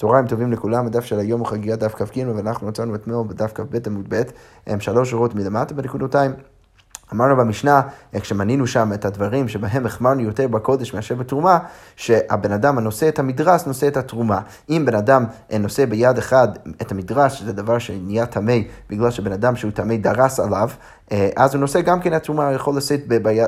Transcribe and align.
צהריים 0.00 0.26
טובים 0.26 0.52
לכולם, 0.52 0.86
הדף 0.86 1.04
של 1.04 1.18
היום 1.18 1.40
הוא 1.40 1.48
חגיגת 1.48 1.78
דף 1.78 1.94
כ"ג, 1.94 2.24
ואנחנו 2.36 2.66
מצאנו 2.66 2.94
אתמול 2.94 3.26
בדף 3.28 3.52
כ"ב 3.54 3.78
עמוד 3.86 4.14
ב', 4.14 4.22
שלוש 4.80 5.10
שורות 5.10 5.34
מלמטה 5.34 5.74
בנקודותיים. 5.74 6.32
אמרנו 7.12 7.36
במשנה, 7.36 7.80
כשמנינו 8.12 8.66
שם 8.66 8.92
את 8.94 9.04
הדברים 9.04 9.48
שבהם 9.48 9.86
החמרנו 9.86 10.20
יותר 10.20 10.48
בקודש 10.48 10.94
מאשר 10.94 11.14
בתרומה, 11.14 11.58
שהבן 11.96 12.52
אדם 12.52 12.78
הנושא 12.78 13.08
את 13.08 13.18
המדרס 13.18 13.66
נושא 13.66 13.88
את 13.88 13.96
התרומה. 13.96 14.40
אם 14.70 14.82
בן 14.86 14.94
אדם 14.94 15.24
נושא 15.60 15.84
ביד 15.84 16.18
אחד 16.18 16.48
את 16.82 16.92
המדרס, 16.92 17.32
שזה 17.32 17.52
דבר 17.52 17.78
שנהיה 17.78 18.26
טמא 18.26 18.56
בגלל 18.90 19.10
שבן 19.10 19.32
אדם 19.32 19.56
שהוא 19.56 19.70
טמא 19.70 19.96
דרס 19.96 20.40
עליו, 20.40 20.68
אה, 20.68 20.74
אז 21.36 21.54
הוא 21.54 21.60
נושא 21.60 21.80
גם 21.80 22.00
כן 22.00 22.12
התרומה, 22.12 22.46
הוא 22.46 22.54
יכול 22.54 22.76
לשאת 22.76 23.00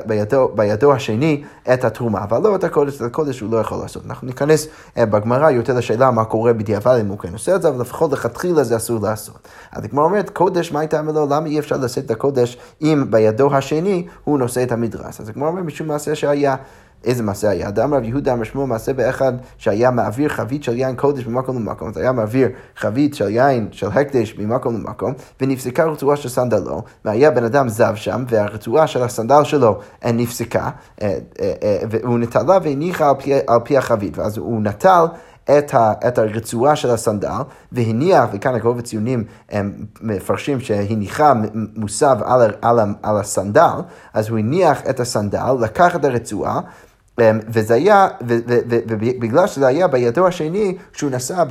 בידו, 0.05 0.51
בידו 0.55 0.93
השני 0.93 1.43
את 1.73 1.85
התרומה, 1.85 2.23
אבל 2.23 2.41
לא 2.41 2.55
את 2.55 2.63
הקודש, 2.63 2.95
את 2.95 3.01
הקודש 3.01 3.39
הוא 3.39 3.51
לא 3.51 3.57
יכול 3.57 3.77
לעשות. 3.77 4.03
אנחנו 4.05 4.27
ניכנס 4.27 4.67
אה, 4.97 5.05
בגמרא 5.05 5.49
יותר 5.49 5.73
לשאלה 5.73 6.11
מה 6.11 6.25
קורה 6.25 6.53
בדיעבד 6.53 6.97
אם 7.01 7.07
הוא 7.07 7.19
כן 7.19 7.33
עושה 7.33 7.55
את 7.55 7.61
זה, 7.61 7.69
אבל 7.69 7.81
לפחות 7.81 8.11
לכתחילה 8.11 8.63
זה 8.63 8.75
אסור 8.75 9.01
לעשות. 9.01 9.47
אז 9.71 9.83
הגמרא 9.83 10.03
אומרת, 10.03 10.29
קודש, 10.29 10.71
מה 10.71 10.79
הייתה 10.79 11.01
לו? 11.01 11.27
למה 11.29 11.47
אי 11.47 11.59
אפשר 11.59 11.77
לשאת 11.77 12.05
את 12.05 12.11
הקודש 12.11 12.57
אם 12.81 13.05
בידו 13.09 13.55
השני 13.55 14.07
הוא 14.23 14.39
נושא 14.39 14.63
את 14.63 14.71
המדרס? 14.71 15.21
אז 15.21 15.29
הגמרא 15.29 15.47
אומרת, 15.47 15.65
משום 15.65 15.87
מעשה 15.87 16.15
שהיה. 16.15 16.55
איזה 17.03 17.23
מעשה 17.23 17.49
היה? 17.49 17.67
אדם 17.67 17.93
רב 17.93 18.03
יהודה 18.03 18.33
אמר 18.33 18.43
שמו 18.43 18.67
מעשה 18.67 18.93
באחד 18.93 19.33
שהיה 19.57 19.91
מעביר 19.91 20.29
חבית 20.29 20.63
של 20.63 20.77
יין 20.77 20.95
קודש 20.95 21.27
ממקום 21.27 21.55
למקום, 21.55 21.89
אז 21.89 21.97
היה 21.97 22.11
מעביר 22.11 22.49
חבית 22.75 23.15
של 23.15 23.29
יין 23.29 23.67
של 23.71 23.87
הקדש 23.87 24.35
ממקום 24.37 24.75
למקום, 24.75 25.13
ונפסקה 25.41 25.85
רצועה 25.85 26.17
של 26.17 26.29
סנדלו, 26.29 26.81
והיה 27.05 27.31
בן 27.31 27.43
אדם 27.43 27.69
זב 27.69 27.95
שם, 27.95 28.23
והרצועה 28.29 28.87
של 28.87 29.03
הסנדל 29.03 29.43
שלו 29.43 29.79
אה, 30.05 30.11
נפסקה, 30.11 30.69
אה, 31.01 31.17
אה, 31.41 31.77
והוא 31.89 32.19
נטלה 32.19 32.57
והניחה 32.63 33.09
על 33.09 33.15
פי, 33.19 33.33
על 33.47 33.59
פי 33.63 33.77
החבית, 33.77 34.17
ואז 34.17 34.37
הוא 34.37 34.61
נטל 34.61 35.05
את, 35.43 35.73
ה, 35.73 35.93
את 36.07 36.17
הרצועה 36.17 36.75
של 36.75 36.89
הסנדל, 36.89 37.41
והניח, 37.71 38.29
וכאן 38.33 38.55
הקרוב 38.55 38.79
הציונים 38.79 39.23
הם 39.49 39.73
מפרשים 40.01 40.59
שהניחה 40.59 41.33
מוסב 41.75 42.17
על, 42.25 42.51
על, 42.61 42.79
על 43.03 43.17
הסנדל, 43.17 43.79
אז 44.13 44.29
הוא 44.29 44.37
הניח 44.37 44.81
את 44.89 44.99
הסנדל, 44.99 45.51
לקח 45.61 45.95
את 45.95 46.05
הרצועה, 46.05 46.59
וזה 47.19 47.73
היה, 47.73 48.07
ובגלל 48.21 49.47
שזה 49.47 49.67
היה 49.67 49.87
בידו 49.87 50.27
השני, 50.27 50.77
כשהוא 50.93 51.11
נשא 51.11 51.43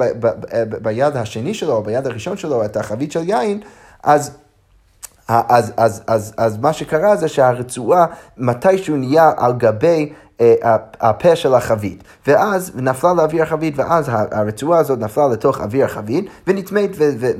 ביד 0.82 1.16
השני 1.16 1.54
שלו, 1.54 1.72
או 1.72 1.82
ביד 1.82 2.06
הראשון 2.06 2.36
שלו, 2.36 2.64
את 2.64 2.76
החבית 2.76 3.12
של 3.12 3.28
יין, 3.28 3.60
אז... 4.02 4.30
אז, 5.28 5.72
אז, 5.76 6.02
אז, 6.06 6.34
אז 6.36 6.58
מה 6.58 6.72
שקרה 6.72 7.16
זה 7.16 7.28
שהרצועה, 7.28 8.06
מתישהו 8.38 8.96
נהיה 8.96 9.30
על 9.36 9.52
גבי 9.52 10.12
אה, 10.40 10.76
הפה 11.00 11.36
של 11.36 11.54
החבית, 11.54 12.04
ואז 12.26 12.72
נפלה 12.74 13.14
לאוויר 13.14 13.42
החבית, 13.42 13.74
ואז 13.76 14.10
הרצועה 14.12 14.78
הזאת 14.78 14.98
נפלה 14.98 15.28
לתוך 15.28 15.60
אוויר 15.60 15.84
החבית, 15.84 16.26
ונטמאת, 16.46 16.90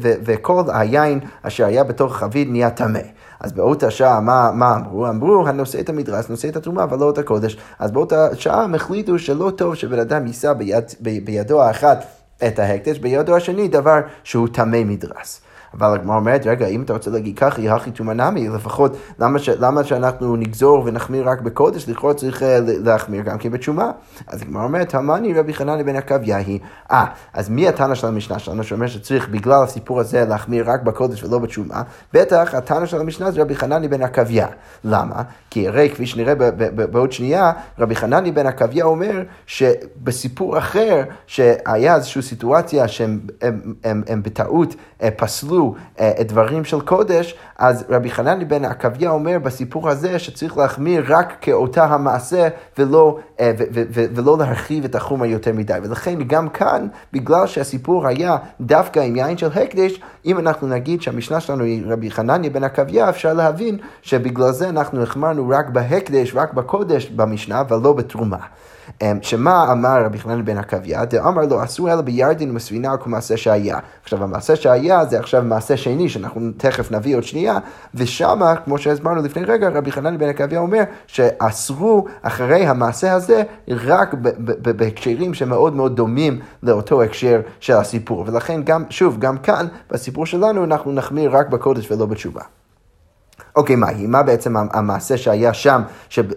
וכל 0.01 0.63
היין 0.69 1.21
אשר 1.43 1.67
היה 1.67 1.85
בתוך 1.85 2.17
החבית 2.17 2.49
נהיה 2.51 2.71
טמא. 2.71 3.01
אז 3.43 3.53
באותה 3.53 3.91
שעה, 3.91 4.21
מה, 4.21 4.51
מה 4.55 4.77
אמרו? 4.77 5.09
אמרו, 5.09 5.49
הנושא 5.49 5.81
את 5.81 5.89
המדרס, 5.89 6.29
נושא 6.29 6.49
את 6.49 6.57
התרומה, 6.57 6.85
אבל 6.85 6.99
לא 6.99 7.11
את 7.11 7.19
הקודש. 7.19 7.57
אז 7.79 7.91
באותה 7.91 8.29
שעה 8.37 8.63
הם 8.63 8.75
החליטו 8.75 9.19
שלא 9.19 9.53
טוב 9.57 9.75
שבן 9.75 9.99
אדם 9.99 10.27
יישא 10.27 10.53
ביד, 10.53 10.85
בידו 11.01 11.63
האחת 11.63 12.05
את 12.47 12.59
ההקדש, 12.59 12.99
בידו 12.99 13.37
השני 13.37 13.69
דבר 13.69 14.01
שהוא 14.25 14.49
טמא 14.53 14.85
מדרס. 14.85 15.41
אבל 15.75 15.95
הגמרא 15.95 16.17
אומרת, 16.17 16.47
רגע, 16.47 16.67
אם 16.67 16.83
אתה 16.83 16.93
רוצה 16.93 17.11
להגיד 17.11 17.39
ככה, 17.39 17.61
יהכי 17.61 17.91
טומאה 17.91 18.15
נמי, 18.15 18.49
לפחות, 18.49 18.97
למה, 19.19 19.39
ש, 19.39 19.49
למה 19.49 19.85
שאנחנו 19.85 20.37
נגזור 20.37 20.83
ונחמיר 20.85 21.29
רק 21.29 21.41
בקודש, 21.41 21.89
לכאורה 21.89 22.15
צריך 22.15 22.43
אה, 22.43 22.59
להחמיר 22.65 23.23
גם 23.23 23.39
כן 23.39 23.51
בתשומה. 23.51 23.91
אז 24.27 24.43
הגמרא 24.43 24.65
אומרת, 24.65 24.95
המאני 24.95 25.35
רבי 25.35 25.55
חנני 25.55 25.85
בן 25.85 25.97
עקביה 25.97 26.37
היא, 26.37 26.61
אה, 26.91 27.05
אז 27.33 27.49
מי 27.49 27.69
התנא 27.69 27.95
של 27.95 28.07
המשנה 28.07 28.39
שלנו, 28.39 28.65
שאומר 28.65 28.87
שצריך 28.87 29.29
בגלל 29.29 29.63
הסיפור 29.63 30.01
הזה 30.01 30.25
להחמיר 30.25 30.71
רק 30.71 30.83
בקודש 30.83 31.25
ולא 31.25 31.39
בתשומה? 31.39 31.83
בטח, 32.13 32.55
התנא 32.55 32.87
של 32.87 33.01
המשנה 33.01 33.31
זה 33.31 33.41
רבי 33.41 33.55
חנני 33.55 33.89
בן 33.89 34.03
עקביה. 34.03 34.47
למה? 34.85 35.23
כי 35.51 35.69
הרי 35.69 35.91
כפי 35.91 36.07
שנראה 36.07 36.35
בעוד 36.75 37.13
שנייה, 37.13 37.53
רבי 37.79 37.97
חנני 37.97 38.33
בן 38.33 38.47
עקביה 38.47 38.85
אומר 38.85 39.23
שבסיפור 39.47 40.59
אחר, 40.59 41.03
שהיה 41.27 41.97
איזושהי 41.97 42.23
סיטואציה 42.23 42.89
שהם 42.89 43.13
הם, 43.13 43.61
הם, 43.65 43.75
הם, 43.85 44.03
הם 44.09 44.23
בטעות 44.23 44.75
אה, 45.03 45.11
פסלו 45.11 45.62
אה, 46.01 46.13
דברים 46.21 46.65
של 46.65 46.81
קודש, 46.81 47.35
אז 47.59 47.85
רבי 47.89 48.11
חנני 48.11 48.45
בן 48.45 48.65
עקביה 48.65 49.11
אומר 49.11 49.39
בסיפור 49.39 49.89
הזה 49.89 50.19
שצריך 50.19 50.57
להחמיר 50.57 51.05
רק 51.09 51.37
כאותה 51.41 51.85
המעשה 51.85 52.49
ולא, 52.79 53.19
אה, 53.41 53.53
ו- 53.59 53.65
ו- 53.75 53.83
ו- 53.95 54.05
ולא 54.15 54.39
להרחיב 54.39 54.85
את 54.85 54.95
החומר 54.95 55.27
יותר 55.27 55.53
מדי. 55.53 55.79
ולכן 55.83 56.23
גם 56.27 56.49
כאן, 56.49 56.87
בגלל 57.13 57.47
שהסיפור 57.47 58.07
היה 58.07 58.37
דווקא 58.61 59.01
עם 59.01 59.17
יין 59.17 59.39
של 59.39 59.49
הקדש, 59.55 60.01
אם 60.27 60.39
אנחנו 60.39 60.69
נגיד 60.69 61.03
שהמשנה 61.03 61.41
שלנו 61.41 61.65
היא 61.65 61.83
רבי 61.87 62.11
חנניה 62.11 62.51
בן 62.51 62.65
עקביה, 62.65 63.09
אפשר 63.09 63.35
להבין 63.35 63.79
שבגלל 64.03 64.53
זה 64.53 64.69
אנחנו 64.69 65.03
החמרנו 65.03 65.49
רק 65.49 65.69
בהקדש, 65.69 66.35
רק 66.35 66.53
בקודש 66.53 67.07
במשנה, 67.07 67.63
ולא 67.69 67.93
בתרומה. 67.93 68.39
אמ, 69.03 69.19
שמה 69.23 69.73
אמר 69.73 70.05
רבי 70.05 70.19
חנן 70.19 70.45
בן 70.45 70.59
עקביה? 70.59 71.05
דאמר 71.05 71.43
לו, 71.43 71.65
אסור 71.65 71.93
אלא 71.93 72.01
בירדין 72.01 72.51
ובספינה 72.51 72.97
כמעשה 72.97 73.37
שהיה. 73.37 73.79
עכשיו, 74.03 74.23
המעשה 74.23 74.57
שהיה 74.57 75.05
זה 75.05 75.19
עכשיו 75.19 75.43
מעשה 75.43 75.77
שני, 75.77 76.09
שאנחנו 76.09 76.51
תכף 76.57 76.93
נביא 76.93 77.17
עוד 77.17 77.23
שנייה, 77.23 77.59
ושמה, 77.95 78.57
כמו 78.57 78.79
שהסברנו 78.79 79.23
לפני 79.23 79.45
רגע, 79.45 79.69
רבי 79.69 79.93
חנן 79.93 80.19
בן 80.19 80.29
עקביה 80.29 80.59
אומר 80.59 80.83
שאסרו 81.07 82.07
אחרי 82.23 82.67
המעשה 82.67 83.13
הזה 83.13 83.43
רק 83.69 84.15
בהקשרים 84.77 85.35
שמאוד 85.35 85.77
מאוד 85.77 85.97
דומים 85.97 86.41
לאותו 86.63 87.03
הקשר 87.03 87.41
של 87.61 87.75
הסיפור. 87.75 88.25
ולכן 88.27 88.63
גם, 88.65 88.85
שוב, 88.91 89.19
גם 89.19 89.39
כאן, 89.39 89.67
בסיפור 89.91 90.27
שלנו, 90.27 90.65
אנחנו 90.65 90.93
נחמיר 90.93 91.37
רק 91.37 91.49
בקודש 91.49 91.91
ולא 91.91 92.07
בתשובה. 92.07 92.43
אוקיי, 93.57 93.77
מה 93.77 93.89
היא? 93.89 94.09
מה 94.09 94.23
בעצם 94.23 94.57
המעשה 94.57 95.17
שהיה 95.17 95.55
שם, 95.55 95.83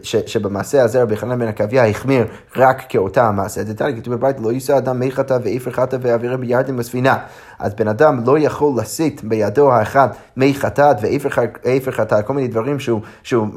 שבמעשה 0.03 0.83
הזה 0.83 1.01
רבי 1.01 1.17
חנן 1.17 1.39
בן 1.39 1.47
עקביה 1.47 1.87
החמיר 1.87 2.25
רק 2.55 2.83
כאותה 2.89 3.27
המעשה? 3.27 3.63
זה 3.63 3.73
תנא 3.73 3.91
כתוב 3.95 4.13
בבית, 4.13 4.39
לא 4.39 4.51
יישא 4.51 4.77
אדם 4.77 4.99
מי 4.99 5.11
חטא 5.11 5.37
ואיפר 5.43 5.71
חטא 5.71 5.97
ואווירה 6.01 6.37
בירדן 6.37 6.77
בספינה. 6.77 7.17
אז 7.59 7.73
בן 7.73 7.87
אדם 7.87 8.23
לא 8.25 8.39
יכול 8.39 8.73
לשאת 8.81 9.23
בידו 9.23 9.71
האחד 9.71 10.07
מי 10.37 10.53
חטאת 10.53 10.97
ואיפר 11.01 11.91
חטאת, 11.91 12.25
כל 12.25 12.33
מיני 12.33 12.47
דברים 12.47 12.79
שהוא 12.79 13.01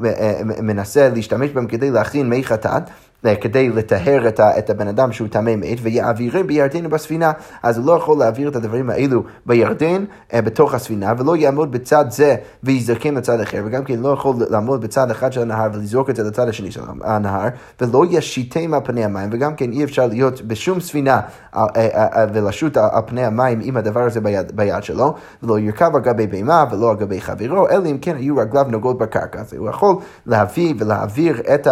אה, 0.05 0.11
אה, 0.19 0.41
מנסה 0.43 1.09
להשתמש 1.09 1.49
בהם 1.49 1.67
כדי 1.67 1.91
להכין 1.91 2.29
מי 2.29 2.43
חטאת. 2.43 2.83
אה, 3.25 3.35
כדי 3.35 3.69
לטהר 3.69 4.27
את, 4.27 4.39
את 4.39 4.69
הבן 4.69 4.87
אדם 4.87 5.11
שהוא 5.11 5.27
טמא 5.27 5.55
מת, 5.55 5.77
ויעבירם 5.81 6.47
בירדן 6.47 6.89
בספינה. 6.89 7.31
אז 7.63 7.77
הוא 7.77 7.85
לא 7.85 7.91
יכול 7.91 8.17
להעביר 8.19 8.49
את 8.49 8.55
הדברים 8.55 8.89
האלו 8.89 9.23
בירדן, 9.45 10.05
אה, 10.33 10.41
בתוך 10.41 10.73
הספינה, 10.73 11.13
ולא 11.17 11.35
יעמוד 11.35 11.71
בצד 11.71 12.05
זה 12.09 12.35
ויזרקם 12.63 13.17
לצד 13.17 13.39
אחר, 13.39 13.61
וגם 13.65 13.83
כן 13.83 13.99
לא 13.99 14.09
יכול 14.09 14.35
לעמוד 14.49 14.81
בצד 14.81 15.11
אחד 15.11 15.33
של 15.33 15.41
הנהר 15.41 15.69
ולזרוק 15.73 16.09
את 16.09 16.15
זה 16.15 16.23
לצד 16.23 16.47
השני 16.47 16.71
של 16.71 16.81
הנהר, 17.03 17.47
ולא 17.81 18.05
ישיתם 18.09 18.73
על 18.73 18.79
פני 18.83 19.05
המים, 19.05 19.29
וגם 19.31 19.55
כן 19.55 19.71
אי 19.71 19.83
אפשר 19.83 20.07
להיות 20.07 20.41
בשום 20.41 20.79
ספינה 20.79 21.19
אה, 21.55 22.25
ולשוט 22.33 22.77
על 22.77 23.01
פני 23.05 23.25
המים 23.25 23.59
עם 23.63 23.77
הדבר 23.77 24.01
הזה 24.01 24.21
ביד, 24.21 24.51
ביד 24.55 24.83
שלו, 24.83 25.15
ולא 25.43 25.59
ירכב 25.59 25.95
על 25.95 26.01
גבי 26.01 26.27
בהמה 26.27 26.65
ולא 26.71 26.89
על 26.89 26.95
גבי 26.95 27.21
חברו, 27.21 27.69
אלא 27.69 27.85
אם 27.85 27.97
כן 28.01 28.15
היו 28.15 28.37
רגליו 28.37 28.65
נוגעות 28.69 28.97
בקרקע. 28.97 29.39
אז 29.39 29.53
הוא 29.53 29.69
יכול 29.69 29.95
להביא 30.25 30.73
ולהעביר 30.79 31.41
את, 31.53 31.67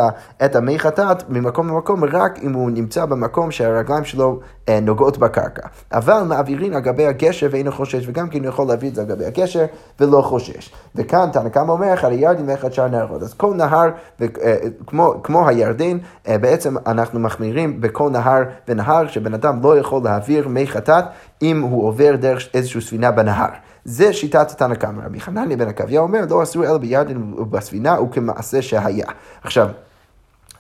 את 0.46 0.56
המי 0.56 0.80
חטאת 0.80 1.30
ממקום 1.40 1.68
למקום 1.68 2.04
רק 2.04 2.40
אם 2.44 2.54
הוא 2.54 2.72
נמצא 2.72 3.06
במקום 3.06 3.52
שהרגליים 3.52 4.04
שלו 4.04 4.40
אה, 4.70 4.80
נוגעות 4.80 5.18
בקרקע. 5.18 5.68
אבל 5.92 6.22
מעבירים 6.28 6.74
על 6.74 6.80
גבי 6.80 7.06
הגשר 7.06 7.48
ואינו 7.52 7.72
חושש, 7.72 8.04
וגם 8.08 8.30
כן 8.30 8.40
הוא 8.40 8.48
יכול 8.48 8.68
להביא 8.68 8.90
את 8.90 8.96
זה 8.96 9.02
על 9.02 9.08
גבי 9.08 9.26
הגשר 9.26 9.66
ולא 10.00 10.22
חושש. 10.22 10.74
וכאן 10.96 11.30
תנא 11.34 11.50
קמא 11.50 11.72
אומר, 11.72 11.94
אחד 11.94 12.12
הירדן 12.12 12.44
ואחד 12.50 12.74
שאר 12.74 12.88
נהרות. 12.88 13.24
אז 13.24 13.34
כל 13.34 13.54
נהר, 13.54 13.90
אה, 14.22 14.56
כמו, 14.88 15.14
כמו 15.24 15.48
הירדן, 15.48 15.98
אה, 16.28 16.38
בעצם 16.38 16.76
אנחנו 16.88 17.20
מחמירים 17.20 17.82
בכל 17.82 18.10
נהר 18.10 18.44
ונהר, 18.68 19.08
שבן 19.08 19.34
אדם 19.34 19.60
לא 19.64 19.78
יכול 19.78 20.02
להעביר 20.04 20.48
מי 20.48 20.68
חטאת 20.68 21.04
אם 21.42 21.62
הוא 21.62 21.88
עובר 21.88 22.16
דרך 22.16 22.48
איזושהי 22.54 22.82
ספינה 22.82 23.12
בנהר. 23.12 23.50
זה 23.86 24.14
שיטת 24.14 24.52
תנא 24.58 24.76
קמא. 24.76 25.02
רבי 25.06 25.20
חנניה 25.20 25.58
בן 25.58 25.68
עקביה 25.68 26.02
אומר, 26.02 26.22
לא 26.30 26.44
אסור 26.44 26.64
אלא 26.64 26.78
בירדן 26.78 27.34
ובספינה 27.34 28.02
וכמעשה 28.02 28.62
שהיה. 28.62 29.06
עכשיו, 29.44 29.68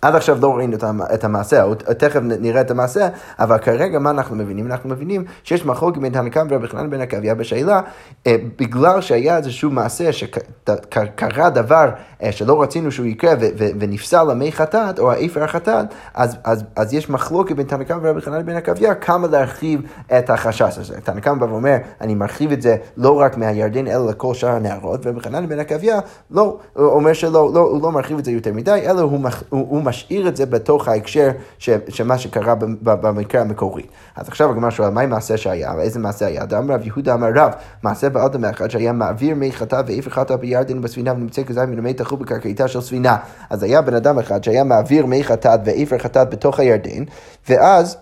עד 0.02 0.16
עכשיו 0.16 0.38
לא 0.42 0.58
ראינו 0.58 0.78
את 1.14 1.24
המעשה, 1.24 1.64
תכף 1.98 2.20
נראה 2.24 2.62
את 2.62 2.72
המעשה, 2.72 3.08
אבל 3.40 3.58
כרגע 3.58 4.00
מה 4.00 4.10
אנחנו 4.10 4.36
מבינים? 4.36 4.66
אנחנו 4.66 4.90
מבינים 4.90 5.24
שיש 5.44 5.66
מחלוקת 5.66 5.98
בין 5.98 6.14
תנא 6.14 6.30
קמא 6.30 6.48
ורבי 6.50 6.68
חנן 6.68 7.02
עקביה 7.02 7.36
בשאלה, 7.36 7.82
אה, 8.28 8.36
בגלל 8.60 9.02
שהיה 9.02 9.38
איזשהו 9.38 9.72
מעשה 9.72 10.10
שקרה 10.14 11.50
דבר 11.50 11.90
אה, 12.24 12.32
שלא 12.32 12.62
רצינו 12.62 12.92
שהוא 12.92 13.06
יקרה 13.06 13.34
ונפסל 13.80 14.24
למי 14.24 14.52
חטאת 14.52 15.00
או 15.00 15.12
האיפר 15.12 15.44
החטאת, 15.44 15.86
אז, 16.14 16.38
אז, 16.44 16.64
אז 16.76 16.94
יש 16.94 17.10
מחלוקת 17.10 17.56
בין 17.56 17.66
תנא 17.66 17.84
קמא 17.84 18.00
ורבי 18.02 18.22
חנן 18.22 18.50
עקביה 18.50 18.96
כמה 18.96 19.28
להרחיב 19.28 19.82
את 20.18 20.30
החשש 20.30 20.78
הזה. 20.78 21.02
תנא 21.02 21.20
קמא 21.20 21.34
בא 21.34 21.46
ואומר, 21.46 21.76
אני 22.02 22.16
מרחיב 22.16 22.52
את 22.52 22.62
זה 22.62 22.76
לא 22.98 23.20
רק 23.20 23.38
מהירדן 23.38 23.88
אלא 23.88 24.10
לכל 24.10 24.34
שאר 24.34 24.50
הנערות, 24.50 25.06
ורבי 25.06 25.20
חנן 25.20 25.48
בן 25.48 25.60
עקביה 25.60 26.00
לא, 26.32 26.58
אומר 26.76 27.14
שלא, 27.14 27.52
לא, 27.54 27.60
הוא 27.60 27.82
לא 27.82 27.92
מרחיב 27.92 28.18
את 28.18 28.26
זה 28.26 28.32
יותר 28.32 28.54
מדי, 28.54 28.82
אלא 28.86 29.02
הוא, 29.02 29.20
הוא, 29.50 29.66
הוא 29.70 29.82
משאיר 29.98 30.28
את 30.28 30.36
זה 30.36 30.46
בתוך 30.46 30.88
ההקשר 30.88 31.30
של 31.60 32.04
מה 32.06 32.18
שקרה 32.18 32.56
במקרה 32.82 33.42
המקורי. 33.42 33.84
אז 34.16 34.28
עכשיו 34.28 34.50
הגמרא 34.50 34.70
שואל, 34.70 34.90
מה 34.90 35.06
מעשה 35.06 35.38
שהיה? 35.38 35.74
איזה 35.82 36.00
מעשה 36.00 36.26
היה? 36.26 36.46
דאמר 36.46 36.74
רב 36.74 36.88
יהודה 36.88 37.14
אמר 37.14 37.28
רב, 37.36 37.52
מעשה 37.84 38.10
באדם 38.10 38.46
אחד 38.46 38.72
שהיה 38.72 38.94
מעביר 38.94 39.36
מי 39.36 39.52
חטא 39.52 39.82
ואיפה 39.86 40.10
חטא 40.10 40.36
בירדן 40.36 40.82
בספינה 40.82 41.14
ונמצא 41.14 41.44
כזין 41.44 41.70
מנמי 41.70 41.94
תחו 41.94 42.18
בקרקעיתה 42.18 42.68
של 42.68 42.82
ספינה. 42.82 43.18
אז 43.50 43.64
היה 43.64 43.82
בן 43.82 43.94
אדם 43.94 44.20
אחד 44.20 44.44
שהיה 44.44 44.64
מעביר 44.64 45.06
מי 45.06 45.24
חטאת 45.24 45.60
ואיפה 45.66 46.00
חטאת 46.00 46.30
בתוך 46.30 46.60
הירדן, 46.60 47.04
ואז... 47.50 47.98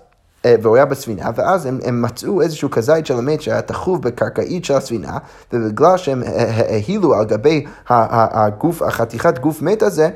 אה, 0.45 0.55
והוא 0.61 0.75
היה 0.75 0.85
בספינה, 0.85 1.29
ואז 1.35 1.65
הם, 1.65 1.79
הם 1.85 2.01
מצאו 2.01 2.41
איזשהו 2.41 2.71
כזית 2.71 3.05
של 3.05 3.17
המת 3.17 3.41
שהיה 3.41 3.61
תחוב 3.61 4.01
בקרקעית 4.01 4.65
של 4.65 4.73
הספינה, 4.73 5.17
ובגלל 5.53 5.97
שהם 5.97 6.23
העילו 6.69 7.13
על 7.13 7.25
גבי 7.25 7.65
הגוף, 7.89 8.81
החתיכת 8.81 9.39
גוף 9.39 9.61
מת 9.61 9.81
הזה, 9.81 10.09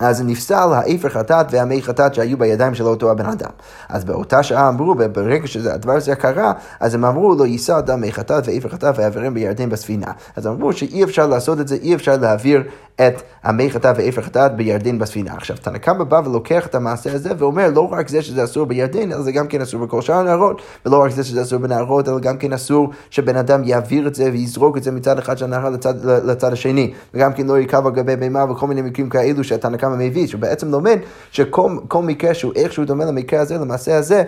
אז 0.00 0.22
נפסל 0.22 0.72
האפר 0.72 1.08
חטאת 1.08 1.46
והמי 1.50 1.82
חטאת 1.82 2.14
שהיו 2.14 2.38
בידיים 2.38 2.74
של 2.74 2.84
אותו 2.84 3.10
הבן 3.10 3.26
אדם. 3.26 3.50
אז 3.88 4.04
באותה 4.04 4.42
שעה 4.42 4.68
אמרו, 4.68 4.94
ברגע 4.94 5.46
שהדבר 5.46 5.92
הזה 5.92 6.14
קרה, 6.14 6.52
אז 6.80 6.94
הם 6.94 7.04
אמרו 7.04 7.34
לא 7.34 7.46
יישא 7.46 7.78
אדם 7.78 8.00
מי 8.00 8.12
חטאת 8.12 8.48
ואפר 8.48 8.68
חטאת 8.68 8.98
ויעברם 8.98 9.34
בירדן 9.34 9.68
בספינה. 9.68 10.12
אז 10.36 10.46
אמרו 10.46 10.72
שאי 10.72 11.04
אפשר 11.04 11.26
לעשות 11.26 11.60
את 11.60 11.68
זה, 11.68 11.76
אי 11.82 11.94
אפשר 11.94 12.16
להעביר 12.16 12.62
את 12.94 13.22
המי 13.42 13.70
חטאת 13.70 13.94
ואפר 13.98 14.22
חטאת 14.22 14.56
בירדן 14.56 14.98
בספינה. 14.98 15.34
עכשיו, 15.34 15.56
תנא 15.56 15.78
קמא 15.78 16.04
בא 16.04 16.20
ולוקח 16.24 16.66
את 16.66 16.74
המעשה 16.74 17.12
הזה 17.12 17.30
ואומר, 17.38 17.70
לא 17.74 17.92
רק 17.92 18.08
זה 18.08 18.22
שזה 18.22 18.44
אסור 18.44 18.66
בירדן, 18.66 19.12
אלא 19.12 19.22
זה 19.22 19.32
גם 19.32 19.46
כן 19.46 19.60
אסור 19.60 19.86
בכל 19.86 20.02
שאר 20.02 20.14
הנהרות, 20.14 20.62
ולא 20.86 21.02
רק 21.02 21.10
זה 21.10 21.24
שזה 21.24 21.42
אסור 21.42 21.58
בנהרות, 21.58 22.08
אלא 22.08 22.18
גם 22.18 22.38
כן 22.38 22.52
אסור 22.52 22.90
שבן 23.10 23.36
אדם 23.36 23.64
יעביר 23.64 24.06
את 24.06 24.14
זה 24.14 24.24
ויזרוק 24.32 24.76
את 24.76 24.82
זה 24.82 24.92
מצד 24.92 25.18
אחד 25.18 25.38
של 25.38 25.44
הנהר 25.44 25.70
לצד, 25.70 26.04
לצד 26.04 26.52
השני, 26.52 26.92
וגם 27.14 27.32
כן 27.32 27.46
לא 27.46 27.58
יקב 27.58 27.86
על 27.86 27.92
גבי 27.92 28.16
בהמה 28.16 28.52
וכל 28.52 28.66
מיני 28.66 28.82
מקרים 28.82 29.08
כאלו 29.08 29.44
שהתנא 29.44 29.76
כמה 29.86 29.96
מביא, 29.96 30.26
שהוא 30.26 30.40
בעצם 30.40 30.70
לומד 30.70 30.98
שכל 31.30 32.02
מקרה 32.02 32.34
שהוא 32.34 32.52
איכשהו 32.56 32.84
דומה 32.84 33.04
למקרה 33.04 33.40
הזה, 33.40 33.58
למעשה 33.58 33.96
הזה, 33.96 34.24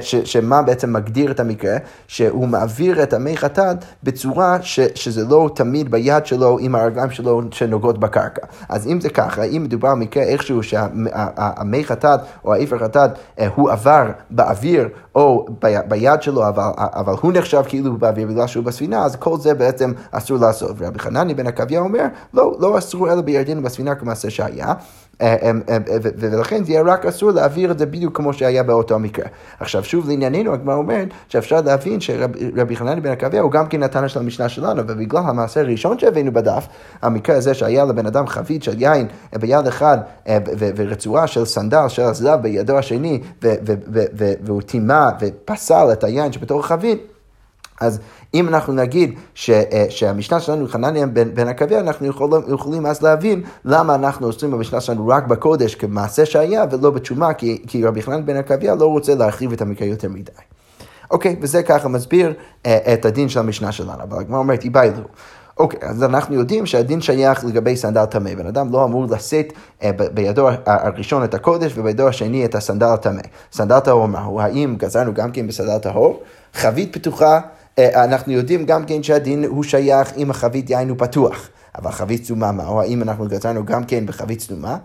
ש, 0.00 0.14
שמה 0.16 0.62
בעצם 0.62 0.92
מגדיר 0.92 1.30
את 1.30 1.40
המקרה, 1.40 1.76
שהוא 2.06 2.48
מעביר 2.48 3.02
את 3.02 3.12
המי 3.12 3.36
חטאת 3.36 3.76
בצורה 4.02 4.58
ש, 4.62 4.80
שזה 4.94 5.24
לא 5.24 5.50
תמיד 5.54 5.90
ביד 5.90 6.26
שלו 6.26 6.58
עם 6.60 6.74
הרגליים 6.74 7.10
שלו 7.10 7.42
שנוגעות 7.50 7.98
בקרקע. 7.98 8.46
אז 8.68 8.86
אם 8.86 9.00
זה 9.00 9.10
ככה, 9.10 9.42
אם 9.42 9.62
מדובר 9.64 9.88
על 9.88 9.94
מקרה 9.94 10.22
איכשהו 10.22 10.62
שהמי 10.62 11.84
חטאת 11.84 12.20
או 12.44 12.54
האיפר 12.54 12.78
חטאת 12.78 13.10
אה, 13.38 13.48
הוא 13.54 13.70
עבר 13.70 14.06
באוויר 14.30 14.88
או 15.14 15.46
ב, 15.62 15.78
ביד 15.88 16.22
שלו, 16.22 16.48
אבל, 16.48 16.62
אבל 16.76 17.14
הוא 17.20 17.32
נחשב 17.32 17.62
כאילו 17.68 17.96
באוויר 17.96 18.28
בגלל 18.28 18.46
שהוא 18.46 18.64
בספינה, 18.64 19.04
אז 19.04 19.16
כל 19.16 19.38
זה 19.38 19.54
בעצם 19.54 19.92
אסור 20.10 20.38
לעשות. 20.38 20.70
ורבי 20.78 20.98
חנני 20.98 21.34
בן 21.34 21.46
עקביה 21.46 21.80
אומר, 21.80 22.04
לא, 22.34 22.56
לא 22.58 22.78
אסור 22.78 23.12
אלא 23.12 23.20
בירדן 23.20 23.62
בספינה 23.62 23.94
כמעשה 23.94 24.30
שהיה. 24.30 24.74
אה, 25.20 25.36
אה, 25.42 25.50
אה, 25.68 25.78
ולכן 26.16 26.64
זה 26.64 26.72
יהיה 26.72 26.82
רק 26.82 27.06
אסור 27.06 27.30
להעביר 27.30 27.70
את 27.70 27.78
זה 27.78 27.86
בדיוק 27.86 28.16
כמו 28.16 28.32
שהיה 28.32 28.62
באותו 28.62 28.98
מקרה. 28.98 29.26
עכשיו 29.60 29.84
שוב 29.84 30.08
לענייננו, 30.08 30.52
הגמרא 30.52 30.74
אומרת 30.74 31.08
שאפשר 31.28 31.60
להבין 31.60 32.00
שרבי 32.00 32.76
חנני 32.76 33.00
בן 33.00 33.10
עקביה 33.10 33.42
הוא 33.42 33.50
גם 33.50 33.66
כן 33.66 33.82
נתן 33.82 34.08
של 34.08 34.20
המשנה 34.20 34.48
שלנו, 34.48 34.82
ובגלל 34.86 35.22
המעשה 35.26 35.60
הראשון 35.60 35.98
שהבאנו 35.98 36.32
בדף, 36.32 36.66
המקרה 37.02 37.36
הזה 37.36 37.54
שהיה 37.54 37.84
לבן 37.84 38.06
אדם 38.06 38.26
חבית 38.26 38.62
של 38.62 38.82
יין 38.82 39.06
ביד 39.40 39.66
אחד 39.66 39.98
ורצועה 40.58 41.26
של 41.26 41.44
סנדל 41.44 41.88
של 41.88 42.02
הזלב 42.02 42.42
בידו 42.42 42.78
השני, 42.78 43.20
והוא 44.42 44.62
טימא 44.62 45.08
ופסל 45.20 45.88
את 45.92 46.04
היין 46.04 46.32
שבתור 46.32 46.60
החבית, 46.60 47.11
אז 47.82 47.98
אם 48.34 48.48
אנחנו 48.48 48.72
נגיד 48.72 49.14
ש, 49.34 49.50
אה, 49.50 49.86
שהמשנה 49.88 50.40
שלנו 50.40 50.68
חנניה 50.68 51.06
בן, 51.06 51.34
בן 51.34 51.48
עקביה, 51.48 51.80
אנחנו 51.80 52.06
יכולים, 52.06 52.42
יכולים 52.54 52.86
אז 52.86 53.02
להבין 53.02 53.42
למה 53.64 53.94
אנחנו 53.94 54.26
עושים 54.26 54.50
במשנה 54.50 54.80
שלנו 54.80 55.08
רק 55.08 55.26
בקודש 55.26 55.74
כמעשה 55.74 56.26
שהיה 56.26 56.64
ולא 56.70 56.90
בתשומה, 56.90 57.34
כי, 57.34 57.62
כי 57.66 57.84
רבי 57.84 58.02
חנן 58.02 58.26
בן 58.26 58.36
עקביה 58.36 58.74
לא 58.74 58.86
רוצה 58.86 59.14
להרחיב 59.14 59.52
את 59.52 59.62
המקרה 59.62 59.88
יותר 59.88 60.08
מדי. 60.08 60.32
אוקיי, 61.10 61.36
וזה 61.40 61.62
ככה 61.62 61.88
מסביר 61.88 62.32
אה, 62.66 62.94
את 62.94 63.04
הדין 63.04 63.28
של 63.28 63.40
המשנה 63.40 63.72
שלנו, 63.72 64.02
אבל 64.02 64.20
הגמרא 64.20 64.38
אומרת, 64.38 64.64
איבאילו. 64.64 65.02
אוקיי, 65.58 65.80
אז 65.82 66.02
אנחנו 66.02 66.34
יודעים 66.34 66.66
שהדין 66.66 67.00
שייך 67.00 67.44
לגבי 67.44 67.76
סנדל 67.76 68.04
טמא. 68.04 68.34
בן 68.34 68.46
אדם 68.46 68.72
לא 68.72 68.84
אמור 68.84 69.06
לשאת 69.10 69.52
אה, 69.82 69.90
בידו 70.14 70.48
הראשון 70.66 71.24
את 71.24 71.34
הקודש 71.34 71.72
ובידו 71.76 72.08
השני 72.08 72.44
את 72.44 72.54
הסנדל 72.54 72.86
הטמא. 72.86 73.22
סנדל 73.52 73.80
טהור 73.80 74.08
מהו? 74.08 74.40
האם 74.40 74.74
גזרנו 74.78 75.14
גם 75.14 75.32
כן 75.32 75.46
בסנדל 75.46 75.78
טהור? 75.78 76.22
חבית 76.54 76.92
פתוחה 76.92 77.40
אנחנו 77.78 78.32
יודעים 78.32 78.66
גם 78.66 78.84
כן 78.84 79.02
שהדין 79.02 79.44
הוא 79.44 79.62
שייך 79.62 80.12
אם 80.16 80.30
החבית 80.30 80.70
יין 80.70 80.88
הוא 80.88 80.96
פתוח. 80.98 81.48
אבל 81.78 81.90
חבית 81.90 82.22
צדומה 82.22 82.52
מהו? 82.52 82.80
האם 82.80 83.02
אנחנו 83.02 83.28
גזרנו 83.28 83.64
גם 83.64 83.84
כן 83.84 84.06
בחבית 84.06 84.38
צדומה? 84.38 84.76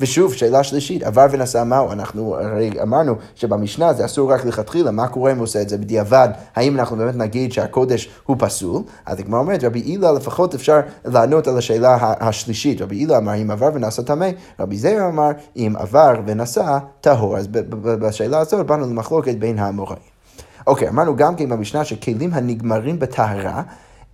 ושוב, 0.00 0.34
שאלה 0.34 0.62
שלישית, 0.62 1.02
עבר 1.02 1.26
ונסע 1.30 1.64
מהו? 1.64 1.92
אנחנו 1.92 2.36
הרי 2.36 2.70
אמרנו 2.82 3.14
שבמשנה 3.34 3.92
זה 3.92 4.04
אסור 4.04 4.32
רק 4.32 4.44
לכתחילה, 4.44 4.90
מה 4.90 5.08
קורה 5.08 5.32
אם 5.32 5.36
הוא 5.36 5.44
עושה 5.44 5.62
את 5.62 5.68
זה 5.68 5.78
בדיעבד? 5.78 6.28
האם 6.56 6.78
אנחנו 6.78 6.96
באמת 6.96 7.16
נגיד 7.16 7.52
שהקודש 7.52 8.10
הוא 8.26 8.36
פסול? 8.38 8.82
אז 9.06 9.18
הגמרא 9.18 9.40
אומרת, 9.40 9.64
רבי 9.64 9.80
הילה 9.80 10.12
לפחות 10.12 10.54
אפשר 10.54 10.80
לענות 11.04 11.48
על 11.48 11.58
השאלה 11.58 12.14
השלישית. 12.20 12.82
רבי 12.82 12.96
הילה 12.96 13.18
אמר, 13.18 13.34
אם 13.34 13.50
עבר 13.50 13.70
ונסע 13.74 14.02
טמא, 14.02 14.28
רבי 14.60 14.76
זרע 14.76 15.08
אמר, 15.08 15.30
אם 15.56 15.74
עבר 15.78 16.14
ונסע 16.26 16.78
טהור. 17.00 17.36
אז 17.36 17.48
בשאלה 17.82 18.38
הזאת 18.38 18.66
באנו 18.66 18.86
למחלוקת 18.86 19.34
בין 19.34 19.58
האמוראים. 19.58 20.19
אוקיי, 20.66 20.88
אמרנו 20.88 21.16
גם 21.16 21.36
כן 21.36 21.48
במשנה 21.48 21.84
שכלים 21.84 22.30
הנגמרים 22.34 22.98
בטהרה, 22.98 23.62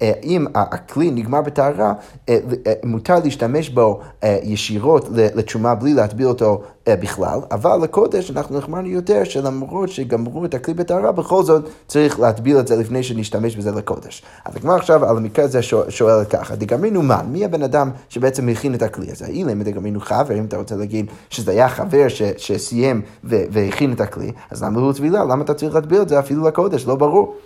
אם 0.03 0.47
הכלי 0.55 1.11
נגמר 1.11 1.41
בטהרה, 1.41 1.93
אה, 2.29 2.39
אה, 2.67 2.73
מותר 2.85 3.19
להשתמש 3.25 3.69
בו 3.69 4.01
ישירות 4.43 5.09
לתשומה 5.13 5.75
בלי 5.75 5.95
להטביל 5.95 6.27
אותו 6.27 6.63
בכלל, 6.89 7.39
אבל 7.51 7.79
לקודש 7.83 8.31
אנחנו 8.31 8.59
נחמרנו 8.59 8.89
יותר 8.89 9.25
שלמרות 9.25 9.89
שגמרו 9.89 10.45
את 10.45 10.55
הכלי 10.55 10.75
בטהרה, 10.75 11.13
בכל 11.13 11.43
זאת 11.43 11.69
צריך 11.87 12.21
להטביל 12.21 12.59
את 12.59 12.67
זה 12.67 12.77
לפני 12.77 13.03
שנשתמש 13.03 13.57
בזה 13.57 13.71
לקודש. 13.71 14.23
אז 14.45 14.57
הגמר 14.57 14.75
עכשיו 14.75 15.05
על 15.05 15.17
המקרה 15.17 15.45
הזה 15.45 15.61
שואלת 15.89 16.31
ככה, 16.31 16.57
דגמרינו 16.57 17.03
מן, 17.03 17.27
מי 17.29 17.45
הבן 17.45 17.63
אדם 17.63 17.91
שבעצם 18.09 18.49
הכין 18.49 18.75
את 18.75 18.83
הכלי 18.83 19.11
הזה? 19.11 19.27
אילם 19.27 19.63
דגמרינו 19.63 20.01
חבר, 20.01 20.39
אם 20.39 20.45
אתה 20.45 20.57
רוצה 20.57 20.77
להגיד 20.77 21.07
שזה 21.31 21.51
היה 21.51 21.69
חבר 21.69 22.09
ש, 22.09 22.23
שסיים 22.37 23.03
והכין 23.25 23.93
את 23.93 24.01
הכלי, 24.01 24.33
אז 24.51 24.63
למה 24.63 24.81
הוא 24.81 24.93
טבילה? 24.93 25.25
למה 25.25 25.45
אתה 25.45 25.55
צריך 25.55 25.75
להטביל 25.75 26.03
את 26.03 26.09
זה 26.09 26.19
אפילו 26.19 26.49
לקודש? 26.49 26.87
לא 26.87 26.95
ברור. 26.95 27.37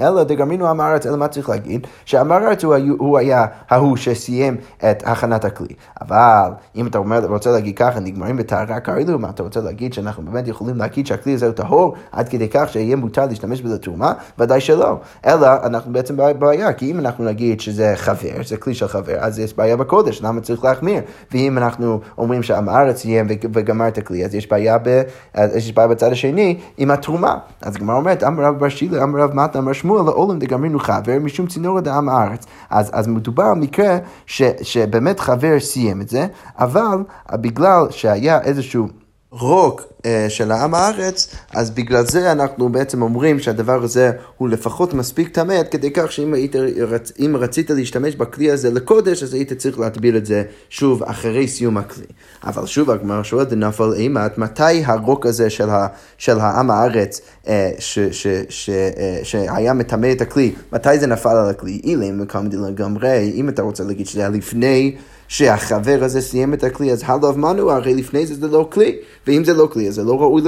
אלא 0.00 0.22
דגרמינו 0.22 0.68
עם 0.68 0.80
הארץ, 0.80 1.06
אלא 1.06 1.16
מה 1.16 1.28
צריך 1.28 1.48
להגיד? 1.48 1.86
שעם 2.04 2.32
הארץ 2.32 2.64
הוא, 2.64 2.74
הוא 2.98 3.18
היה 3.18 3.46
ההוא 3.70 3.96
שסיים 3.96 4.56
את 4.90 5.02
הכנת 5.06 5.44
הכלי. 5.44 5.74
אבל 6.00 6.50
אם 6.76 6.86
אתה 6.86 6.98
אומר, 6.98 7.26
רוצה 7.26 7.50
להגיד 7.50 7.78
ככה, 7.78 8.00
נגמרים 8.00 8.36
בטהרה 8.36 8.80
כאלו, 8.80 9.18
מה 9.18 9.30
אתה 9.30 9.42
רוצה 9.42 9.60
להגיד 9.60 9.92
שאנחנו 9.92 10.22
באמת 10.22 10.48
יכולים 10.48 10.76
להגיד 10.76 11.06
שהכלי 11.06 11.34
הזה 11.34 11.46
הוא 11.46 11.54
טהור 11.54 11.94
עד 12.12 12.28
כדי 12.28 12.48
כך 12.48 12.68
שיהיה 12.68 12.96
מותר 12.96 13.26
להשתמש 13.26 13.62
בזה 13.62 13.78
תרומה? 13.78 14.12
ודאי 14.38 14.60
שלא. 14.60 14.96
אלא 15.26 15.48
אנחנו 15.62 15.92
בעצם 15.92 16.16
בבעיה, 16.16 16.72
כי 16.72 16.90
אם 16.90 16.98
אנחנו 16.98 17.24
נגיד 17.24 17.60
שזה 17.60 17.92
חבר, 17.96 18.42
זה 18.44 18.56
כלי 18.56 18.74
של 18.74 18.88
חבר, 18.88 19.16
אז 19.18 19.38
יש 19.38 19.54
בעיה 19.54 19.76
בקודש, 19.76 20.22
למה 20.22 20.40
צריך 20.40 20.64
להחמיר? 20.64 21.02
ואם 21.32 21.58
אנחנו 21.58 22.00
אומרים 22.18 22.42
שעם 22.42 22.68
הארץ 22.68 23.00
סיים 23.00 23.26
וגמר 23.28 23.88
את 23.88 23.98
הכלי, 23.98 24.24
אז 24.24 24.34
יש 24.34 24.50
בעיה, 24.50 24.78
ב, 24.78 25.02
אז 25.34 25.56
יש 25.56 25.72
בעיה 25.72 25.88
בצד 25.88 26.12
השני 26.12 26.58
עם 26.76 26.90
התרומה. 26.90 27.36
אז 27.62 27.76
הגמרא 27.76 27.96
אומרת, 27.96 28.24
אמר 28.24 28.44
רב 28.44 28.58
בר 28.58 28.68
שילה, 28.68 29.02
אמר 29.02 29.20
רב 29.20 29.34
מתנה, 29.34 29.62
אמר 29.62 29.72
שמואל 29.88 30.04
לעולם 30.04 30.38
דגמרינו 30.38 30.78
חבר 30.78 31.18
משום 31.20 31.46
צינור 31.46 31.80
דעם 31.80 32.08
הארץ. 32.08 32.46
אז, 32.70 32.90
אז 32.92 33.06
מדובר 33.08 33.42
על 33.42 33.54
מקרה 33.54 33.98
ש, 34.26 34.42
שבאמת 34.62 35.20
חבר 35.20 35.60
סיים 35.60 36.00
את 36.00 36.08
זה, 36.08 36.26
אבל 36.58 36.98
בגלל 37.32 37.86
שהיה 37.90 38.40
איזשהו... 38.40 38.88
רוק 39.30 39.82
אה, 40.06 40.26
של 40.28 40.52
העם 40.52 40.74
הארץ, 40.74 41.34
אז 41.54 41.70
בגלל 41.70 42.06
זה 42.06 42.32
אנחנו 42.32 42.68
בעצם 42.68 43.02
אומרים 43.02 43.38
שהדבר 43.38 43.82
הזה 43.82 44.10
הוא 44.36 44.48
לפחות 44.48 44.94
מספיק 44.94 45.28
טמא, 45.28 45.52
עד 45.52 45.68
כדי 45.68 45.90
כך 45.90 46.12
שאם 46.12 46.34
היית, 46.34 46.56
רצ, 46.88 47.12
רצית 47.34 47.70
להשתמש 47.70 48.14
בכלי 48.14 48.50
הזה 48.50 48.70
לקודש, 48.70 49.22
אז 49.22 49.34
היית 49.34 49.52
צריך 49.52 49.78
להטביל 49.78 50.16
את 50.16 50.26
זה 50.26 50.42
שוב 50.70 51.02
אחרי 51.02 51.48
סיום 51.48 51.76
הכלי. 51.76 52.06
אבל 52.44 52.66
שוב 52.66 52.90
הגמרא 52.90 53.22
שואלת 53.22 53.52
נפל 53.52 53.92
אימת, 53.96 54.38
מתי 54.38 54.84
הרוק 54.84 55.26
הזה 55.26 55.50
של, 55.50 55.70
ה, 55.70 55.86
של 56.18 56.40
העם 56.40 56.70
הארץ 56.70 57.20
אה, 57.48 57.70
ש, 57.78 57.98
ש, 57.98 58.26
ש, 58.48 58.70
אה, 58.70 59.20
שהיה 59.22 59.72
מטמא 59.72 60.12
את 60.12 60.20
הכלי, 60.20 60.52
מתי 60.72 60.98
זה 60.98 61.06
נפל 61.06 61.36
על 61.36 61.50
הכלי? 61.50 61.80
אילם 61.84 62.20
מקמדי 62.20 62.56
לגמרי, 62.56 63.32
אם 63.34 63.48
אתה 63.48 63.62
רוצה 63.62 63.84
להגיד 63.84 64.06
שזה 64.06 64.20
היה 64.20 64.28
לפני 64.28 64.96
שהחבר 65.28 65.98
הזה 66.02 66.20
סיים 66.20 66.54
את 66.54 66.64
הכלי, 66.64 66.92
אז 66.92 67.02
הלאו 67.06 67.34
מנו, 67.34 67.70
הרי 67.70 67.94
לפני 67.94 68.26
זה 68.26 68.34
זה 68.34 68.48
לא 68.48 68.68
כלי, 68.72 68.96
ואם 69.26 69.44
זה 69.44 69.54
לא 69.54 69.68
כלי, 69.72 69.88
אז 69.88 69.94
זה 69.94 70.02
לא 70.04 70.20
ראוי 70.20 70.42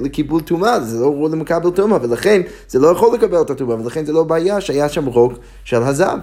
לקיבול 0.00 0.40
טומאה, 0.40 0.80
זה 0.80 1.00
לא 1.00 1.06
ראוי 1.06 1.32
למקבל 1.32 1.70
טומאה, 1.70 1.98
ולכן 2.02 2.42
זה 2.68 2.78
לא 2.78 2.88
יכול 2.88 3.14
לקבל 3.14 3.40
את 3.40 3.50
הטומאה, 3.50 3.76
ולכן 3.80 4.04
זה 4.04 4.12
לא 4.12 4.24
בעיה 4.24 4.60
שהיה 4.60 4.88
שם 4.88 5.06
רוק 5.06 5.32
של 5.64 5.82
הזב. 5.82 6.18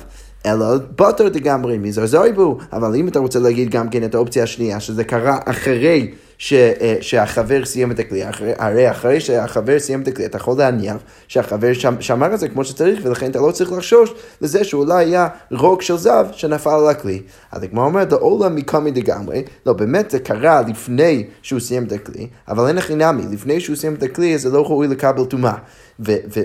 אלא 0.45 0.65
בטר 0.95 1.27
דגמרי 1.27 1.77
מזרזרי 1.77 2.31
בו, 2.31 2.57
אבל 2.73 2.95
אם 2.95 3.07
אתה 3.07 3.19
רוצה 3.19 3.39
להגיד 3.39 3.69
גם 3.69 3.89
כן 3.89 4.03
את 4.03 4.15
האופציה 4.15 4.43
השנייה, 4.43 4.79
שזה 4.79 5.03
קרה 5.03 5.37
אחרי 5.45 6.11
ש, 6.41 6.53
אה, 6.53 6.95
שהחבר 7.01 7.65
סיים 7.65 7.91
את 7.91 7.99
הכלי, 7.99 8.23
הרי 8.57 8.91
אחרי 8.91 9.19
שהחבר 9.19 9.79
סיים 9.79 10.01
את 10.01 10.07
הכלי, 10.07 10.25
אתה 10.25 10.37
יכול 10.37 10.57
להניח 10.57 10.97
שהחבר 11.27 11.71
שמר 11.99 12.33
את 12.33 12.39
זה 12.39 12.47
כמו 12.47 12.65
שצריך, 12.65 12.99
ולכן 13.03 13.31
אתה 13.31 13.39
לא 13.39 13.51
צריך 13.51 13.71
לחשוש 13.71 14.13
לזה 14.41 14.63
שאולי 14.63 15.05
היה 15.05 15.27
רוק 15.51 15.81
של 15.81 15.97
זב 15.97 16.25
שנפל 16.31 16.69
על 16.69 16.89
הכלי. 16.89 17.21
אז 17.51 17.63
הגמרא 17.63 17.85
אומרת, 17.85 18.11
לעולם 18.11 18.55
מקומי 18.55 18.91
לגמרי, 18.91 19.43
לא, 19.65 19.73
באמת 19.73 20.11
זה 20.11 20.19
קרה 20.19 20.61
לפני 20.61 21.25
שהוא 21.41 21.59
סיים 21.59 21.83
את 21.83 21.91
הכלי, 21.91 22.27
אבל 22.47 22.67
אין 22.67 22.77
הכי 22.77 22.95
נמי, 22.95 23.23
לפני 23.31 23.59
שהוא 23.59 23.75
סיים 23.75 23.95
את 23.95 24.03
הכלי 24.03 24.37
זה 24.37 24.49
לא 24.49 24.65
ראוי 24.65 24.87
לקבל 24.87 25.25
טומאה. 25.25 25.55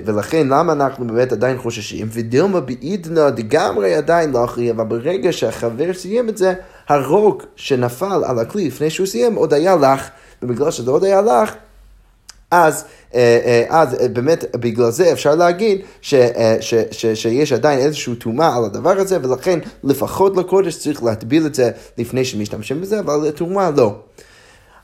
ולכן 0.06 0.48
למה 0.48 0.72
אנחנו 0.72 1.06
באמת 1.06 1.32
עדיין 1.32 1.58
חוששים? 1.58 2.08
ודילמה 2.10 2.60
בעידנא 2.60 3.30
דגמרי 3.30 3.94
עדיין 3.94 4.32
לא 4.32 4.44
אחרי, 4.44 4.70
אבל 4.70 4.84
ברגע 4.84 5.32
שהחבר 5.32 5.94
סיים 5.94 6.28
את 6.28 6.36
זה, 6.36 6.54
הרוק 6.88 7.46
שנפל 7.56 8.24
על 8.24 8.38
הכלי 8.38 8.66
לפני 8.66 8.90
שהוא 8.90 9.06
סיים 9.06 9.34
עוד 9.34 9.54
היה 9.54 9.76
לך, 9.76 10.08
ובגלל 10.42 10.70
שזה 10.70 10.90
עוד 10.90 11.04
היה 11.04 11.22
לך, 11.22 11.54
אז, 12.50 12.84
אה, 13.14 13.40
אה, 13.44 13.64
אז 13.68 13.94
אה, 14.00 14.08
באמת 14.08 14.44
בגלל 14.56 14.90
זה 14.90 15.12
אפשר 15.12 15.34
להגיד 15.34 15.80
ש, 16.00 16.14
ש, 16.60 16.74
ש, 16.90 17.06
שיש 17.06 17.52
עדיין 17.52 17.78
איזושהי 17.78 18.14
טומאה 18.14 18.56
על 18.56 18.64
הדבר 18.64 18.98
הזה, 18.98 19.18
ולכן 19.22 19.58
לפחות 19.84 20.36
לקודש 20.36 20.76
צריך 20.76 21.02
להטביל 21.02 21.46
את 21.46 21.54
זה 21.54 21.70
לפני 21.98 22.24
שמשתמשים 22.24 22.80
בזה, 22.80 23.00
אבל 23.00 23.28
לטומאה 23.28 23.70
לא. 23.70 23.94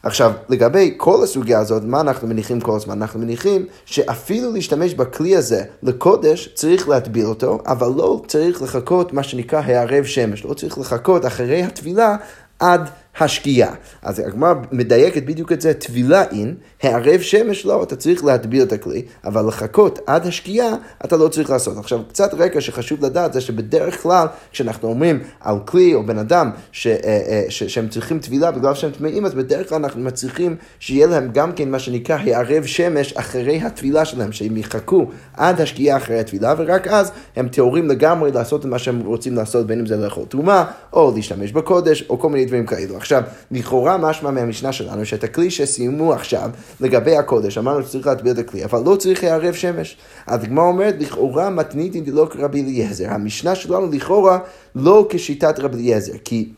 עכשיו, 0.03 0.33
לגבי 0.49 0.95
כל 0.97 1.23
הסוגיה 1.23 1.59
הזאת, 1.59 1.83
מה 1.85 2.01
אנחנו 2.01 2.29
מניחים 2.29 2.61
כל 2.61 2.77
הזמן? 2.77 3.03
אנחנו 3.03 3.21
מניחים 3.21 3.67
שאפילו 3.85 4.53
להשתמש 4.53 4.95
בכלי 4.95 5.37
הזה 5.37 5.65
לקודש, 5.83 6.49
צריך 6.55 6.89
להטביל 6.89 7.27
אותו, 7.27 7.59
אבל 7.67 7.89
לא 7.97 8.23
צריך 8.27 8.63
לחכות 8.63 9.13
מה 9.13 9.23
שנקרא 9.23 9.61
הערב 9.61 10.05
שמש, 10.05 10.45
לא 10.45 10.55
צריך 10.55 10.79
לחכות 10.79 11.27
אחרי 11.27 11.63
הטבילה 11.63 12.17
עד 12.59 12.91
השקיעה. 13.21 13.75
אז 14.03 14.19
הגמרא 14.19 14.55
מדייקת 14.73 15.23
בדיוק 15.23 15.53
את 15.53 15.61
זה, 15.61 15.75
טבילה 15.75 16.23
אין, 16.23 16.55
הערב 16.83 17.21
שמש 17.21 17.67
לא, 17.67 17.83
אתה 17.83 17.97
צריך 17.97 18.25
להטביל 18.25 18.63
את 18.63 18.73
הכלי, 18.73 19.03
אבל 19.25 19.47
לחכות 19.47 19.99
עד 20.07 20.27
השקיעה 20.27 20.75
אתה 21.05 21.17
לא 21.17 21.29
צריך 21.29 21.51
לעשות. 21.51 21.79
עכשיו, 21.79 22.01
קצת 22.09 22.35
רקע 22.35 22.61
שחשוב 22.61 23.05
לדעת 23.05 23.33
זה 23.33 23.41
שבדרך 23.41 24.03
כלל, 24.03 24.27
כשאנחנו 24.53 24.89
אומרים 24.89 25.23
על 25.41 25.57
כלי 25.65 25.95
או 25.95 26.07
בן 26.07 26.19
אדם 26.19 26.51
ש, 26.73 26.87
אה, 26.87 26.93
אה, 27.05 27.45
ש, 27.49 27.63
שהם 27.63 27.89
צריכים 27.89 28.19
טבילה 28.19 28.51
בגלל 28.51 28.75
שהם 28.75 28.91
טמאים, 28.91 29.27
אז 29.27 29.35
בדרך 29.35 29.69
כלל 29.69 29.79
אנחנו 29.79 30.01
מצליחים 30.01 30.57
שיהיה 30.79 31.07
להם 31.07 31.31
גם 31.33 31.53
כן 31.53 31.71
מה 31.71 31.79
שנקרא 31.79 32.17
הערב 32.17 32.65
שמש 32.65 33.13
אחרי 33.13 33.61
הטבילה 33.63 34.05
שלהם, 34.05 34.33
שהם 34.33 34.57
יחכו 34.57 35.07
עד 35.37 35.61
השקיעה 35.61 35.97
אחרי 35.97 36.19
הטבילה, 36.19 36.55
ורק 36.59 36.87
אז 36.87 37.13
הם 37.37 37.49
טהורים 37.49 37.89
לגמרי 37.89 38.33
לעשות 38.33 38.61
את 38.61 38.67
מה 38.67 38.79
שהם 38.79 39.01
רוצים 39.01 39.35
לעשות, 39.35 39.67
בין 39.67 39.79
אם 39.79 39.87
זה 39.87 39.97
לאכול 39.97 40.25
תרומה, 40.29 40.65
או 40.93 41.13
להשתמש 41.17 41.53
בקודש, 41.53 42.05
או 42.11 42.19
כל 42.19 42.29
מיני 42.29 42.45
דברים 42.45 42.67
כאלו. 42.67 43.02
עכשיו, 43.03 43.23
לכאורה 43.51 43.97
משמע 43.97 44.31
מהמשנה 44.31 44.73
שלנו 44.73 45.07
שאת 45.07 45.25
הכלי 45.25 45.51
שסיימו 45.51 46.13
עכשיו 46.13 46.51
לגבי 46.81 47.17
הקודש, 47.17 47.59
אמרנו 47.59 47.83
שצריך 47.83 48.07
להטביע 48.07 48.33
את 48.33 48.39
הכלי, 48.39 48.65
אבל 48.65 48.83
לא 48.85 48.97
צריך 48.97 49.25
לערב 49.25 49.55
שמש. 49.55 49.97
אז 50.27 50.45
הגמרא 50.45 50.65
אומרת, 50.65 50.95
לכאורה 50.99 51.51
מתניתי 51.51 52.01
דלא 52.01 52.27
כרבי 52.31 52.63
אליעזר. 52.63 53.11
המשנה 53.11 53.55
שלנו 53.55 53.91
לכאורה 53.93 54.39
לא 54.75 55.07
כשיטת 55.11 55.61
רבי 55.61 55.77
אליעזר, 55.77 56.13
כי... 56.25 56.49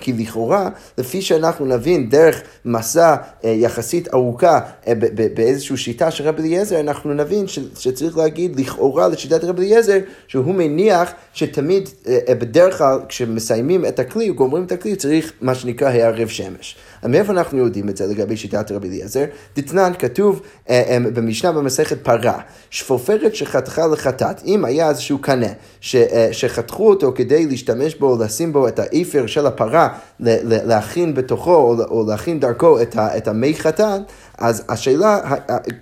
כי 0.00 0.12
לכאורה, 0.12 0.68
לפי 0.98 1.22
שאנחנו 1.22 1.66
נבין 1.66 2.08
דרך 2.08 2.42
מסע 2.64 3.16
אה, 3.44 3.50
יחסית 3.50 4.14
ארוכה 4.14 4.60
אה, 4.86 4.92
באיזושהי 5.34 5.76
שיטה 5.76 6.10
של 6.10 6.28
רבי 6.28 6.42
אליעזר, 6.42 6.80
אנחנו 6.80 7.14
נבין 7.14 7.46
שצריך 7.78 8.16
להגיד 8.16 8.60
לכאורה 8.60 9.08
לשיטת 9.08 9.44
רבי 9.44 9.66
אליעזר, 9.66 9.98
שהוא 10.28 10.54
מניח 10.54 11.12
שתמיד, 11.32 11.88
אה 12.28 12.34
בדרך 12.34 12.78
כלל, 12.78 12.98
כשמסיימים 13.08 13.86
את 13.86 13.98
הכלי, 13.98 14.28
גומרים 14.28 14.64
את 14.64 14.72
הכלי, 14.72 14.96
צריך 14.96 15.32
מה 15.40 15.54
שנקרא 15.54 15.88
הערב 15.88 16.28
שמש. 16.28 16.76
מאיפה 17.04 17.32
אנחנו 17.32 17.58
יודעים 17.58 17.88
את 17.88 17.96
זה 17.96 18.06
לגבי 18.06 18.36
שיטת 18.36 18.72
רבי 18.72 18.88
אליעזר? 18.88 19.24
דתנן 19.56 19.92
כתוב 19.98 20.40
אה, 20.70 20.82
אה, 20.88 20.98
במשנה 21.14 21.52
במסכת 21.52 22.04
פרה, 22.04 22.40
שפופרת 22.70 23.34
שחתכה 23.34 23.86
לחטאת, 23.86 24.44
אם 24.44 24.64
היה 24.64 24.88
איזשהו 24.88 25.18
קנה 25.18 25.46
אה, 25.94 26.28
שחתכו 26.32 26.88
אותו 26.88 27.12
כדי 27.14 27.46
להשתמש 27.46 27.94
בו, 27.94 28.18
לשים 28.24 28.52
בו 28.52 28.68
את 28.68 28.78
האיפר 28.78 29.26
של 29.26 29.46
הפרה, 29.46 29.88
להכין 30.20 31.14
בתוכו 31.14 31.76
או 31.90 32.06
להכין 32.08 32.40
דרכו 32.40 32.78
את 32.96 33.28
המי 33.28 33.54
חטאת, 33.54 34.00
אז 34.38 34.64
השאלה, 34.68 35.20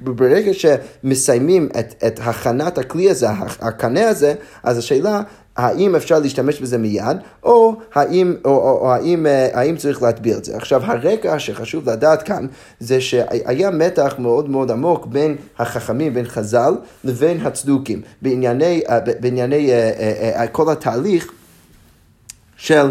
ברגע 0.01 0.53
שמסיימים 0.55 1.69
את, 1.79 1.95
את 2.07 2.21
הכנת 2.23 2.79
הכלי 2.79 3.11
הזה, 3.11 3.29
הקנה 3.61 4.09
הזה, 4.09 4.35
אז 4.63 4.79
השאלה 4.79 5.23
האם 5.57 5.97
אפשר 5.97 6.19
להשתמש 6.19 6.61
בזה 6.61 6.79
מיד, 6.79 7.17
או 7.43 7.77
האם, 7.95 8.35
או, 8.45 8.51
או, 8.51 8.79
או 8.81 8.93
האם, 8.93 9.27
אה, 9.27 9.49
האם 9.53 9.77
צריך 9.77 10.03
להטביע 10.03 10.37
את 10.37 10.45
זה. 10.45 10.57
עכשיו, 10.57 10.83
הרקע 10.85 11.39
שחשוב 11.39 11.91
לדעת 11.91 12.23
כאן, 12.23 12.47
זה 12.81 13.01
שהיה 13.01 13.71
מתח 13.71 14.15
מאוד 14.19 14.51
מאוד 14.51 14.71
עמוק 14.71 15.07
בין 15.07 15.37
החכמים, 15.59 16.15
בין 16.15 16.25
חז"ל, 16.25 16.75
לבין 17.05 17.47
הצדוקים, 17.47 18.03
בענייני, 18.23 18.83
אה, 18.89 18.99
בענייני 19.21 19.71
אה, 19.73 20.47
כל 20.53 20.73
התהליך 20.73 21.33
של, 22.57 22.91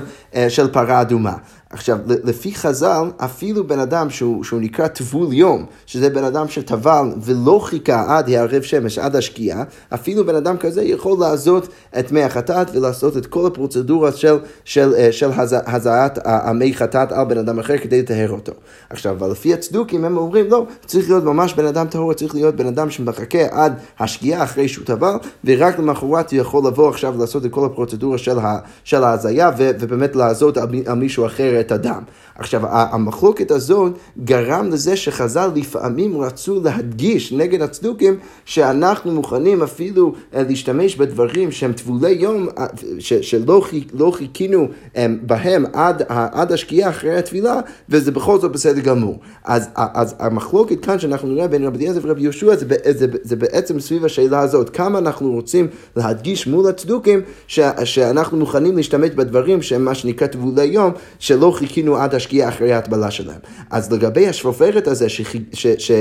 של 0.50 0.74
פרה 0.74 1.02
אדומה. 1.02 1.36
עכשיו, 1.76 1.98
לפי 2.06 2.56
חז"ל, 2.56 3.04
אפילו 3.18 3.68
בן 3.68 3.80
אדם 3.80 4.10
שהוא, 4.10 4.44
שהוא 4.44 4.62
נקרא 4.62 4.88
טבול 4.88 5.34
יום, 5.34 5.66
שזה 5.86 6.10
בן 6.10 6.24
אדם 6.24 6.48
שטבל 6.48 7.08
ולא 7.22 7.60
חיכה 7.64 8.18
עד 8.18 8.30
הערב 8.30 8.62
שמש, 8.62 9.00
עד 9.00 9.16
השקיעה, 9.16 9.64
אפילו 9.94 10.26
בן 10.26 10.36
אדם 10.36 10.58
כזה 10.58 10.84
יכול 10.84 11.18
לעזות 11.20 11.68
את 12.00 12.12
מי 12.12 12.24
החטאת 12.24 12.76
ולעשות 12.76 13.18
את 13.18 13.26
כל 13.26 13.48
הפרוצדורה 13.48 14.12
של, 14.12 14.38
של, 14.66 14.94
של, 15.12 15.12
של 15.12 15.30
הזעת 15.68 16.20
המי 16.26 16.74
חטאת 16.74 17.12
על 17.12 17.26
בן 17.26 17.38
אדם 17.38 17.60
אחר 17.60 17.78
כדי 17.78 18.02
לטהר 18.02 18.32
אותו. 18.32 18.52
עכשיו, 18.90 19.16
אבל 19.16 19.32
לפי 19.32 19.54
הצדוקים 19.54 20.06
הם 20.06 20.18
אומרים, 20.18 20.46
לא, 20.50 20.66
צריך 20.86 21.10
להיות 21.10 21.24
ממש 21.24 21.54
בן 21.54 21.66
אדם 21.66 21.88
טהור, 21.88 22.14
צריך 22.14 22.36
להיות 22.36 22.56
בן 22.56 22.68
אדם 22.68 22.90
שמחכה 22.90 23.44
עד 23.52 23.74
השקיעה 24.00 24.44
אחרי 24.44 24.68
שהוא 24.68 24.86
טבל, 24.86 25.14
ורק 25.46 25.80
למחרת 25.80 26.32
הוא 26.32 26.40
יכול 26.40 26.68
לבוא 26.68 26.90
עכשיו 26.90 27.16
לעשות 27.20 27.46
את 27.46 27.52
כל 27.52 27.66
הפרוצדורה 27.66 28.18
של 28.84 29.04
ההזיה, 29.04 29.52
ובאמת 29.58 30.16
לעזות 30.16 30.58
על 30.58 30.96
מישהו 30.96 31.26
אחר 31.26 31.65
את 31.66 31.72
הדם. 31.72 32.04
עכשיו, 32.38 32.62
המחלוקת 32.72 33.52
הזאת 33.52 33.94
גרם 34.24 34.70
לזה 34.70 34.96
שחז"ל 34.96 35.50
לפעמים 35.56 36.22
רצו 36.22 36.62
להדגיש 36.64 37.34
נגד 37.34 37.62
הצדוקים 37.62 38.18
שאנחנו 38.46 39.12
מוכנים 39.12 39.64
אפילו 39.64 40.14
אה, 40.34 40.44
להשתמש 40.50 40.96
בדברים 40.96 41.52
שהם 41.52 41.74
טבולי 41.74 42.12
יום, 42.12 42.48
אה, 42.58 42.66
שלא 43.00 43.62
לא 43.94 44.12
חיכינו 44.12 44.68
אה, 44.98 45.06
בהם 45.22 45.66
עד, 45.74 46.04
עד 46.08 46.52
השקיעה 46.52 46.90
אחרי 46.90 47.18
התפילה, 47.18 47.60
וזה 47.90 48.12
בכל 48.12 48.40
זאת 48.40 48.52
בסדר 48.52 48.82
גמור. 48.82 49.20
אז, 49.44 49.70
אז 49.76 50.16
המחלוקת 50.20 50.86
כאן 50.86 51.00
שאנחנו 51.00 51.28
נראה 51.28 51.48
בין 51.48 51.64
רבי 51.64 51.78
אליעזר 51.78 52.00
ורבי 52.04 52.22
יהושע 52.22 52.56
זה, 52.56 52.66
זה, 52.92 53.08
זה 53.24 53.36
בעצם 53.36 53.80
סביב 53.80 54.06
השאלה 54.06 54.40
הזאת, 54.40 54.70
כמה 54.70 54.98
אנחנו 55.00 55.32
רוצים 55.32 55.68
להדגיש 55.96 56.48
מול 56.48 56.70
הצדוקים 56.70 57.22
ש, 57.48 57.60
שאנחנו 57.84 58.38
מוכנים 58.38 58.78
להשתמש 58.78 59.10
בדברים 59.10 59.62
שהם 59.62 59.86
מה 59.86 59.96
שנקרא 59.96 60.28
טבולי 60.28 60.66
יום, 60.66 60.92
שלא 61.20 61.45
חיכינו 61.52 61.98
עד 61.98 62.16
השקיעה 62.16 62.50
אחרי 62.50 62.74
ההטבלה 62.74 63.12
שלהם. 63.12 63.40
אז 63.70 63.92
לגבי 63.92 64.28
השפופרת 64.28 64.88
הזה 64.88 65.08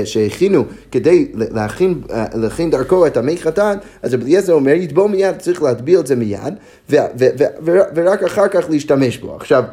שהכינו 0.05 0.63
כדי 0.91 1.31
להכין, 1.33 2.01
אה, 2.11 2.25
להכין 2.33 2.69
דרכו 2.69 3.07
את 3.07 3.17
המי 3.17 3.37
חתן, 3.37 3.77
אז 4.01 4.13
רבי 4.13 4.23
אליעזר 4.23 4.53
אומר, 4.53 4.71
יטבול 4.71 5.11
מיד, 5.11 5.37
צריך 5.37 5.63
להטביל 5.63 5.99
את 5.99 6.07
זה 6.07 6.15
מיד, 6.15 6.53
ורק 7.95 8.23
אחר 8.23 8.47
כך 8.47 8.69
להשתמש 8.69 9.17
בו. 9.17 9.35
עכשיו, 9.35 9.63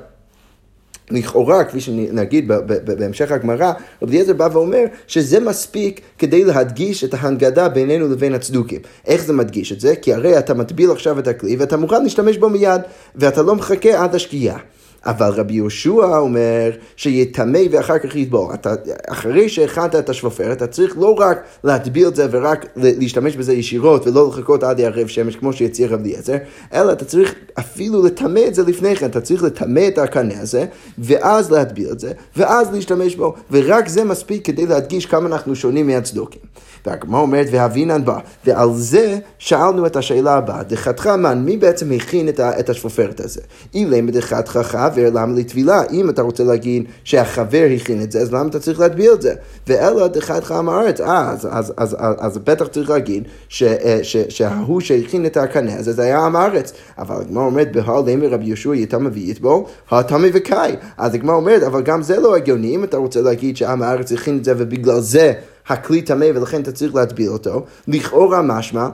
לכאורה, 1.11 1.65
כפי 1.65 1.81
שנגיד 1.81 2.53
בהמשך 2.85 3.33
הגמרא, 3.33 3.73
רבי 4.03 4.13
אליעזר 4.13 4.33
בא 4.33 4.49
ואומר 4.53 4.85
שזה 5.07 5.41
מספיק 5.41 6.01
כדי 6.19 6.45
להדגיש 6.45 7.05
את 7.05 7.15
ההנגדה 7.15 7.69
בינינו 7.69 8.09
לבין 8.09 8.35
הצדוקים. 8.35 8.81
איך 9.07 9.25
זה 9.25 9.33
מדגיש 9.33 9.73
את 9.73 9.81
זה? 9.81 9.97
כי 9.97 10.15
הרי 10.15 10.39
אתה 10.39 10.55
מטביל 10.55 10.91
עכשיו 10.91 11.19
את 11.19 11.29
הכלי 11.29 11.57
ואתה 11.57 11.77
מוכן 11.77 12.03
להשתמש 12.03 12.37
בו 12.37 12.49
מיד, 12.49 12.81
ואתה 13.17 13.43
לא 13.43 13.55
מחכה 13.55 14.05
עד 14.05 14.15
השקיעה. 14.15 14.59
אבל 15.07 15.29
רבי 15.29 15.55
יהושע 15.55 16.19
אומר 16.19 16.71
שיטמא 16.97 17.61
ואחר 17.71 17.99
כך 17.99 18.17
יטבול. 18.17 18.55
אתה, 18.55 18.75
אחרי 19.09 19.49
שהכנת 19.49 19.95
את 19.95 20.09
השפופרת, 20.09 20.57
אתה 20.57 20.67
צריך 20.67 20.97
לא 20.99 21.15
רק 21.19 21.43
להטביל 21.65 22.09
את 22.09 22.17
זה 22.17 22.27
ורק 22.31 22.67
להשתמש 22.77 23.37
בזה 23.37 23.53
ישירות 23.53 24.07
ולא 24.07 24.29
לחכות 24.29 24.63
עד 24.63 24.79
יערב 24.79 25.07
שמש 25.07 25.37
כמו 25.37 25.53
שהציע 25.53 25.89
רבי 25.89 26.13
אליעזר, 26.13 26.37
אלא 26.75 26.93
אתה 26.93 27.05
צריך 27.05 27.35
אפילו 27.59 28.03
לטמא 28.03 28.41
את 28.49 28.55
זה 28.55 28.63
לפני 28.63 28.97
כן, 28.97 29.07
אתה 29.07 29.21
צריך 29.21 29.43
לטמא 29.43 29.89
את 29.89 29.99
הקנה 29.99 30.41
הזה, 30.41 30.67
ואז 30.99 31.51
להטביל 31.51 31.89
את 31.93 32.01
זה, 32.01 32.13
ואז 32.37 32.73
להשתמש 32.73 33.15
בו, 33.15 33.35
ורק 33.51 33.89
זה 33.89 34.05
מספיק 34.05 34.47
כדי 34.47 34.67
להדגיש 34.67 35.07
כמה 35.07 35.27
אנחנו 35.27 35.57
שונים 35.57 35.87
מהצדוקים. 35.87 36.43
והגמרא 36.87 37.21
אומרת, 37.21 37.47
והבינן 37.51 38.05
בא, 38.05 38.19
ועל 38.47 38.69
זה 38.75 39.19
שאלנו 39.39 39.87
את 39.87 39.97
השאלה 39.97 40.35
הבאה, 40.35 40.63
דחתך 40.63 41.07
מן, 41.07 41.43
מי 41.45 41.57
בעצם 41.57 41.93
הכין 41.93 42.29
את 42.41 42.71
השפופרת 42.71 43.21
הזה? 43.21 43.41
אילם 43.75 44.11
דחת 44.11 44.49
חכב 44.49 44.92
לחבר, 44.93 45.21
למה 45.21 45.39
לטבילה? 45.39 45.83
אם 45.93 46.11
אתה 46.11 46.23
רוצה 46.23 46.45
להגיד 46.45 46.85
שהחבר 47.05 47.69
הכין 47.77 48.03
את 48.03 48.13
זה, 48.13 48.21
אז 48.21 48.33
למה 48.33 48.49
אתה 48.49 48.61
צריך 48.61 48.81
להטביל 48.81 49.13
את 49.13 49.23
זה? 49.23 49.35
ואלא 49.67 50.07
דחתך 50.07 50.53
עם 50.53 50.69
הארץ. 50.69 51.01
אה, 51.01 51.31
אז, 51.31 51.49
אז, 51.51 51.73
אז, 51.77 51.97
אז, 51.99 52.17
אז 52.19 52.39
בטח 52.39 52.67
צריך 52.67 52.91
להגיד 52.91 53.29
אה, 53.63 53.99
שההוא 54.29 54.81
שהכין 54.81 55.27
את 55.27 55.37
הקנה 55.37 55.75
הזה, 55.75 55.93
זה 55.93 56.03
היה 56.03 56.19
עם 56.19 56.37
הארץ. 56.37 56.73
אבל 56.99 57.17
הגמרא 57.21 57.45
אומרת, 57.45 57.73
בהר 57.73 58.03
לימי 58.03 58.27
רבי 58.27 58.45
יהושע 58.45 58.75
יתה 58.75 58.99
מביא 58.99 59.35
בו, 59.41 59.67
התמי 59.91 60.29
וקאי. 60.33 60.77
אז 60.99 61.15
הגמרא 61.15 61.35
אומרת, 61.35 61.63
אבל 61.63 61.83
גם 61.83 62.03
זה 62.03 62.21
לא 62.21 62.37
הגיוני, 62.37 62.75
אם 62.75 62.85
אתה 62.85 62.97
רוצה 62.97 63.21
להגיד 63.21 63.57
שעם 63.57 63.83
הארץ 63.83 64.13
הכין 64.13 64.39
את 64.39 64.45
זה 64.45 64.55
ובגלל 64.57 65.01
זה 65.01 65.33
הכלי 65.69 66.03
טמא 66.03 66.27
ולכן 66.35 66.63
אתה 66.63 66.73
צריך 66.73 66.95
להטביל 66.95 67.29
אותו, 67.29 67.65
לכאורה 67.89 68.43
משמע 68.43 68.89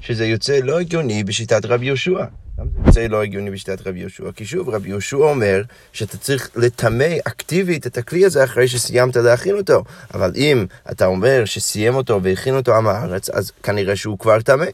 שזה 0.00 0.26
יוצא 0.26 0.58
לא 0.62 0.80
הגיוני 0.80 1.24
בשיטת 1.24 1.66
רבי 1.66 1.86
יהושע. 1.86 2.24
למה 2.58 2.68
זה 2.74 2.86
יוצא 2.86 3.06
לא 3.06 3.22
הגיוני 3.22 3.50
בשיטת 3.50 3.86
רבי 3.86 4.00
יהושע? 4.00 4.24
כי 4.36 4.44
שוב, 4.44 4.68
רבי 4.68 4.88
יהושע 4.88 5.16
אומר 5.16 5.62
שאתה 5.92 6.18
צריך 6.18 6.50
לטמא 6.56 7.14
אקטיבית 7.24 7.86
את 7.86 7.98
הכלי 7.98 8.24
הזה 8.24 8.44
אחרי 8.44 8.68
שסיימת 8.68 9.16
להכין 9.16 9.56
אותו. 9.56 9.84
אבל 10.14 10.32
אם 10.36 10.66
אתה 10.90 11.06
אומר 11.06 11.44
שסיים 11.44 11.94
אותו 11.94 12.22
והכין 12.22 12.56
אותו 12.56 12.76
עם 12.76 12.86
הארץ, 12.86 13.30
אז 13.30 13.52
כנראה 13.62 13.96
שהוא 13.96 14.18
כבר 14.18 14.40
טמא. 14.40 14.66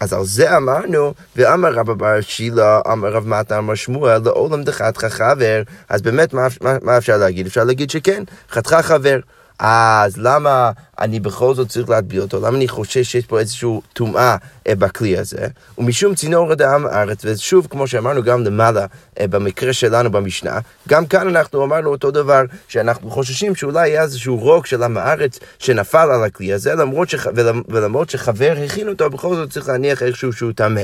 אז 0.00 0.12
על 0.12 0.24
זה 0.24 0.56
אמרנו, 0.56 1.14
ואמר 1.36 1.72
רבא 1.72 1.94
בר 1.94 2.20
שילה, 2.20 2.80
אמר 2.92 3.12
רב 3.12 3.28
מתן, 3.28 3.54
אמר 3.54 3.74
שמואל, 3.74 4.22
לעולם 4.24 4.62
דחתך 4.62 5.04
חבר, 5.04 5.62
אז 5.88 6.02
באמת 6.02 6.32
מה, 6.32 6.46
מה, 6.60 6.76
מה 6.82 6.98
אפשר 6.98 7.16
להגיד? 7.16 7.46
אפשר 7.46 7.64
להגיד 7.64 7.90
שכן, 7.90 8.22
חתך 8.50 8.74
חבר. 8.82 9.18
אז 9.60 10.16
למה 10.16 10.70
אני 10.98 11.20
בכל 11.20 11.54
זאת 11.54 11.68
צריך 11.68 11.88
להטביע 11.88 12.20
אותו? 12.20 12.40
למה 12.40 12.56
אני 12.56 12.68
חושש 12.68 13.12
שיש 13.12 13.26
פה 13.26 13.38
איזושהי 13.38 13.80
טומאה 13.92 14.36
אה, 14.66 14.74
בכלי 14.74 15.18
הזה? 15.18 15.46
ומשום 15.78 16.14
צינור 16.14 16.52
אדם 16.52 16.86
הארץ, 16.86 17.18
ושוב, 17.24 17.66
כמו 17.70 17.86
שאמרנו 17.86 18.22
גם 18.22 18.44
למעלה, 18.44 18.86
אה, 19.20 19.26
במקרה 19.26 19.72
שלנו 19.72 20.10
במשנה, 20.10 20.58
גם 20.88 21.06
כאן 21.06 21.28
אנחנו 21.28 21.64
אמרנו 21.64 21.90
אותו 21.90 22.10
דבר, 22.10 22.42
שאנחנו 22.68 23.10
חוששים 23.10 23.54
שאולי 23.54 23.88
יהיה 23.88 24.02
איזשהו 24.02 24.36
רוק 24.36 24.66
של 24.66 24.82
עם 24.82 24.96
הארץ 24.96 25.38
שנפל 25.58 26.08
על 26.10 26.24
הכלי 26.24 26.52
הזה, 26.52 26.74
למרות 26.74 27.08
שח... 27.10 27.26
ולמרות 27.68 28.10
שחבר 28.10 28.54
הכין 28.64 28.88
אותו, 28.88 29.10
בכל 29.10 29.34
זאת 29.34 29.50
צריך 29.50 29.68
להניח 29.68 30.02
איכשהו 30.02 30.32
שהוא 30.32 30.52
טמא. 30.52 30.82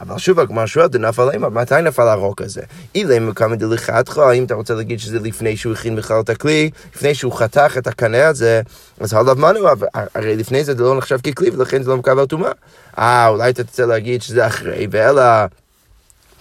אבל 0.00 0.18
שוב 0.18 0.40
הגמר 0.40 0.66
שואלת, 0.66 0.96
נפל 0.96 1.22
עליהם, 1.22 1.54
מתי 1.54 1.74
נפל 1.82 2.02
הרוק 2.02 2.42
הזה? 2.42 2.62
אילם 2.94 3.28
מקמא 3.28 3.56
דלכתך, 3.56 4.18
האם 4.18 4.44
אתה 4.44 4.54
רוצה 4.54 4.74
להגיד 4.74 5.00
שזה 5.00 5.18
לפני 5.18 5.56
שהוא 5.56 5.72
הכין 5.72 5.96
בכלל 5.96 6.20
את 6.20 6.30
הכלי, 6.30 6.70
לפני 6.96 7.14
שהוא 7.14 7.32
חתך 7.32 7.74
את 7.78 7.86
הקנה 7.86 8.26
הזה, 8.26 8.60
אז 9.00 9.14
עליו 9.14 9.36
מנו, 9.36 9.60
הרי 10.14 10.36
לפני 10.36 10.64
זה 10.64 10.74
זה 10.74 10.82
לא 10.82 10.98
נחשב 10.98 11.18
ככלי 11.20 11.50
ולכן 11.50 11.82
זה 11.82 11.90
לא 11.90 11.96
מקבל 11.96 12.26
טומאה. 12.26 12.50
אה, 12.98 13.28
אולי 13.28 13.50
אתה 13.50 13.64
תרצה 13.64 13.86
להגיד 13.86 14.22
שזה 14.22 14.46
אחרי, 14.46 14.86
ואלא... 14.90 15.22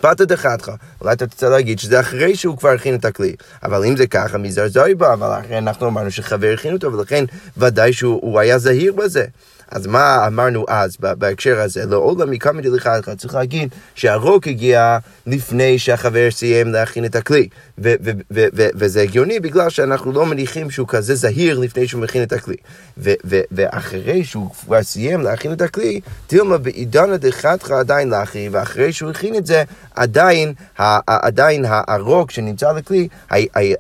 פתא 0.02 0.24
דחתך, 0.24 0.72
אולי 1.02 1.14
אתה 1.14 1.28
תרצה 1.28 1.50
להגיד 1.50 1.80
שזה 1.80 2.00
אחרי 2.00 2.36
שהוא 2.36 2.58
כבר 2.58 2.70
הכין 2.70 2.96
את 2.96 3.06
הכלי. 3.06 3.36
אבל 3.64 3.86
אם 3.86 3.98
זה 3.98 4.08
ככה, 4.08 4.38
מזרזרי 4.38 4.96
בא, 4.96 5.14
אבל 5.14 5.40
אנחנו 5.52 5.88
אמרנו 5.88 6.12
שחבר 6.12 6.54
הכין 6.54 6.74
אותו, 6.74 6.94
ולכן 6.94 7.26
ודאי 7.58 7.94
שהוא 7.94 8.40
היה 8.40 8.58
זהיר 8.58 8.94
בזה. 8.94 9.26
אז 9.72 9.88
מה 9.88 10.28
אמרנו 10.28 10.66
אז 10.68 10.98
בהקשר 11.00 11.60
הזה? 11.60 11.86
לעולם 11.86 12.32
מקמא 12.32 12.62
דלכתך, 12.62 13.12
צריך 13.18 13.36
להגיד 13.36 13.70
שהרוק 13.96 14.48
הגיע 14.48 14.98
לפני 15.28 15.80
שהחבר 15.80 16.32
סיים 16.32 16.72
להכין 16.72 17.06
את 17.06 17.16
הכלי. 17.16 17.48
וזה 18.76 19.02
הגיוני 19.02 19.40
בגלל 19.40 19.70
שאנחנו 19.70 20.12
לא 20.12 20.26
מניחים 20.26 20.72
שהוא 20.72 20.88
כזה 20.88 21.16
זהיר 21.16 21.60
לפני 21.60 21.88
שהוא 21.88 22.02
מכין 22.02 22.24
את 22.24 22.34
הכלי. 22.34 22.56
ואחרי 23.52 24.24
שהוא 24.24 24.50
כבר 24.50 24.84
סיים 24.84 25.22
להכין 25.22 25.54
את 25.54 25.62
הכלי, 25.62 26.02
תלמה 26.28 26.58
בעידנא 26.58 27.18
דחתך 27.18 27.72
עדיין 27.72 28.10
להכין, 28.10 28.56
ואחרי 28.56 28.94
שהוא 28.94 29.10
הכין 29.10 29.36
את 29.36 29.46
זה, 29.46 29.64
עדיין, 29.96 30.54
עדיין 31.08 31.66
הרוק 31.68 32.32
שנמצא 32.32 32.72
לכלי 32.72 33.08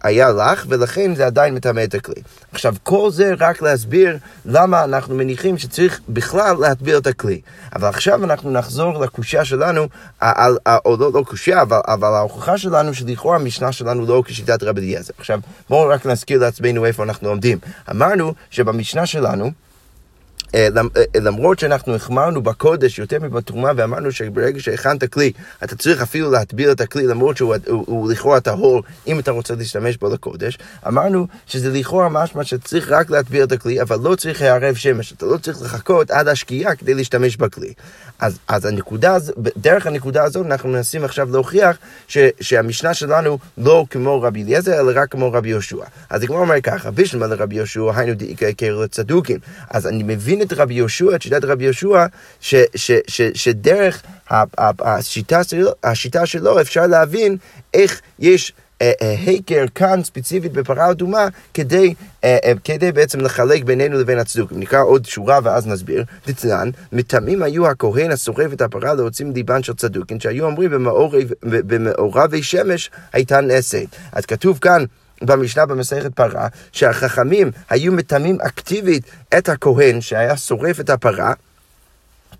היה 0.04 0.30
לך, 0.32 0.66
ולכן 0.70 1.16
זה 1.16 1.26
עדיין 1.26 1.56
מטמא 1.56 1.84
את 1.84 1.96
הכלי. 1.96 2.22
עכשיו, 2.52 2.76
כל 2.84 3.10
זה 3.12 3.34
רק 3.40 3.62
להסביר 3.62 4.18
למה 4.46 4.84
אנחנו 4.84 5.16
מניחים 5.16 5.58
שצריך 5.58 5.79
בכלל 6.10 6.56
להטביע 6.60 6.98
את 6.98 7.08
הכלי. 7.08 7.42
אבל 7.76 7.88
עכשיו 7.88 8.24
אנחנו 8.24 8.52
נחזור 8.52 9.00
לקושייה 9.00 9.46
שלנו, 9.46 9.88
על, 10.20 10.58
או 10.86 10.98
לא, 11.00 11.12
לא 11.14 11.24
קושייה, 11.28 11.62
אבל, 11.62 11.80
אבל 11.88 12.08
ההוכחה 12.08 12.58
שלנו 12.58 12.94
שלכאורה 12.94 13.36
המשנה 13.36 13.72
שלנו 13.72 14.06
לא 14.06 14.24
כשיטת 14.26 14.64
רבי 14.64 14.82
אליעזר. 14.82 15.14
עכשיו, 15.18 15.40
בואו 15.70 15.90
רק 15.90 16.06
נזכיר 16.06 16.40
לעצמנו 16.40 16.86
איפה 16.86 17.04
אנחנו 17.04 17.30
עומדים. 17.30 17.58
אמרנו 17.92 18.34
שבמשנה 18.50 19.06
שלנו, 19.06 19.52
למרות 21.16 21.60
שאנחנו 21.60 21.96
החמרנו 21.96 22.42
בקודש 22.42 23.00
יותר 23.00 23.18
מבתרומה 23.22 23.72
ואמרנו 23.76 24.12
שברגע 24.12 24.60
שהכנת 24.60 25.14
כלי 25.14 25.32
אתה 25.64 25.76
צריך 25.76 26.02
אפילו 26.02 26.32
להטביל 26.32 26.72
את 26.72 26.82
הכלי 26.82 27.08
למרות 27.08 27.38
שהוא 27.38 27.56
לכאורה 28.12 28.40
טהור 28.40 28.84
אם 29.08 29.20
אתה 29.20 29.32
רוצה 29.32 29.56
להשתמש 29.56 29.98
בו 29.98 30.10
לקודש 30.10 30.58
אמרנו 30.88 31.28
שזה 31.48 31.70
לכאורה 31.70 32.10
משמע 32.10 32.44
שצריך 32.44 32.92
רק 32.92 33.10
להטביל 33.10 33.44
את 33.44 33.52
הכלי 33.52 33.82
אבל 33.82 34.00
לא 34.04 34.16
צריך 34.16 34.42
הערב 34.42 34.76
שמש 34.76 35.12
אתה 35.12 35.26
לא 35.26 35.38
צריך 35.38 35.62
לחכות 35.62 36.12
עד 36.12 36.28
השקיעה 36.28 36.76
כדי 36.76 36.94
להשתמש 36.94 37.38
בכלי 37.38 37.74
אז, 38.20 38.40
אז 38.48 38.66
הנקודה, 38.66 39.18
דרך 39.58 39.88
הנקודה 39.88 40.24
הזאת 40.24 40.46
אנחנו 40.46 40.70
מנסים 40.70 41.04
עכשיו 41.04 41.32
להוכיח 41.32 41.78
ש, 42.08 42.18
שהמשנה 42.42 42.94
שלנו 42.94 43.38
לא 43.58 43.86
כמו 43.90 44.22
רבי 44.22 44.44
אליעזר, 44.44 44.80
אלא 44.80 44.92
רק 44.96 45.12
כמו 45.12 45.32
רבי 45.32 45.50
יהושע. 45.50 45.86
אז 46.10 46.24
הגמרא 46.24 46.40
אומר 46.40 46.62
ככה, 46.62 46.92
בשלמה 46.92 47.28
לרבי 47.28 47.56
יהושע, 47.56 47.92
היינו 47.96 48.14
דאיקר 48.14 48.78
לצדוקים. 48.78 49.40
אז 49.70 49.88
אני 49.88 50.04
מבין 50.04 50.39
את 50.42 50.54
רבי 50.54 50.74
יהושע, 50.74 51.16
את 51.16 51.22
שיטת 51.22 51.44
רבי 51.44 51.64
יהושע, 51.64 52.06
שדרך 53.34 54.04
השיטה, 54.80 55.42
השיטה 55.84 56.26
שלו 56.26 56.62
אפשר 56.62 56.88
להבין 56.88 57.38
איך 57.74 58.02
יש... 58.20 58.54
היכר 59.00 59.66
כאן 59.76 60.04
ספציפית 60.04 60.54
בפרה 60.54 60.92
אדומה 60.92 61.28
כדי, 61.54 61.94
כדי 62.64 62.92
בעצם 62.92 63.22
לחלק 63.22 63.64
בינינו 63.64 64.00
לבין 64.00 64.20
הצדוקים. 64.20 64.60
נקרא 64.60 64.84
עוד 64.84 65.06
שורה 65.06 65.40
ואז 65.44 65.68
נסביר. 65.68 66.04
דתנן, 66.28 66.70
מטמאים 66.92 67.44
היו 67.44 67.68
הכהן 67.68 68.12
השורף 68.12 68.54
את 68.54 68.62
הפרה 68.62 68.94
להוציא 68.94 69.26
מליבן 69.26 69.64
של 69.64 69.74
צדוקים, 69.74 70.20
שהיו 70.20 70.46
אומרים 70.46 70.72
במעורבי 71.44 72.44
שמש 72.44 72.92
הייתה 73.14 73.42
נעשית. 73.42 73.90
אז 74.12 74.26
כתוב 74.26 74.58
כאן 74.62 74.86
במשנה 75.22 75.66
במסכת 75.66 76.14
פרה, 76.14 76.48
שהחכמים 76.72 77.52
היו 77.70 77.92
מטמאים 77.92 78.42
אקטיבית 78.42 79.04
את 79.38 79.50
הכהן 79.50 80.02
שהיה 80.02 80.38
שורף 80.38 80.80
את 80.80 80.90
הפרה. 80.90 81.34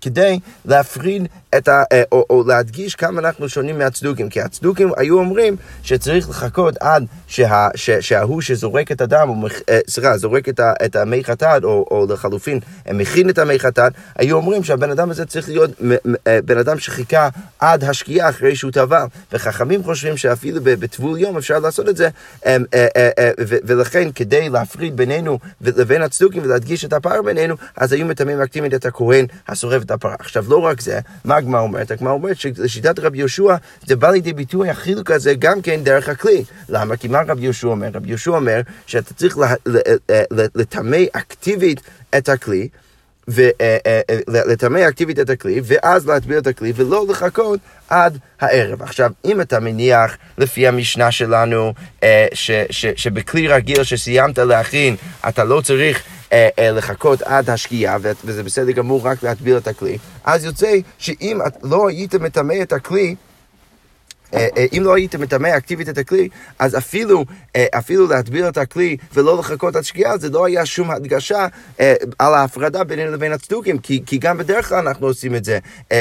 כדי 0.00 0.38
להפריד 0.64 1.28
את 1.56 1.68
ה... 1.68 1.82
אה, 1.92 2.02
או, 2.12 2.24
או 2.30 2.44
להדגיש 2.46 2.94
כמה 2.94 3.20
אנחנו 3.20 3.48
שונים 3.48 3.78
מהצדוקים. 3.78 4.28
כי 4.28 4.40
הצדוקים 4.40 4.90
היו 4.96 5.18
אומרים 5.18 5.56
שצריך 5.82 6.28
לחכות 6.30 6.76
עד 6.80 7.06
שה, 7.26 7.68
ש, 7.74 7.90
שההוא 7.90 8.40
שזורק 8.40 8.92
את 8.92 9.00
הדם, 9.00 9.44
אה, 9.68 9.78
סליחה, 9.88 10.18
זורק 10.18 10.48
את, 10.48 10.60
את 10.84 10.96
המי 10.96 11.24
חטאת, 11.24 11.64
או, 11.64 11.86
או 11.90 12.06
לחלופין, 12.10 12.60
מכין 12.92 13.30
את 13.30 13.38
המי 13.38 13.58
חטאת, 13.58 13.92
היו 14.16 14.36
אומרים 14.36 14.64
שהבן 14.64 14.90
אדם 14.90 15.10
הזה 15.10 15.26
צריך 15.26 15.48
להיות 15.48 15.70
אה, 16.26 16.38
בן 16.44 16.58
אדם 16.58 16.78
שחיכה 16.78 17.28
עד 17.58 17.84
השקיעה 17.84 18.28
אחרי 18.28 18.56
שהוא 18.56 18.72
טבל. 18.72 19.04
וחכמים 19.32 19.82
חושבים 19.82 20.16
שאפילו 20.16 20.60
בטבול 20.64 21.18
יום 21.18 21.36
אפשר 21.36 21.58
לעשות 21.58 21.88
את 21.88 21.96
זה, 21.96 22.08
ולכן 23.64 24.08
כדי 24.14 24.48
להפריד 24.48 24.96
בינינו 24.96 25.38
לבין 25.60 26.02
הצדוקים 26.02 26.42
ולהדגיש 26.42 26.84
את 26.84 26.92
הפער 26.92 27.22
בינינו, 27.22 27.54
אז 27.76 27.92
היו 27.92 28.06
מטמאים 28.06 28.40
אקטימית 28.40 28.74
את 28.74 28.86
הכהן 28.86 29.26
השורף 29.48 29.84
את 29.90 29.94
הפרה. 29.94 30.14
עכשיו, 30.18 30.44
לא 30.48 30.56
רק 30.56 30.80
זה, 30.80 31.00
מה 31.24 31.36
הגמרא 31.36 31.60
אומרת? 31.60 31.90
הגמרא 31.90 32.12
אומרת 32.12 32.36
שלשיטת 32.36 32.98
רבי 32.98 33.18
יהושע 33.18 33.56
זה 33.86 33.96
בא 33.96 34.10
לידי 34.10 34.32
ביטוי 34.32 34.70
החילוק 34.70 35.10
הזה 35.10 35.34
גם 35.38 35.62
כן 35.62 35.80
דרך 35.84 36.08
הכלי. 36.08 36.44
למה? 36.68 36.96
כי 36.96 37.08
מה 37.08 37.20
רבי 37.28 37.42
יהושע 37.42 37.68
אומר? 37.68 37.88
רבי 37.94 38.08
יהושע 38.08 38.30
אומר 38.30 38.60
שאתה 38.86 39.14
צריך 39.14 39.38
לטמא 40.54 40.98
אקטיבית 41.12 41.80
את 42.18 42.28
הכלי. 42.28 42.68
ולטמא 43.28 44.88
אקטיבית 44.88 45.18
את 45.18 45.30
הכלי, 45.30 45.60
ואז 45.64 46.06
להטביע 46.06 46.38
את 46.38 46.46
הכלי, 46.46 46.72
ולא 46.76 47.06
לחכות 47.08 47.60
עד 47.88 48.18
הערב. 48.40 48.82
עכשיו, 48.82 49.10
אם 49.24 49.40
אתה 49.40 49.60
מניח 49.60 50.16
לפי 50.38 50.68
המשנה 50.68 51.10
שלנו, 51.10 51.74
ש, 52.34 52.50
ש, 52.70 52.86
שבכלי 52.96 53.48
רגיל 53.48 53.84
שסיימת 53.84 54.38
להכין, 54.38 54.96
אתה 55.28 55.44
לא 55.44 55.60
צריך 55.60 55.96
אה, 55.96 56.02
אה, 56.02 56.19
לחכות 56.58 57.22
עד 57.22 57.50
השקיעה, 57.50 57.96
וזה 58.24 58.42
בסדר 58.42 58.72
גמור 58.72 59.00
רק 59.04 59.22
להטביל 59.22 59.56
את 59.56 59.68
הכלי, 59.68 59.98
אז 60.24 60.44
יוצא 60.44 60.76
שאם 60.98 61.38
לא 61.62 61.88
היית 61.88 62.14
מטמא 62.14 62.54
את 62.62 62.72
הכלי, 62.72 63.06
אה, 63.06 63.12
אה, 63.12 63.29
אם 64.72 64.82
לא 64.84 64.94
היית 64.94 65.14
מטמא 65.14 65.48
אקטיבית 65.56 65.88
את 65.88 65.98
הכלי, 65.98 66.28
אז 66.58 66.78
אפילו, 66.78 67.24
אה, 67.56 67.66
אפילו 67.78 68.06
להטביל 68.06 68.48
את 68.48 68.56
הכלי 68.56 68.96
ולא 69.14 69.38
לחכות 69.38 69.76
עד 69.76 69.84
שקיעה, 69.84 70.18
זה 70.18 70.30
לא 70.30 70.46
היה 70.46 70.66
שום 70.66 70.90
הדגשה 70.90 71.46
על 72.18 72.34
ההפרדה 72.34 72.84
בינינו 72.84 73.12
לבין 73.12 73.32
הצדוקים, 73.32 73.78
כי, 73.78 74.02
כי 74.06 74.18
גם 74.18 74.38
בדרך 74.38 74.68
כלל 74.68 74.88
אנחנו 74.88 75.06
עושים 75.06 75.34
את 75.34 75.44
זה 75.44 75.58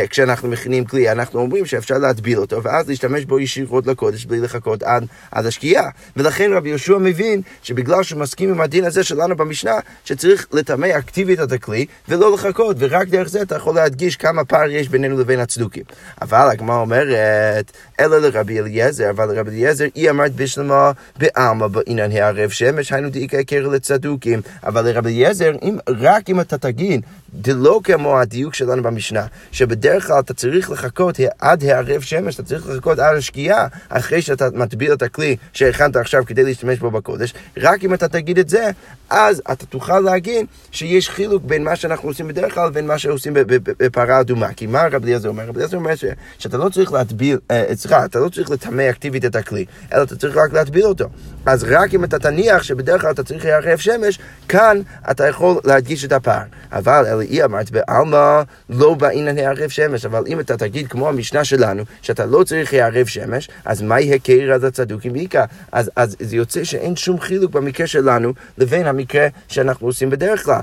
כשאנחנו 0.10 0.50
מכינים 0.50 0.86
כלי, 0.86 1.12
אנחנו 1.12 1.40
אומרים 1.40 1.66
שאפשר 1.66 1.98
להטביל 1.98 2.40
אותו, 2.40 2.64
ואז 2.64 2.90
להשתמש 2.90 3.26
בו 3.26 3.40
ישירות 3.40 3.88
לקודש 3.88 4.26
בלי 4.26 4.40
לחכות 4.40 4.84
עד, 4.84 5.06
עד 5.32 5.46
השקיעה. 5.46 5.90
ולכן 6.18 6.54
רבי 6.54 6.70
יהושע 6.70 6.98
מבין 6.98 7.42
שבגלל 7.64 8.04
שהוא 8.04 8.20
מסכים 8.20 8.50
עם 8.50 8.62
הדין 8.62 8.86
הזה 8.86 9.04
שלנו 9.04 9.36
במשנה, 9.36 9.74
שצריך 10.06 10.48
לטמא 10.52 10.88
אקטיבית 10.98 11.40
את 11.40 11.52
הכלי 11.52 11.86
ולא 12.10 12.34
לחכות, 12.34 12.76
ורק 12.80 13.08
דרך 13.08 13.28
זה 13.28 13.42
אתה 13.42 13.56
יכול 13.56 13.76
להדגיש 13.76 14.16
כמה 14.16 14.46
פער 14.46 14.70
יש 14.70 14.90
בינינו 14.90 15.20
לבין 15.20 15.40
הצדוקים. 15.40 15.84
אבל 16.22 16.48
הגמרא 16.52 16.80
אומרת, 16.80 17.72
אלא 18.00 18.18
לרבי 18.18 18.60
אליעזר, 18.60 19.10
אבל 19.10 19.34
לרבי 19.34 19.52
אליעזר 19.52 19.86
היא 19.96 20.10
אמרת 20.10 20.36
בשלמה 20.36 20.92
בעלמא 21.18 21.68
בעניין 21.68 22.12
הערב 22.12 22.50
שמש, 22.50 22.94
היינו 22.94 23.10
דאיקה 23.10 23.44
קרא 23.44 23.74
לצדוקים. 23.74 24.42
אבל 24.64 24.86
לרבי 24.90 25.10
אליעזר, 25.10 25.52
רק 25.88 26.30
אם 26.30 26.40
אתה 26.42 26.58
תגיד, 26.58 27.02
זה 27.46 27.54
לא 27.54 27.80
כמו 27.84 28.20
הדיוק 28.20 28.54
שלנו 28.54 28.84
במשנה, 28.84 29.26
שבדרך 29.52 30.08
כלל 30.08 30.20
אתה 30.20 30.34
צריך 30.34 30.72
לחכות 30.72 31.20
עד 31.40 31.64
הערב 31.64 32.02
שמש, 32.02 32.36
אתה 32.36 32.44
צריך 32.44 32.70
לחכות 32.70 33.00
עד 33.00 33.16
השקיעה, 33.16 33.68
אחרי 33.90 34.22
שאתה 34.22 34.48
מטביל 34.54 34.94
את 34.94 35.02
הכלי 35.02 35.36
שהכנת 35.54 35.96
עכשיו 35.96 36.24
כדי 36.26 36.44
להשתמש 36.44 36.80
בו 36.80 36.92
בקודש, 36.92 37.34
רק 37.58 37.84
אם 37.84 37.94
אתה 37.94 38.08
תגיד 38.08 38.40
את 38.40 38.50
זה, 38.50 38.72
אז 39.10 39.42
אתה 39.52 39.66
תוכל 39.66 40.00
להגיד 40.00 40.46
שיש 40.72 41.10
חילוק 41.10 41.44
בין 41.44 41.64
מה 41.64 41.76
שאנחנו 41.76 42.10
עושים 42.10 42.28
בדרך 42.28 42.54
כלל 42.54 42.68
לבין 42.68 42.88
מה 42.88 42.98
שעושים 42.98 43.34
בפרה 43.36 44.20
אדומה. 44.20 44.54
כי 44.54 44.68
מה 44.68 44.84
רבי 44.92 45.06
אליעזר 45.06 45.30
אומר? 45.30 45.44
רבי 45.44 45.58
אליעזר 45.58 45.78
אומר 45.78 45.94
שאתה 46.38 46.58
לא 46.58 46.70
צריך 46.70 46.94
להטביל, 46.94 47.38
אה, 47.52 47.64
סליחה, 47.74 48.06
אתה 48.06 48.20
לא 48.20 48.30
צריך 48.30 48.50
לטמא 48.50 48.90
אקטיבית 48.90 49.26
את 49.26 49.36
הכלי, 49.36 49.66
אלא 49.94 50.04
אתה 50.04 50.16
צריך 50.16 50.38
רק 50.38 50.54
להטביל 50.54 50.86
אותו. 50.86 51.06
אז 51.46 51.64
רק 51.64 51.94
אם 51.94 52.04
אתה 52.04 52.20
תניח 52.20 52.64
שבדרך 52.64 53.02
כלל 53.02 53.12
אתה 53.12 53.24
צריך 53.24 53.46
ירח 53.46 53.80
שמש, 53.80 54.20
כאן 54.48 54.82
אתה 55.12 55.28
יכול 55.28 55.60
להדגיש 55.64 56.06
את 56.06 56.12
הפער. 56.12 56.44
אבל 56.72 57.06
אלא 57.20 57.30
היא 57.30 57.44
אמרת 57.46 57.72
בעלמא 57.72 58.42
לא 58.70 58.94
בעניין 58.94 59.38
הערב 59.38 59.70
שמש, 59.70 60.06
אבל 60.06 60.24
אם 60.28 60.40
אתה 60.40 60.58
תגיד 60.58 60.88
כמו 60.88 61.10
המשנה 61.10 61.44
שלנו, 61.44 61.84
שאתה 62.02 62.26
לא 62.26 62.44
צריך 62.44 62.74
הערב 62.74 63.06
שמש, 63.06 63.50
אז 63.66 63.82
מהי 63.82 64.14
הקרע 64.14 64.58
לצדוקים 64.58 65.14
בעיקר? 65.14 65.44
אז, 65.72 65.92
אז 65.96 66.16
זה 66.20 66.36
יוצא 66.36 66.64
שאין 66.64 66.96
שום 66.96 67.20
חילוק 67.20 67.52
במקרה 67.52 67.88
שלנו 67.88 68.34
לבין 68.58 68.88
המקרה 68.88 69.28
שאנחנו 69.48 69.88
עושים 69.88 70.10
בדרך 70.10 70.44
כלל. 70.44 70.60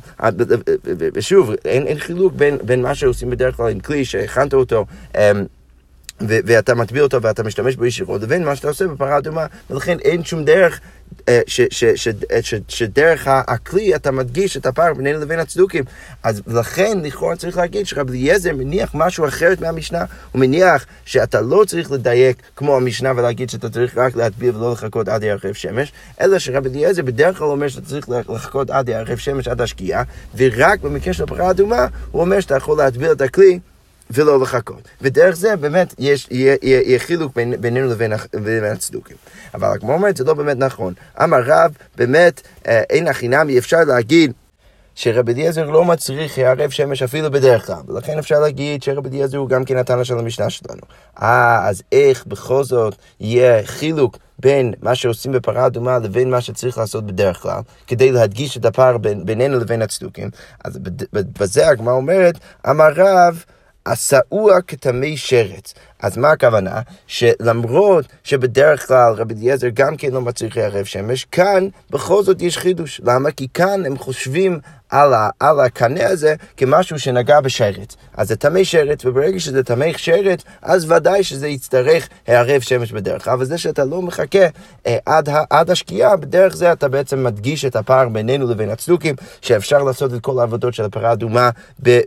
ושוב, 1.14 1.50
אין, 1.64 1.86
אין 1.86 1.98
חילוק 1.98 2.32
בין, 2.32 2.58
בין 2.62 2.82
מה 2.82 2.94
שעושים 2.94 3.30
בדרך 3.30 3.56
כלל 3.56 3.70
עם 3.70 3.80
כלי 3.80 4.04
שהכנת 4.04 4.54
אותו. 4.54 4.86
אמ, 5.16 5.20
ואתה 6.20 6.74
מטביע 6.74 7.02
אותו 7.02 7.22
ואתה 7.22 7.42
משתמש 7.42 7.76
בו 7.76 7.87
ישירות, 7.87 8.22
לבין 8.22 8.44
מה 8.44 8.57
שאתה 8.57 8.68
עושה 8.68 8.87
בפרה 8.87 9.18
אדומה, 9.18 9.46
ולכן 9.70 9.98
אין 9.98 10.24
שום 10.24 10.44
דרך 10.44 10.81
אה, 11.29 11.40
שדרך 12.68 13.26
הכלי 13.26 13.94
אתה 13.94 14.11
מדגיש 14.11 14.57
את 14.57 14.66
הפער 14.66 14.94
בינינו 14.94 15.20
לבין 15.20 15.38
הצדוקים. 15.38 15.85
אז 16.22 16.42
לכן 16.46 16.98
לכאורה 17.02 17.37
צריך 17.37 17.57
להגיד 17.57 17.87
שרבי 17.87 18.12
אליעזר 18.12 18.52
מניח 18.55 18.90
משהו 18.94 19.29
אחרת 19.29 19.61
מהמשנה, 19.61 20.05
הוא 20.33 20.40
מניח 20.40 20.87
שאתה 21.05 21.40
לא 21.40 21.64
צריך 21.66 21.90
לדייק 21.90 22.42
כמו 22.57 22.76
המשנה 22.76 23.12
ולהגיד 23.16 23.50
שאתה 23.50 23.68
צריך 23.70 23.98
רק 23.98 24.16
להטביע 24.16 24.52
ולא 24.57 24.72
לחכות 24.72 25.09
עד 25.09 25.22
ירחב 25.22 25.52
שמש, 25.52 25.92
אלא 26.20 26.38
שרבי 26.38 26.68
אליעזר 26.68 27.02
בדרך 27.02 27.38
כלל 27.38 27.48
אומר 27.48 27.68
שאתה 27.68 27.87
צריך 27.87 28.09
לחכות 28.09 28.70
עד 28.70 28.88
ירחב 28.88 29.16
שמש 29.16 29.48
עד 29.48 29.61
השקיעה, 29.61 30.02
ורק 30.37 30.81
במקרה 30.81 31.12
של 31.12 31.24
הפרה 31.24 31.50
אדומה 31.50 31.87
הוא 32.11 32.22
אומר 32.22 32.40
שאתה 32.40 32.57
יכול 32.57 32.79
להטביע 32.79 33.12
את 33.12 33.20
הכלי 33.20 33.59
ולא 34.10 34.40
לחכות. 34.40 34.88
ודרך 35.00 35.36
זה 35.36 35.56
באמת 35.56 35.94
יש, 35.98 36.28
יהיה, 36.30 36.56
יהיה, 36.62 36.80
יהיה 36.82 36.98
חילוק 36.98 37.34
בין, 37.34 37.60
בינינו 37.60 37.88
לבין, 37.88 38.12
לבין 38.34 38.64
הצדוקים. 38.64 39.16
אבל 39.54 39.68
הגמרא 39.68 39.94
אומרת, 39.94 40.16
זה 40.16 40.24
לא 40.24 40.34
באמת 40.34 40.56
נכון. 40.56 40.94
אמר 41.22 41.40
רב, 41.46 41.72
באמת, 41.96 42.40
אה, 42.66 42.82
אין 42.90 43.08
הכי 43.08 43.28
נמי, 43.28 43.58
אפשר 43.58 43.80
להגיד 43.86 44.32
שרבי 44.94 45.32
אליעזר 45.32 45.70
לא 45.70 45.84
מצריך 45.84 46.38
הערב 46.38 46.70
שמש 46.70 47.02
אפילו 47.02 47.30
בדרך 47.30 47.66
כלל, 47.66 47.80
ולכן 47.88 48.18
אפשר 48.18 48.40
להגיד 48.40 48.82
שרבי 48.82 49.08
אליעזר 49.08 49.38
הוא 49.38 49.48
גם 49.48 49.64
כן 49.64 49.76
התנא 49.76 50.04
של 50.04 50.18
המשנה 50.18 50.50
שלנו. 50.50 50.80
אה, 51.22 51.68
אז 51.68 51.82
איך 51.92 52.26
בכל 52.26 52.64
זאת 52.64 52.94
יהיה 53.20 53.66
חילוק 53.66 54.18
בין 54.38 54.74
מה 54.82 54.94
שעושים 54.94 55.32
בפרה 55.32 55.66
אדומה 55.66 55.98
לבין 55.98 56.30
מה 56.30 56.40
שצריך 56.40 56.78
לעשות 56.78 57.06
בדרך 57.06 57.42
כלל, 57.42 57.60
כדי 57.86 58.12
להדגיש 58.12 58.56
את 58.56 58.64
הפער 58.64 58.98
בין, 58.98 59.26
בינינו 59.26 59.58
לבין 59.58 59.82
הצדוקים? 59.82 60.30
אז 60.64 60.78
בזה 61.12 61.68
הגמרא 61.68 61.94
אומרת, 61.94 62.38
אמר 62.70 62.92
רב, 62.96 63.44
עשאוה 63.87 64.62
כתמי 64.62 65.16
שרץ. 65.16 65.75
אז 66.02 66.16
מה 66.16 66.30
הכוונה? 66.30 66.80
שלמרות 67.06 68.04
שבדרך 68.24 68.87
כלל 68.87 69.12
רבי 69.16 69.35
אליעזר 69.35 69.68
גם 69.74 69.96
כן 69.96 70.11
לא 70.11 70.20
מצריך 70.20 70.56
ערב 70.56 70.85
שמש, 70.85 71.24
כאן 71.24 71.68
בכל 71.90 72.22
זאת 72.22 72.42
יש 72.42 72.59
חידוש. 72.59 73.00
למה? 73.04 73.30
כי 73.30 73.48
כאן 73.54 73.87
הם 73.87 73.98
חושבים 73.98 74.61
על, 74.90 75.14
ה, 75.14 75.30
על 75.40 75.61
הקנה 75.61 76.09
הזה 76.09 76.35
כמשהו 76.56 76.98
שנגע 76.98 77.40
בשרץ. 77.40 77.96
אז 78.16 78.28
זה 78.28 78.37
טמא 78.37 78.64
שרץ, 78.64 79.04
וברגע 79.04 79.40
שזה 79.40 79.62
טמא 79.62 79.87
שרץ, 79.96 80.40
אז 80.62 80.90
ודאי 80.90 81.24
שזה 81.24 81.48
יצטרך 81.48 82.09
הערב 82.26 82.61
שמש 82.61 82.92
בדרך 82.92 83.24
כלל. 83.24 83.32
אבל 83.32 83.44
זה 83.44 83.59
שאתה 83.59 83.85
לא 83.85 84.02
מחכה 84.02 84.46
אה, 84.87 84.98
עד, 85.06 85.28
עד 85.50 85.70
השקיעה, 85.70 86.16
בדרך 86.16 86.56
זה 86.56 86.72
אתה 86.72 86.88
בעצם 86.88 87.24
מדגיש 87.24 87.64
את 87.64 87.76
הפער 87.76 88.09
בינינו 88.09 88.50
לבין 88.50 88.70
הצדוקים, 88.70 89.14
שאפשר 89.40 89.82
לעשות 89.82 90.14
את 90.14 90.20
כל 90.20 90.38
העבודות 90.38 90.74
של 90.74 90.85
הפרה 90.85 91.11
האדומה 91.11 91.50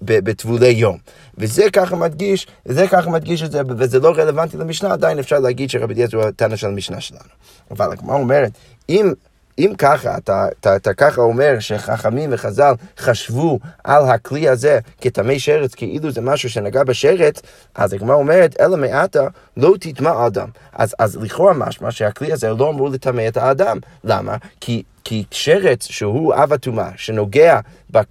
בטבולי 0.02 0.69
יום. 0.69 0.97
וזה 1.38 1.63
ככה 1.73 1.95
מדגיש, 1.95 2.47
וזה 2.65 2.88
ככה 2.88 3.10
מדגיש 3.10 3.43
את 3.43 3.52
זה, 3.52 3.63
וזה 3.80 4.00
לא 4.00 4.13
רלוונטי 4.18 4.58
למשנה, 4.58 4.94
עדיין 4.94 5.20
אפשר 5.20 5.39
להגיד 5.39 5.70
שרבי 5.70 5.94
אליעזר 5.94 6.18
הוא 6.18 6.26
הטענה 6.26 6.58
של 6.58 6.68
המשנה 6.68 7.02
שלנו. 7.02 7.30
אבל 7.72 7.92
הגמרא 7.92 8.15
אומרת, 8.15 8.52
אם 8.89 9.13
אם 9.60 9.74
ככה, 9.78 10.17
אתה, 10.17 10.48
אתה, 10.60 10.76
אתה 10.76 10.93
ככה 10.93 11.22
אומר 11.22 11.60
שחכמים 11.60 12.30
וחז"ל 12.34 12.74
חשבו 12.98 13.60
על 13.84 14.06
הכלי 14.06 14.50
הזה 14.50 14.80
כטמא 15.02 15.38
שרץ, 15.38 15.76
כאילו 15.76 16.12
זה 16.12 16.22
משהו 16.22 16.50
שנגע 16.50 16.84
בשרץ, 16.84 17.41
אז 17.76 17.93
הגמרא 17.93 18.15
אומרת, 18.15 18.62
אלא 18.62 18.78
מעטה 18.78 19.28
לא 19.58 19.74
תטמע 19.80 20.28
אדם. 20.28 20.48
אז, 20.74 20.95
אז 21.00 21.17
לכאורה 21.22 21.54
משמע 21.54 21.91
שהכלי 21.91 22.34
הזה 22.34 22.50
לא 22.50 22.69
אמור 22.69 22.89
לטמא 22.89 23.28
את 23.28 23.38
האדם. 23.38 23.78
למה? 24.04 24.36
כי 24.62 24.84
כי 25.04 25.24
שרץ 25.32 25.88
שהוא 25.88 26.34
אב 26.36 26.54
הטומאה, 26.54 26.89
שנוגע 26.95 27.60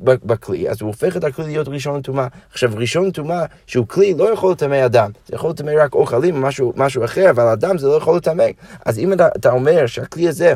בכלי, 0.02 0.70
אז 0.70 0.80
הוא 0.80 0.86
הופך 0.86 1.16
את 1.16 1.24
הכלי 1.24 1.46
להיות 1.46 1.68
ראשון 1.68 1.98
לטומאה. 1.98 2.26
עכשיו, 2.52 2.70
ראשון 2.74 3.06
לטומאה, 3.06 3.44
שהוא 3.66 3.86
כלי, 3.88 4.14
לא 4.14 4.32
יכול 4.32 4.52
לטמא 4.52 4.86
אדם. 4.86 5.10
זה 5.26 5.34
יכול 5.34 5.50
לטמא 5.50 5.72
רק 5.78 5.94
אוכלים 5.94 6.36
או 6.36 6.40
משהו, 6.40 6.72
משהו 6.76 7.04
אחר, 7.04 7.30
אבל 7.30 7.42
אדם 7.42 7.78
זה 7.78 7.86
לא 7.86 7.92
יכול 7.92 8.16
לטמא. 8.16 8.44
אז 8.86 8.98
אם 8.98 9.12
אתה, 9.12 9.28
אתה 9.36 9.50
אומר 9.50 9.86
שהכלי 9.86 10.28
הזה... 10.28 10.54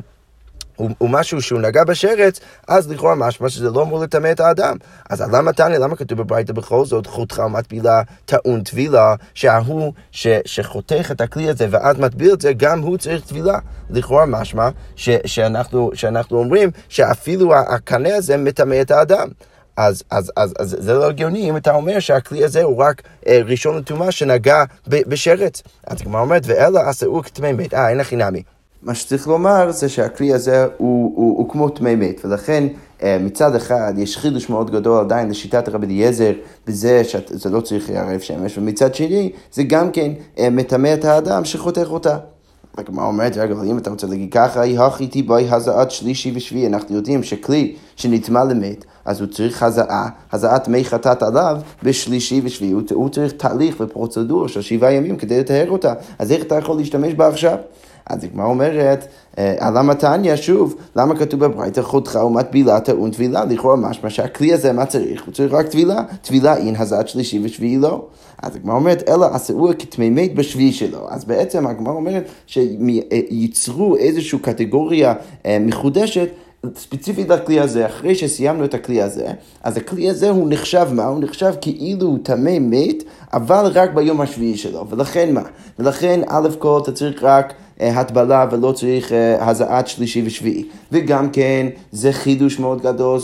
הוא, 0.76 0.90
הוא 0.98 1.10
משהו 1.10 1.42
שהוא 1.42 1.60
נגע 1.60 1.84
בשרץ, 1.84 2.40
אז 2.68 2.90
לכאורה 2.90 3.14
משמע 3.14 3.48
שזה 3.48 3.70
לא 3.70 3.82
אמור 3.82 4.00
לטמא 4.00 4.32
את 4.32 4.40
האדם. 4.40 4.76
אז 5.10 5.20
למה 5.20 5.52
תניא, 5.52 5.78
למה 5.78 5.96
כתוב 5.96 6.18
בברייתא 6.18 6.52
בכל 6.52 6.84
זאת, 6.84 7.06
חותך 7.06 7.42
ומטבילה 7.46 8.02
טעון 8.24 8.62
טבילה, 8.62 9.14
שההוא 9.34 9.92
ש, 10.10 10.26
שחותך 10.44 11.08
את 11.10 11.20
הכלי 11.20 11.48
הזה 11.48 11.66
ואז 11.70 11.98
מטביל 11.98 12.32
את 12.32 12.40
זה, 12.40 12.52
גם 12.52 12.80
הוא 12.80 12.98
צריך 12.98 13.24
טבילה. 13.24 13.58
לכאורה 13.90 14.26
משמע 14.26 14.68
ש, 14.96 15.10
שאנחנו, 15.24 15.90
שאנחנו 15.94 16.38
אומרים 16.38 16.70
שאפילו 16.88 17.54
הקנה 17.54 18.14
הזה 18.14 18.36
מטמא 18.36 18.80
את 18.80 18.90
האדם. 18.90 19.28
אז, 19.76 20.02
אז, 20.10 20.32
אז, 20.36 20.54
אז 20.58 20.76
זה 20.78 20.94
לא 20.94 21.08
הגיוני 21.08 21.50
אם 21.50 21.56
אתה 21.56 21.74
אומר 21.74 22.00
שהכלי 22.00 22.44
הזה 22.44 22.62
הוא 22.62 22.76
רק 22.76 23.02
אה, 23.26 23.40
ראשון 23.44 23.78
לטומאה 23.78 24.12
שנגע 24.12 24.64
בשרץ. 24.88 25.62
אז 25.86 26.00
הגמרא 26.00 26.20
אומרת, 26.20 26.42
ואלה 26.46 26.88
עשאו 26.88 27.22
כתמי 27.22 27.52
מת. 27.52 27.74
אה, 27.74 27.90
אין 27.90 28.00
הכי 28.00 28.16
נמי. 28.16 28.42
מה 28.82 28.94
שצריך 28.94 29.28
לומר 29.28 29.70
זה 29.70 29.88
שהכלי 29.88 30.32
הזה 30.32 30.64
הוא, 30.64 31.12
הוא, 31.16 31.38
הוא 31.38 31.48
כמו 31.48 31.68
טמא 31.68 31.94
מת, 31.94 32.20
ולכן 32.24 32.68
אה, 33.02 33.18
מצד 33.20 33.54
אחד 33.54 33.92
יש 33.96 34.16
חידוש 34.16 34.48
מאוד 34.48 34.70
גדול 34.70 35.00
עדיין 35.00 35.30
לשיטת 35.30 35.68
רבי 35.68 35.86
אליעזר 35.86 36.32
בזה 36.66 37.04
שזה 37.04 37.50
לא 37.50 37.60
צריך 37.60 37.90
לערב 37.90 38.20
שמש, 38.20 38.58
ומצד 38.58 38.94
שני 38.94 39.32
זה 39.52 39.62
גם 39.62 39.90
כן 39.90 40.12
אה, 40.38 40.50
מטמא 40.50 40.94
את 40.94 41.04
האדם 41.04 41.44
שחותך 41.44 41.86
אותה. 41.90 42.16
הגמרא 42.78 43.06
אומרת, 43.06 43.36
רגע, 43.36 43.54
אבל 43.54 43.66
אם 43.66 43.78
אתה 43.78 43.90
רוצה 43.90 44.06
להגיד 44.06 44.32
ככה, 44.32 44.60
היא 44.60 44.80
הכי 44.80 45.06
תיבואי 45.06 45.50
הזעת 45.50 45.90
שלישי 45.90 46.32
ושביעי. 46.34 46.66
אנחנו 46.66 46.94
יודעים 46.94 47.22
שכלי 47.22 47.76
שנטמע 47.96 48.44
למת, 48.44 48.84
אז 49.04 49.20
הוא 49.20 49.28
צריך 49.28 49.62
הזעה, 49.62 50.08
הזעת 50.32 50.68
מי 50.68 50.84
חטאת 50.84 51.22
עליו 51.22 51.58
בשלישי 51.82 52.40
ושביעי. 52.44 52.72
הוא 52.92 53.08
צריך 53.08 53.32
תהליך 53.32 53.76
ופרוצדורה 53.80 54.48
של 54.48 54.60
שבעה 54.60 54.92
ימים 54.92 55.16
כדי 55.16 55.40
לטהר 55.40 55.70
אותה. 55.70 55.94
אז 56.18 56.32
איך 56.32 56.42
אתה 56.42 56.54
יכול 56.54 56.76
להשתמש 56.76 57.14
בה 57.14 57.28
עכשיו? 57.28 57.56
אז 58.06 58.24
הגמרא 58.24 58.46
אומרת, 58.46 59.06
על 59.36 59.76
אה, 59.76 59.80
המתניא, 59.80 60.36
שוב, 60.36 60.74
למה 60.96 61.16
כתוב 61.16 61.44
בברייתא 61.44 61.80
חותך 61.80 62.18
ומטבילה 62.26 62.80
טעון 62.80 63.10
טבילה? 63.10 63.44
לכאורה 63.44 63.76
משמע 63.76 64.10
שהכלי 64.10 64.52
הזה, 64.52 64.72
מה 64.72 64.86
צריך? 64.86 65.24
הוא 65.26 65.34
צריך 65.34 65.52
רק 65.52 65.66
טבילה. 65.66 66.02
טבילה 66.22 66.56
אין 66.56 66.76
הזעת 66.76 67.08
שלישי 67.08 67.40
ושביעי 67.42 67.78
לא. 67.78 68.04
אז 68.42 68.56
הגמרא 68.56 68.74
אומרת, 68.74 69.08
אלא 69.08 69.26
עשהו 69.32 69.70
כתמי 69.78 70.10
מת 70.10 70.34
בשביעי 70.34 70.72
שלו. 70.72 71.06
אז 71.10 71.24
בעצם 71.24 71.66
הגמרא 71.66 71.92
אומרת 71.92 72.24
שייצרו 72.46 73.96
איזושהי 73.96 74.38
קטגוריה 74.38 75.14
אה, 75.46 75.58
מחודשת. 75.60 76.28
ספציפית 76.76 77.28
לכלי 77.28 77.60
הזה, 77.60 77.86
אחרי 77.86 78.14
שסיימנו 78.14 78.64
את 78.64 78.74
הכלי 78.74 79.02
הזה, 79.02 79.26
אז 79.62 79.76
הכלי 79.76 80.10
הזה 80.10 80.30
הוא 80.30 80.46
נחשב 80.50 80.88
מה? 80.92 81.04
הוא 81.04 81.20
נחשב 81.20 81.52
כאילו 81.60 82.06
הוא 82.06 82.18
טמא 82.22 82.58
מת, 82.60 83.02
אבל 83.32 83.70
רק 83.74 83.94
ביום 83.94 84.20
השביעי 84.20 84.56
שלו. 84.56 84.86
ולכן 84.90 85.34
מה? 85.34 85.42
ולכן 85.78 86.20
א' 86.28 86.48
כל 86.58 86.80
אתה 86.82 86.92
צריך 86.92 87.22
רק 87.22 87.52
הטבלה 87.82 88.46
ולא 88.50 88.72
צריך 88.72 89.12
הזעת 89.38 89.88
שלישי 89.88 90.22
ושביעי. 90.26 90.64
וגם 90.92 91.30
כן, 91.30 91.66
זה 91.92 92.12
חידוש 92.12 92.58
מאוד 92.58 92.82
גדול 92.82 93.18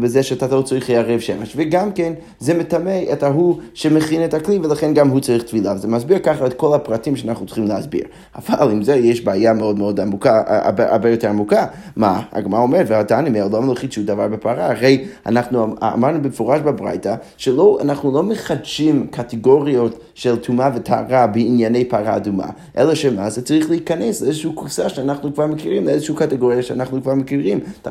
בזה 0.00 0.22
שאתה 0.22 0.56
לא 0.56 0.62
צריך 0.62 0.90
ערב 0.90 1.20
שמש. 1.20 1.52
וגם 1.56 1.92
כן, 1.92 2.12
זה 2.40 2.54
מטמא 2.54 3.00
את 3.12 3.22
ההוא 3.22 3.58
שמכין 3.74 4.24
את 4.24 4.34
הכלי, 4.34 4.58
ולכן 4.58 4.94
גם 4.94 5.08
הוא 5.08 5.20
צריך 5.20 5.42
טבילה. 5.42 5.76
זה 5.76 5.88
מסביר 5.88 6.18
ככה 6.18 6.46
את 6.46 6.54
כל 6.54 6.74
הפרטים 6.74 7.16
שאנחנו 7.16 7.46
צריכים 7.46 7.66
להסביר. 7.66 8.04
אבל 8.48 8.70
עם 8.70 8.82
זה 8.82 8.96
יש 8.96 9.24
בעיה 9.24 9.52
מאוד 9.52 9.78
מאוד 9.78 10.00
עמוקה, 10.00 10.42
הרבה 10.78 11.10
יותר 11.10 11.28
עמוקה. 11.28 11.66
מה? 11.96 12.22
הגמרא 12.32 12.60
אומרת, 12.60 12.86
והתניא 12.88 13.30
מעולם 13.30 13.68
לא 13.68 13.74
חידשו 13.74 14.02
דבר 14.02 14.28
בפרה. 14.28 14.66
הרי 14.66 15.04
אנחנו 15.26 15.74
אמרנו 15.82 16.22
במפורש 16.22 16.60
בברייתא, 16.60 17.14
שאנחנו 17.36 18.12
לא 18.12 18.22
מחדשים 18.22 19.06
קטגוריות 19.10 20.00
של 20.14 20.36
טומאה 20.36 20.70
וטהרה 20.74 21.26
בענייני 21.26 21.84
פרה 21.84 22.16
אדומה, 22.16 22.46
אלא 22.78 22.94
שמה? 22.94 23.30
זה 23.30 23.42
צריך 23.42 23.70
להיכנס 23.70 23.95
לאיזושהי 24.00 24.50
קופסה 24.54 24.88
שאנחנו 24.88 25.34
כבר 25.34 25.46
מכירים, 25.46 25.86
לאיזושהי 25.86 26.14
קטגוריה 26.14 26.62
שאנחנו 26.62 27.02
כבר 27.02 27.14
מכירים. 27.14 27.60
אתה, 27.82 27.90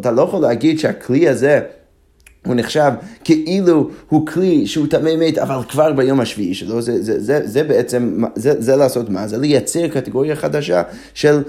אתה 0.00 0.10
לא 0.10 0.22
יכול 0.22 0.40
להגיד 0.40 0.78
שהכלי 0.78 1.28
הזה... 1.28 1.60
הוא 2.46 2.54
נחשב 2.54 2.92
כאילו 3.24 3.90
הוא 4.08 4.26
כלי 4.26 4.66
שהוא 4.66 4.86
טמא 4.86 5.16
מת, 5.18 5.38
אבל 5.38 5.62
כבר 5.68 5.92
ביום 5.92 6.20
השביעי 6.20 6.54
שלו, 6.54 6.82
זה, 6.82 7.02
זה, 7.02 7.20
זה, 7.20 7.40
זה 7.44 7.64
בעצם, 7.64 8.22
זה, 8.34 8.60
זה 8.62 8.76
לעשות 8.76 9.10
מה? 9.10 9.28
זה 9.28 9.38
לייצר 9.38 9.88
קטגוריה 9.88 10.36
חדשה 10.36 10.82
של 11.14 11.42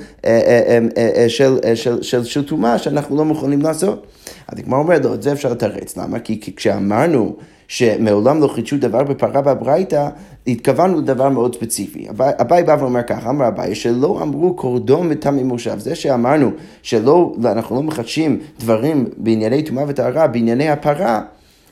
טומאה 2.47 2.77
שאנחנו 2.77 3.17
לא 3.17 3.25
מוכנים 3.25 3.62
לעשות. 3.62 4.08
אז 4.47 4.60
הגמרא 4.60 4.79
אומרת 4.79 5.05
לו, 5.05 5.13
את 5.13 5.23
זה 5.23 5.31
אפשר 5.31 5.51
לתרץ, 5.51 5.97
למה? 5.97 6.19
כי 6.19 6.55
כשאמרנו 6.55 7.36
שמעולם 7.67 8.41
לא 8.41 8.47
חידשו 8.47 8.77
דבר 8.77 9.03
בפרה 9.03 9.41
בברייתא, 9.41 10.10
התכוונו 10.47 10.97
לדבר 10.99 11.29
מאוד 11.29 11.55
ספציפי. 11.55 12.08
אביי 12.41 12.63
בא 12.63 12.75
ואומר 12.79 13.03
ככה, 13.03 13.29
אמר 13.29 13.47
אביי, 13.47 13.75
שלא 13.75 14.19
אמרו 14.21 14.55
קורדום 14.55 15.08
וטמא 15.10 15.43
מושב. 15.43 15.79
זה 15.79 15.95
שאמרנו 15.95 16.51
שלא, 16.81 17.36
אנחנו 17.45 17.75
לא 17.75 17.84
מחדשים 17.84 18.39
דברים 18.60 19.05
בענייני 19.17 19.63
טומאה 19.63 19.84
וטהרה, 19.88 20.27
בענייני 20.27 20.69
הפרה, 20.69 21.21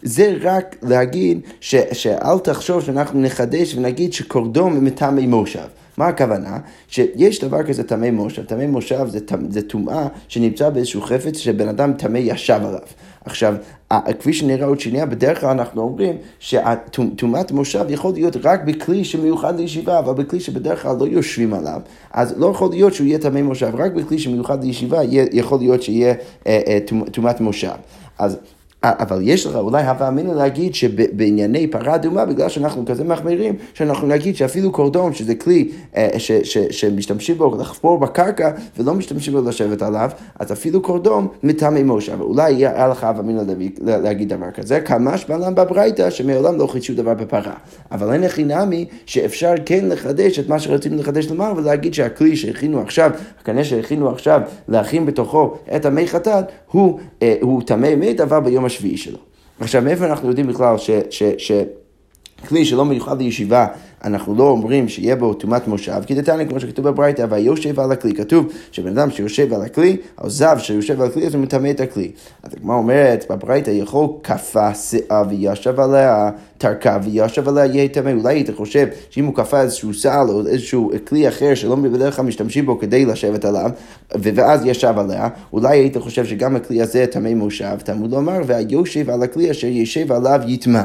זה 0.01 0.35
רק 0.41 0.75
להגיד 0.81 1.39
ש, 1.61 1.75
שאל 1.91 2.39
תחשוב 2.43 2.81
שאנחנו 2.83 3.21
נחדש 3.21 3.75
ונגיד 3.75 4.13
שקורדום 4.13 4.77
ומטמא 4.77 5.21
מושב. 5.21 5.67
מה 5.97 6.07
הכוונה? 6.07 6.57
שיש 6.87 7.43
דבר 7.43 7.63
כזה 7.63 7.83
טמא 7.83 8.11
מושב. 8.11 8.43
טמא 8.43 8.67
מושב 8.67 9.07
זה 9.49 9.61
טומאה 9.61 10.07
שנמצא 10.27 10.69
באיזשהו 10.69 11.01
חפץ 11.01 11.37
שבן 11.37 11.67
אדם 11.67 11.93
טמא 11.93 12.17
ישב 12.17 12.59
עליו. 12.63 12.79
עכשיו, 13.25 13.55
כפי 14.19 14.33
שנראה 14.33 14.67
עוד 14.67 14.79
שנייה, 14.79 15.05
בדרך 15.05 15.41
כלל 15.41 15.49
אנחנו 15.49 15.81
אומרים 15.81 16.17
שטומאת 16.39 17.51
מושב 17.51 17.85
יכול 17.89 18.13
להיות 18.13 18.37
רק 18.43 18.63
בכלי 18.63 19.03
שמיוחד 19.03 19.59
לישיבה, 19.59 19.99
אבל 19.99 20.13
בכלי 20.13 20.39
שבדרך 20.39 20.81
כלל 20.81 20.95
לא 20.99 21.05
יושבים 21.07 21.53
עליו, 21.53 21.81
אז 22.11 22.33
לא 22.37 22.47
יכול 22.47 22.69
להיות 22.69 22.93
שהוא 22.93 23.07
יהיה 23.07 23.19
טמא 23.19 23.41
מושב, 23.41 23.71
רק 23.73 23.91
בכלי 23.91 24.19
שמיוחד 24.19 24.63
לישיבה 24.63 24.99
יכול 25.31 25.59
להיות 25.59 25.83
שיהיה 25.83 26.13
טומאת 27.11 27.41
מושב. 27.41 27.69
אז 28.19 28.37
אבל 28.83 29.19
יש 29.21 29.45
לך 29.45 29.55
אולי 29.55 29.83
הווה 29.83 30.07
אמינא 30.07 30.31
להגיד 30.31 30.75
שבענייני 30.75 31.67
פרה 31.67 31.95
אדומה, 31.95 32.25
בגלל 32.25 32.49
שאנחנו 32.49 32.85
כזה 32.85 33.03
מחמירים, 33.03 33.55
שאנחנו 33.73 34.07
נגיד 34.07 34.35
שאפילו 34.35 34.71
קורדון, 34.71 35.13
שזה 35.13 35.35
כלי 35.35 35.69
אה, 35.97 36.09
ש, 36.17 36.31
ש, 36.31 36.57
שמשתמשים 36.57 37.37
בו 37.37 37.57
לחפור 37.59 37.99
בקרקע 37.99 38.51
ולא 38.77 38.93
משתמשים 38.93 39.33
בו 39.33 39.49
לשבת 39.49 39.81
עליו, 39.81 40.09
אז 40.39 40.51
אפילו 40.51 40.81
קורדון 40.81 41.27
מטעמי 41.43 41.83
משה. 41.85 42.15
ואולי 42.19 42.51
יהיה 42.51 42.87
לך 42.87 43.03
הווה 43.03 43.19
אמינא 43.19 43.43
להגיד 43.81 44.33
דבר 44.33 44.51
כזה, 44.51 44.81
כמה 44.81 45.17
שבלם 45.17 45.55
בברייתא 45.55 46.09
שמעולם 46.09 46.57
לא 46.57 46.67
חידשו 46.67 46.93
דבר 46.93 47.13
בפרה. 47.13 47.53
אבל 47.91 48.13
אין 48.13 48.23
הכי 48.23 48.43
נמי 48.43 48.85
שאפשר 49.05 49.53
כן 49.65 49.85
לחדש 49.89 50.39
את 50.39 50.49
מה 50.49 50.59
שרצינו 50.59 50.97
לחדש 50.97 51.27
למעלה 51.27 51.53
ולהגיד 51.57 51.93
שהכלי 51.93 52.35
שהכינו 52.35 52.81
עכשיו, 52.81 53.11
הקנה 53.41 53.63
שהכינו 53.63 54.09
עכשיו 54.09 54.41
להכין 54.67 55.05
בתוכו 55.05 55.53
את 55.75 55.85
המי 55.85 56.07
חטאת, 56.07 56.45
אה, 56.75 57.35
הוא 57.41 57.61
טמא 57.61 57.95
מת, 57.95 58.21
אבל 58.21 58.39
ביום 58.39 58.65
השביעי 58.73 58.97
שלו. 58.97 59.17
עכשיו, 59.59 59.81
מאיפה 59.81 60.05
אנחנו 60.05 60.29
יודעים 60.29 60.47
בכלל 60.47 60.77
ש... 60.77 60.89
ש, 61.09 61.23
ש 61.37 61.51
כלי 62.47 62.65
שלא 62.65 62.85
מיוחד 62.85 63.21
לישיבה, 63.21 63.67
אנחנו 64.03 64.35
לא 64.35 64.43
אומרים 64.43 64.89
שיהיה 64.89 65.15
בו 65.15 65.33
טומאת 65.33 65.67
מושב, 65.67 66.01
כי 66.05 66.15
דתניא, 66.15 66.45
כמו 66.45 66.59
שכתוב 66.59 66.87
בברייתא, 66.87 67.25
ויושב 67.29 67.79
על 67.79 67.91
הכלי. 67.91 68.13
כתוב 68.13 68.47
שבן 68.71 68.97
אדם 68.97 69.11
שיושב 69.11 69.53
על 69.53 69.61
הכלי, 69.61 69.97
או 70.21 70.29
זב 70.29 70.55
שיושב 70.59 71.01
על 71.01 71.07
הכלי, 71.07 71.27
אז 71.27 71.33
הוא 71.33 71.43
מטמא 71.43 71.69
את 71.69 71.79
הכלי. 71.79 72.11
אז 72.43 72.51
הגמרא 72.57 72.75
אומרת, 72.75 73.25
בברייתא 73.29 73.69
יכול 73.69 74.07
כפה 74.23 74.73
שאה 74.73 75.23
וישב 75.29 75.79
עליה, 75.79 76.29
תרקה 76.57 76.97
וישב 77.03 77.47
עליה 77.47 77.65
יהיה 77.65 77.87
טמא. 77.87 78.11
אולי 78.11 78.33
היית 78.33 78.49
חושב 78.55 78.87
שאם 79.09 79.25
הוא 79.25 79.35
כפה 79.35 79.61
איזשהו 79.61 79.93
סל 79.93 80.25
או 80.29 80.47
איזשהו 80.47 80.91
כלי 81.07 81.27
אחר 81.27 81.55
שלא 81.55 81.75
בדרך 81.75 82.15
כלל 82.15 82.25
משתמשים 82.25 82.65
בו 82.65 82.79
כדי 82.79 83.05
לשבת 83.05 83.45
עליו, 83.45 83.69
ואז 84.15 84.65
ישב 84.65 84.93
עליה, 84.97 85.27
אולי 85.53 85.77
היית 85.77 85.97
חושב 85.97 86.25
שגם 86.25 86.55
הכלי 86.55 86.81
הזה 86.81 87.05
טמא 87.05 87.33
מושב, 87.33 87.77
תלמוד 87.83 88.11
לומר, 88.11 88.41
והיושב 88.45 89.09
על 89.09 89.23
הכלי 89.23 89.51
אשר 89.51 89.67
ישב 89.67 90.11
עליו 90.11 90.39
יטמע. 90.47 90.83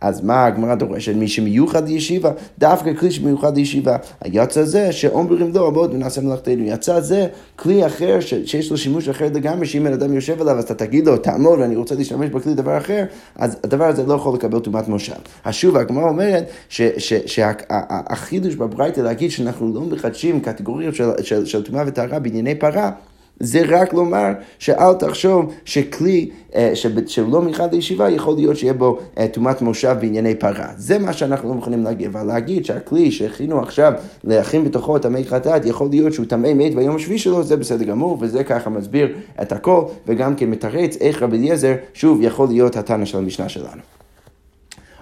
אז 0.00 0.20
מה 0.20 0.46
הגמרא 0.46 0.74
דורשת? 0.74 1.14
מי 1.14 1.28
שמיוחד 1.28 1.88
לישיבה, 1.88 2.30
דווקא 2.58 2.94
כלי 2.94 3.10
שמיוחד 3.10 3.56
לישיבה. 3.56 3.96
היצא 4.20 4.64
זה 4.64 4.92
שאומרים 4.92 5.52
לו 5.54 5.66
עבוד 5.66 5.94
ונעשה 5.94 6.20
מלאכתנו. 6.20 6.64
יצא 6.64 7.00
זה 7.00 7.26
כלי 7.56 7.86
אחר 7.86 8.20
ש, 8.20 8.34
שיש 8.44 8.70
לו 8.70 8.78
שימוש 8.78 9.08
אחר 9.08 9.26
לגמרי, 9.34 9.66
שאם 9.66 9.84
בן 9.84 9.92
אדם 9.92 10.12
יושב 10.12 10.40
עליו 10.40 10.58
אז 10.58 10.64
אתה 10.64 10.74
תגיד 10.74 11.06
לו, 11.06 11.16
תעמוד 11.16 11.58
ואני 11.58 11.76
רוצה 11.76 11.94
להשתמש 11.94 12.30
בכלי 12.30 12.54
דבר 12.54 12.78
אחר, 12.78 13.04
אז 13.36 13.56
הדבר 13.64 13.84
הזה 13.84 14.06
לא 14.06 14.14
יכול 14.14 14.34
לקבל 14.34 14.58
טומאת 14.58 14.88
מושב. 14.88 15.12
אז 15.44 15.54
שוב, 15.54 15.76
הגמרא 15.76 16.08
אומרת 16.08 16.50
שהחידוש 17.26 18.54
בברייתא 18.54 19.00
להגיד 19.00 19.30
שאנחנו 19.30 19.74
לא 19.74 19.80
מחדשים 19.80 20.40
קטגוריות 20.40 20.94
של 21.22 21.62
טומאה 21.62 21.84
וטהרה 21.86 22.18
בענייני 22.18 22.54
פרה, 22.54 22.90
זה 23.40 23.62
רק 23.68 23.94
לומר 23.94 24.32
שאל 24.58 24.94
תחשוב 24.94 25.52
שכלי 25.64 26.30
אה, 26.54 26.72
שהוא 27.06 27.32
לא 27.32 27.42
מיוחד 27.42 27.74
לישיבה, 27.74 28.10
יכול 28.10 28.34
להיות 28.34 28.56
שיהיה 28.56 28.72
בו 28.72 28.98
אה, 29.18 29.28
טומאת 29.28 29.62
מושב 29.62 29.96
בענייני 30.00 30.34
פרה. 30.34 30.68
זה 30.76 30.98
מה 30.98 31.12
שאנחנו 31.12 31.48
לא 31.48 31.54
מוכנים 31.54 31.84
להגיד, 31.84 32.06
אבל 32.06 32.26
להגיד 32.26 32.64
שהכלי 32.64 33.10
שהכינו 33.10 33.60
עכשיו 33.60 33.92
להכין 34.24 34.64
בתוכו 34.64 34.96
את 34.96 35.04
המי 35.04 35.24
חטאת, 35.24 35.66
יכול 35.66 35.88
להיות 35.90 36.12
שהוא 36.12 36.26
טמא 36.26 36.54
מת 36.54 36.74
ביום 36.74 36.96
השביעי 36.96 37.18
שלו, 37.18 37.42
זה 37.42 37.56
בסדר 37.56 37.84
גמור, 37.84 38.18
וזה 38.20 38.44
ככה 38.44 38.70
מסביר 38.70 39.08
את 39.42 39.52
הכל, 39.52 39.82
וגם 40.06 40.34
כן 40.34 40.50
מתרץ 40.50 40.96
איך 41.00 41.22
רבי 41.22 41.38
אליעזר, 41.38 41.74
שוב, 41.94 42.18
יכול 42.22 42.48
להיות 42.48 42.76
התנא 42.76 43.04
של 43.04 43.18
המשנה 43.18 43.48
שלנו. 43.48 43.99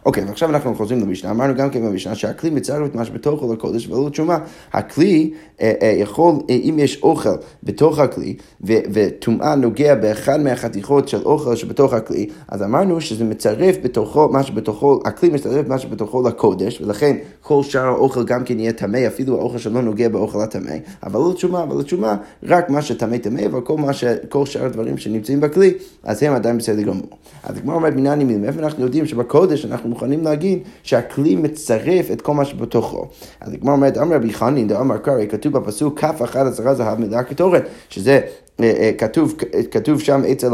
אוקיי, 0.09 0.25
ועכשיו 0.25 0.51
אנחנו 0.51 0.75
חוזרים 0.75 1.01
למשנה, 1.01 1.31
אמרנו 1.31 1.55
גם 1.55 1.71
כן 1.71 1.83
במשנה 1.83 2.15
שהכלי 2.15 2.51
מצרף 2.51 2.87
את 2.87 2.95
מה 2.95 3.05
שבתוכו 3.05 3.53
לקודש 3.53 3.89
ולא 3.89 4.09
תשומה. 4.09 4.39
הכלי 4.73 5.31
אה, 5.61 5.73
אה, 5.83 5.95
יכול, 5.99 6.35
אה, 6.51 6.55
אם 6.55 6.77
יש 6.79 7.03
אוכל 7.03 7.35
בתוך 7.63 7.99
הכלי, 7.99 8.37
וטומאה 8.65 9.55
נוגע 9.55 9.95
באחד 9.95 10.41
מהחתיכות 10.41 11.09
של 11.09 11.23
אוכל 11.25 11.57
שבתוך 11.57 11.93
הכלי, 11.93 12.27
אז 12.49 12.63
אמרנו 12.63 13.01
שזה 13.01 13.25
מצרף 13.25 13.77
בתוכו, 13.83 14.29
מה 14.29 14.43
שבתוכו, 14.43 15.01
הכלי 15.05 15.29
מצרף 15.29 15.69
מה 15.69 15.79
שבתוכו 15.79 16.29
לקודש, 16.29 16.81
ולכן 16.81 17.17
כל 17.41 17.63
שאר 17.63 17.87
האוכל 17.87 18.25
גם 18.25 18.45
כן 18.45 18.61
יהיה 18.61 18.73
טמא, 18.73 19.07
אפילו 19.07 19.39
האוכל 19.39 19.59
שלא 19.59 19.83
נוגע 19.83 20.09
באוכל 20.09 20.41
הטמא, 20.41 20.75
אבל 21.03 21.21
לא 21.21 21.33
תשומה, 21.33 21.63
אבל 21.63 21.83
תשומה, 21.83 22.17
רק 22.43 22.71
מה 22.71 22.83
שטמא 22.83 23.17
טמא, 23.17 23.41
אבל 23.47 23.61
כל, 23.61 23.93
ש, 23.93 24.05
כל 24.29 24.47
שאר 24.47 24.65
הדברים 24.65 24.99
שנמצאים 24.99 25.41
בכלי, 25.41 25.75
אז 26.03 26.23
הם 26.23 26.33
עדיין 26.33 26.59
בסדר 26.59 26.83
גמור. 26.83 27.09
אז 27.45 27.57
הגמרא 27.57 27.75
אומרת, 27.75 27.95
מנהל 27.95 28.21
ימין, 28.21 28.43
מאיפה 28.43 28.61
אנחנו 28.61 28.83
יודעים 28.83 29.07
שבקודש 29.07 29.65
אנחנו 29.65 29.91
מוכנים 29.99 30.25
להגיד 30.25 30.59
שהכלי 30.83 31.37
מצרף 31.37 32.11
את 32.13 32.21
כל 32.21 32.35
מה 32.35 32.45
שבתוכו. 32.45 33.07
אז 33.41 33.53
הגמרא 33.53 33.73
אומרת, 33.73 33.99
אמר 33.99 34.17
רבי 34.17 34.33
חנין 34.33 34.69
דאמר 34.69 34.99
קרעי, 34.99 35.29
כתוב 35.29 35.53
בפסוק 35.53 36.01
כף 36.01 36.23
אחת 36.25 36.47
עשרה 36.47 36.75
זהב 36.75 37.01
מידה 37.01 37.23
כתורת, 37.23 37.69
שזה 37.89 38.21
כתוב, 38.99 39.35
כתוב 39.71 40.01
שם 40.01 40.23
אצל, 40.33 40.53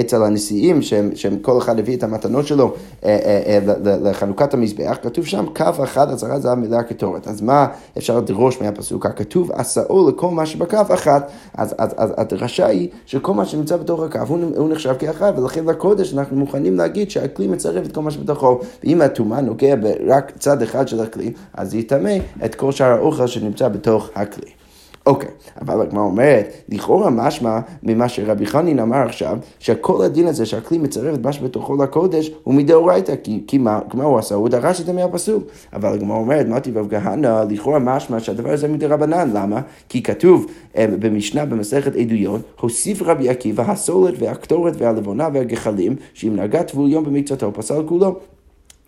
אצל 0.00 0.22
הנשיאים, 0.22 0.82
שהם, 0.82 1.10
שהם 1.14 1.38
כל 1.38 1.58
אחד 1.58 1.78
הביא 1.78 1.96
את 1.96 2.02
המתנות 2.02 2.46
שלו 2.46 2.74
אה, 3.04 3.58
לחנוכת 4.02 4.54
המזבח, 4.54 4.96
כתוב 5.02 5.26
שם 5.26 5.46
כף 5.54 5.78
אחת 5.84 6.08
עשרה 6.08 6.38
זהב 6.38 6.58
מילה 6.58 6.82
קטורת. 6.82 7.28
אז 7.28 7.40
מה 7.40 7.66
אפשר 7.98 8.18
לדרוש 8.18 8.60
מהפסוק? 8.60 9.06
הכתוב 9.06 9.52
עשאו 9.52 10.08
לכל 10.10 10.30
מה 10.30 10.46
שבכף 10.46 10.86
אחת. 10.94 11.30
אז, 11.54 11.74
אז, 11.78 11.94
אז 11.96 12.12
הדרשה 12.16 12.66
היא 12.66 12.88
שכל 13.06 13.34
מה 13.34 13.44
שנמצא 13.44 13.76
בתוך 13.76 14.02
הכף 14.02 14.28
הוא, 14.30 14.38
הוא 14.56 14.68
נחשב 14.68 14.94
כאחד, 14.98 15.32
ולכן 15.38 15.64
לקודש 15.64 16.14
אנחנו 16.14 16.36
מוכנים 16.36 16.76
להגיד 16.76 17.10
שהכלי 17.10 17.46
מצרף 17.46 17.86
את 17.86 17.94
כל 17.94 18.02
מה 18.02 18.10
שבתוכו. 18.10 18.60
ואם 18.84 19.02
הטומאה 19.02 19.40
נוגע 19.40 19.74
רק 20.06 20.32
צד 20.38 20.62
אחד 20.62 20.88
של 20.88 21.00
הכלי, 21.00 21.32
אז 21.54 21.70
זה 21.70 21.78
יטמא 21.78 22.16
את 22.44 22.54
כל 22.54 22.72
שאר 22.72 22.92
האוכל 22.92 23.26
שנמצא 23.26 23.68
בתוך 23.68 24.10
הכלי. 24.14 24.65
אוקיי, 25.06 25.28
אבל 25.60 25.80
הגמרא 25.80 26.02
אומרת, 26.02 26.52
לכאורה 26.68 27.10
משמע 27.10 27.60
ממה 27.82 28.08
שרבי 28.08 28.46
חנין 28.46 28.78
אמר 28.78 28.96
עכשיו, 28.96 29.38
שכל 29.58 30.04
הדין 30.04 30.26
הזה 30.26 30.46
שהכלי 30.46 30.78
מצרף 30.78 31.14
את 31.14 31.22
מה 31.22 31.32
שבתוכו 31.32 31.82
לקודש 31.82 32.30
הוא 32.44 32.54
מדאורייתא, 32.54 33.14
כי, 33.22 33.44
כי 33.46 33.58
מה, 33.58 33.80
מה 33.94 34.04
הוא 34.04 34.18
עשה? 34.18 34.34
הוא 34.34 34.48
דרש 34.48 34.80
את 34.80 34.86
זה 34.86 34.92
מהפסוק. 34.92 35.44
אבל 35.72 35.92
הגמרא 35.92 36.16
אומרת, 36.16 36.46
מתי 36.46 36.70
רב 36.70 36.88
כהנא, 36.90 37.44
לכאורה 37.50 37.78
משמע 37.78 38.20
שהדבר 38.20 38.52
הזה 38.52 38.68
מדרבנן, 38.68 39.30
למה? 39.34 39.60
כי 39.88 40.02
כתוב 40.02 40.46
אה, 40.76 40.86
במשנה 41.00 41.44
במסכת 41.44 41.96
עדויות, 41.96 42.40
הוסיף 42.60 43.02
רבי 43.02 43.28
עקיבא 43.28 43.70
הסולת 43.70 44.14
והקטורת 44.18 44.74
והלבונה 44.78 45.28
והגחלים, 45.32 45.96
שאם 46.14 46.36
נגע 46.36 46.62
טבול 46.62 46.90
יום 46.90 47.04
במקצתו 47.04 47.52
פסל 47.52 47.82
כולו. 47.86 48.16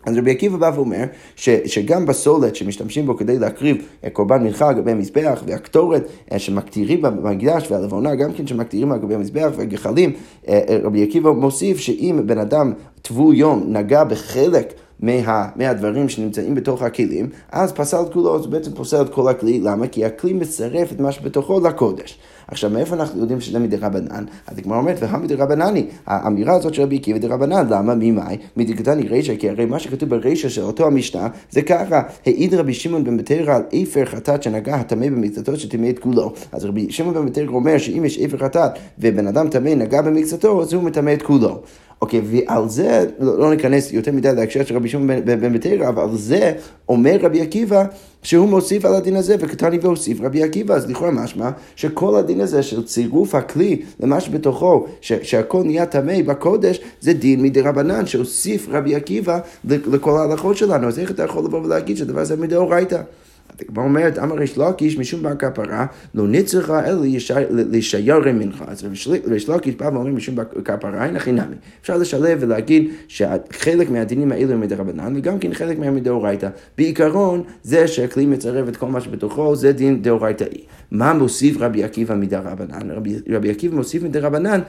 אז 0.05 0.17
רבי 0.17 0.31
עקיבא 0.31 0.57
בא 0.57 0.71
ואומר 0.75 1.03
ש, 1.35 1.49
שגם 1.49 2.05
בסולת 2.05 2.55
שמשתמשים 2.55 3.05
בו 3.05 3.17
כדי 3.17 3.39
להקריב 3.39 3.77
קורבן 4.13 4.43
מנחה 4.43 4.69
על 4.69 4.75
גבי 4.75 4.91
המזבח 4.91 5.43
והקטורת 5.45 6.07
אה, 6.31 6.39
שמקטירים 6.39 7.01
במקדש 7.01 7.71
והלבונה 7.71 8.15
גם 8.15 8.33
כן 8.33 8.47
שמקטירים 8.47 8.91
על 8.91 8.99
גבי 8.99 9.15
המזבח 9.15 9.49
והגחלים, 9.55 10.13
אה, 10.47 10.59
אה, 10.69 10.77
רבי 10.83 11.03
עקיבא 11.03 11.31
מוסיף 11.31 11.77
שאם 11.77 12.21
בן 12.25 12.37
אדם 12.37 12.73
טבול 13.01 13.35
יום 13.35 13.63
נגע 13.67 14.03
בחלק 14.03 14.73
מה, 14.99 15.47
מהדברים 15.55 16.09
שנמצאים 16.09 16.55
בתוך 16.55 16.81
הכלים, 16.81 17.29
אז 17.51 17.71
פסל 17.71 18.01
את 18.01 18.13
כולו, 18.13 18.35
אז 18.35 18.41
הוא 18.41 18.51
בעצם 18.51 18.71
פוסל 18.71 19.01
את 19.01 19.09
כל 19.09 19.29
הכלי, 19.29 19.59
למה? 19.59 19.87
כי 19.87 20.05
הכלי 20.05 20.33
מצרף 20.33 20.91
את 20.91 20.99
מה 20.99 21.11
שבתוכו 21.11 21.59
לקודש. 21.59 22.19
עכשיו, 22.47 22.69
מאיפה 22.69 22.95
אנחנו 22.95 23.19
יודעים 23.19 23.41
שזה 23.41 23.59
מדי 23.59 23.75
רבנן? 23.75 24.25
אז 24.47 24.57
הגמרא 24.57 24.77
אומרת, 24.77 24.97
והמדי 24.99 25.35
רבנני, 25.35 25.85
האמירה 26.05 26.55
הזאת 26.55 26.73
של 26.73 26.81
רבי 26.81 26.95
עקיבא 26.95 27.19
דרבנן, 27.19 27.67
למה? 27.69 27.95
ממאי? 27.95 28.37
מדקתני 28.57 29.07
רישא, 29.07 29.35
כי 29.35 29.49
הרי 29.49 29.65
מה 29.65 29.79
שכתוב 29.79 30.09
ברישא 30.09 30.49
של 30.49 30.61
אותו 30.61 30.87
המשנה, 30.87 31.27
זה 31.51 31.61
ככה, 31.61 32.01
העיד 32.25 32.53
רבי 32.53 32.73
שמעון 32.73 33.03
בן 33.03 33.17
בתרא 33.17 33.55
על 33.55 33.61
איפר 33.73 34.05
חטאת 34.05 34.43
שנגע 34.43 34.75
הטמא 34.75 35.09
במקצתו 35.09 35.55
שטימא 35.55 35.89
את 35.89 35.99
כולו. 35.99 36.33
אז 36.51 36.65
רבי 36.65 36.91
שמעון 36.91 37.13
בן 37.13 37.25
בתרא 37.25 37.47
אומר 37.47 37.77
שאם 37.77 38.05
יש 38.05 38.17
איפר 38.17 38.37
חטאת 38.37 38.71
ובן 38.99 39.27
אדם 39.27 39.49
טמא 39.49 39.69
נגע 39.69 40.01
במקצתו, 40.01 40.61
אז 40.61 40.73
הוא 40.73 40.83
מטמא 40.83 41.13
את 41.13 41.21
כולו. 41.21 41.61
אוקיי, 42.01 42.21
ועל 42.23 42.69
זה, 42.69 43.05
לא, 43.19 43.39
לא 43.39 43.49
ניכנס 43.49 43.93
יותר 43.93 44.11
מדי 44.11 44.35
להקשר 44.35 44.65
של 44.65 44.75
רבי 44.75 44.89
שמעון 44.89 45.07
בן 45.25 45.53
בתרא, 45.53 45.89
אבל 45.89 46.03
על 46.03 46.17
זה 46.17 46.53
אומר 46.89 47.17
רבי 47.21 47.41
עקיבא 47.41 47.85
שהוא 48.23 48.49
מוסיף 48.49 48.85
על 48.85 48.95
הדין 48.95 49.15
הזה, 49.15 49.35
וקטני 49.39 49.79
והוסיף 49.81 50.21
רבי 50.21 50.43
עקיבא, 50.43 50.75
אז 50.75 50.89
לכאורה 50.89 51.11
משמע 51.11 51.49
שכל 51.75 52.15
הדין 52.15 52.41
הזה 52.41 52.63
של 52.63 52.85
צירוף 52.85 53.35
הכלי 53.35 53.81
למה 53.99 54.19
שבתוכו, 54.19 54.85
ש- 55.01 55.13
שהכל 55.23 55.63
נהיה 55.63 55.85
טמא 55.85 56.21
בקודש, 56.21 56.79
זה 57.01 57.13
דין 57.13 57.43
מדי 57.43 57.61
רבנן, 57.61 58.05
שהוסיף 58.05 58.67
רבי 58.71 58.95
עקיבא 58.95 59.39
לכל 59.63 60.17
ההלכות 60.17 60.57
שלנו, 60.57 60.87
אז 60.87 60.99
איך 60.99 61.11
אתה 61.11 61.23
יכול 61.23 61.43
לבוא 61.45 61.59
ולהגיד 61.63 61.97
שהדבר 61.97 62.19
הזה 62.19 62.37
מדאורייתא? 62.37 63.01
הגמרא 63.69 63.83
אומרת, 63.83 64.19
אמר 64.19 64.35
ריש 64.35 64.57
לקיש 64.57 64.97
משום 64.97 65.23
בר 65.23 65.35
כפרה, 65.35 65.85
לא 66.15 66.27
נצרכה 66.27 66.85
אלא 66.85 67.01
לשיירי 67.49 68.31
מנחה. 68.31 68.65
אז 68.67 68.87
ריש 69.27 69.49
לקיש 69.49 69.75
בא 69.75 69.89
ואומר 69.93 70.11
משום 70.11 70.35
בר 70.35 70.43
כפרה, 70.65 71.05
אין 71.05 71.15
הכי 71.15 71.31
נמי. 71.31 71.55
אפשר 71.81 71.97
לשלב 71.97 72.37
ולהגיד 72.41 72.89
שחלק 73.07 73.89
מהדינים 73.89 74.31
האלו 74.31 74.53
הם 74.53 74.61
מדרבנן, 74.61 75.13
וגם 75.15 75.39
כן 75.39 75.53
חלק 75.53 75.79
מהם 75.79 75.95
מדאורייתא. 75.95 76.49
בעיקרון, 76.77 77.43
זה 77.63 77.87
שהכלי 77.87 78.25
מצרף 78.25 78.69
את 78.69 78.77
כל 78.77 78.87
מה 78.87 79.01
שבתוכו, 79.01 79.55
זה 79.55 79.71
דין 79.71 80.01
דאורייתאי. 80.01 80.63
מה 80.91 81.13
מוסיף 81.13 81.57
רבי 81.59 81.83
עקיבא 81.83 82.15
מדרבנן? 82.15 82.91
רבי, 82.91 83.15
רבי 83.29 83.49
עקיבא 83.49 83.75
מוסיף 83.75 84.03
מדרבנן 84.03 84.61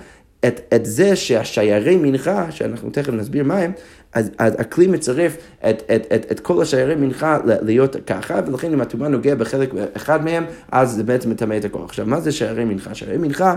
את, 0.46 0.60
את 0.74 0.86
זה 0.86 1.16
שהשיירי 1.16 1.96
מנחה, 1.96 2.50
שאנחנו 2.50 2.90
תכף 2.90 3.12
נסביר 3.12 3.44
מה 3.44 3.58
הם, 3.58 3.72
אז, 4.12 4.30
אז 4.38 4.60
הכלי 4.60 4.86
מצרף 4.86 5.36
את, 5.70 5.82
את, 5.94 6.06
את, 6.14 6.32
את 6.32 6.40
כל 6.40 6.62
השיירי 6.62 6.94
מנחה 6.94 7.38
להיות 7.44 7.96
ככה, 8.06 8.40
ולכן 8.46 8.72
אם 8.72 8.80
הטומאה 8.80 9.08
נוגע 9.08 9.34
בחלק 9.34 9.70
אחד 9.96 10.24
מהם, 10.24 10.44
אז 10.72 10.90
זה 10.90 11.04
בעצם 11.04 11.30
מטמא 11.30 11.56
את 11.56 11.64
הכל. 11.64 11.82
עכשיו, 11.84 12.06
מה 12.06 12.20
זה 12.20 12.32
שיירי 12.32 12.64
מנחה? 12.64 12.94
שיירי 12.94 13.18
מנחה... 13.18 13.56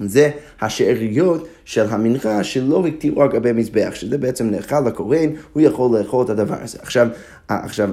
זה 0.00 0.30
השאריות 0.60 1.48
של 1.64 1.86
המנחה 1.88 2.44
שלא 2.44 2.86
הקטירו 2.86 3.22
על 3.22 3.28
גבי 3.28 3.52
מזבח, 3.52 3.90
שזה 3.94 4.18
בעצם 4.18 4.50
נאכל 4.50 4.80
לכהן, 4.80 5.32
הוא 5.52 5.62
יכול 5.62 5.98
לאכול 5.98 6.24
את 6.24 6.30
הדבר 6.30 6.56
הזה. 6.62 6.78
עכשיו, 6.82 7.08
עכשיו 7.48 7.88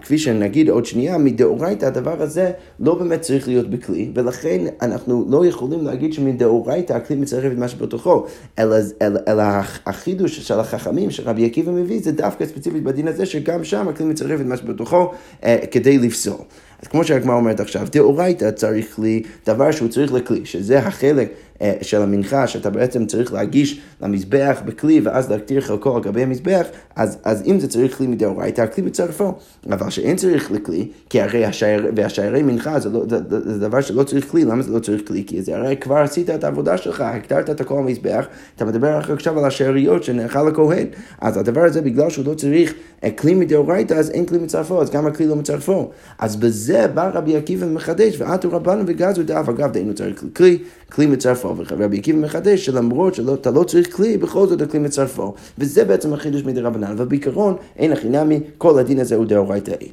כפי 0.00 0.18
שנגיד 0.18 0.68
עוד 0.68 0.86
שנייה, 0.86 1.18
מדאורייתא 1.18 1.86
הדבר 1.86 2.22
הזה 2.22 2.50
לא 2.80 2.94
באמת 2.94 3.20
צריך 3.20 3.48
להיות 3.48 3.70
בכלי, 3.70 4.10
ולכן 4.14 4.64
אנחנו 4.82 5.26
לא 5.28 5.46
יכולים 5.46 5.84
להגיד 5.84 6.12
שמדאורייתא 6.12 6.92
הכלי 6.92 7.16
מצרף 7.16 7.52
את 7.52 7.58
מה 7.58 7.68
שבתוכו, 7.68 8.26
אלא, 8.58 8.76
אלא, 9.02 9.20
אלא 9.28 9.42
החידוש 9.86 10.38
של 10.38 10.60
החכמים 10.60 11.10
שרבי 11.10 11.46
עקיבא 11.46 11.72
מביא 11.72 12.00
זה 12.02 12.12
דווקא 12.12 12.46
ספציפית 12.46 12.82
בדין 12.82 13.08
הזה, 13.08 13.26
שגם 13.26 13.64
שם 13.64 13.88
הכלי 13.88 14.06
מצרף 14.06 14.40
את 14.40 14.46
מה 14.46 14.56
שבתוכו 14.56 15.12
אה, 15.44 15.58
כדי 15.70 15.98
לפסול. 15.98 16.38
אז 16.82 16.88
כמו 16.88 17.04
שהגמרא 17.04 17.34
אומרת 17.34 17.60
עכשיו, 17.60 17.86
דאורייתא 17.92 18.50
צריך 18.50 18.98
לי 18.98 19.22
דבר 19.46 19.70
שהוא 19.70 19.88
צריך 19.88 20.12
לכלי, 20.12 20.40
שזה 20.44 20.78
החלק 20.78 21.28
אה, 21.62 21.72
של 21.82 22.02
המנחה 22.02 22.46
שאתה 22.46 22.70
בעצם 22.70 23.06
צריך 23.06 23.32
להגיש 23.32 23.80
למזבח 24.00 24.62
בכלי 24.64 25.00
ואז 25.00 25.30
להקטיר 25.30 25.60
חלקו 25.60 25.96
על 25.96 26.02
גבי 26.02 26.22
המזבח, 26.22 26.66
אז, 26.98 27.18
אז 27.24 27.42
אם 27.46 27.60
זה 27.60 27.68
צריך 27.68 27.98
כלי 27.98 28.06
מדאורייתא, 28.06 28.60
הכלי 28.60 28.84
מצרפו. 28.84 29.34
אבל 29.70 29.90
שאין 29.90 30.16
צריך 30.16 30.52
לכלי, 30.52 30.88
כי 31.10 31.20
הרי 31.20 31.44
השיירי, 31.44 31.88
והשיירי 31.96 32.42
מנחה 32.42 32.80
זה, 32.80 32.88
לא, 32.88 33.04
זה, 33.08 33.18
זה 33.28 33.58
דבר 33.58 33.80
שלא 33.80 34.02
צריך 34.02 34.30
כלי, 34.30 34.44
למה 34.44 34.62
זה 34.62 34.72
לא 34.72 34.78
צריך 34.78 35.02
כלי? 35.08 35.24
כי 35.26 35.42
זה 35.42 35.56
הרי 35.56 35.76
כבר 35.76 35.96
עשית 35.96 36.30
את 36.30 36.44
העבודה 36.44 36.76
שלך, 36.76 37.00
הקטרת 37.00 37.50
את 37.50 37.60
הכל 37.60 37.78
המזבח, 37.78 38.26
אתה 38.56 38.64
מדבר 38.64 38.96
עכשיו 39.12 39.38
על 39.38 39.44
השאריות 39.44 40.04
שנאכל 40.04 40.48
לכהן. 40.48 40.86
אז 41.20 41.36
הדבר 41.36 41.60
הזה, 41.60 41.80
בגלל 41.80 42.10
שהוא 42.10 42.24
לא 42.24 42.34
צריך 42.34 42.74
אה, 43.04 43.10
כלי 43.10 43.34
מדאורייתא, 43.34 43.94
אז 43.94 44.10
אין 44.10 44.26
כלי 44.26 44.38
מצרפו, 44.38 44.82
אז 44.82 44.90
גם 44.90 45.06
הכלי 45.06 45.26
לא 45.26 45.36
מצרפו. 45.36 45.90
אז 46.18 46.36
בזה 46.36 46.86
בא 46.86 47.10
רבי 47.14 47.36
עקיבא 47.36 47.66
מחדש, 47.66 48.20
ועטו 48.20 48.50
רבנו 48.52 48.82
וגזו 48.86 49.22
דאף, 49.22 49.48
אגב, 49.48 49.72
דהיינו 49.72 49.94
צריך 49.94 50.24
כלי, 50.36 50.58
כלי 50.92 51.06
מצרפו. 51.06 51.54
ורבי 51.56 51.98
עקיבא 51.98 52.18
מחדש 52.18 52.66
שלמרות 52.66 53.14
שאתה 53.14 53.50
לא 53.50 53.64
צריך 53.64 53.96
כלי, 53.96 54.18
בכל 54.18 54.46
זאת 54.46 54.62
הכלי 54.62 54.80
מצרפו. 54.80 55.34
וזה 55.58 55.84
בעצם 55.84 56.12
החידוש 56.12 56.44
מדי 56.44 56.60
רבנן, 56.88 56.98
אבל 56.98 57.04
בעיקרון 57.04 57.56
אין 57.76 57.92
הכי 57.92 58.08
נמי, 58.08 58.40
כל 58.58 58.78
הדין 58.78 59.00
הזה 59.00 59.14
הוא 59.14 59.26
דאורייתאי. 59.26 59.88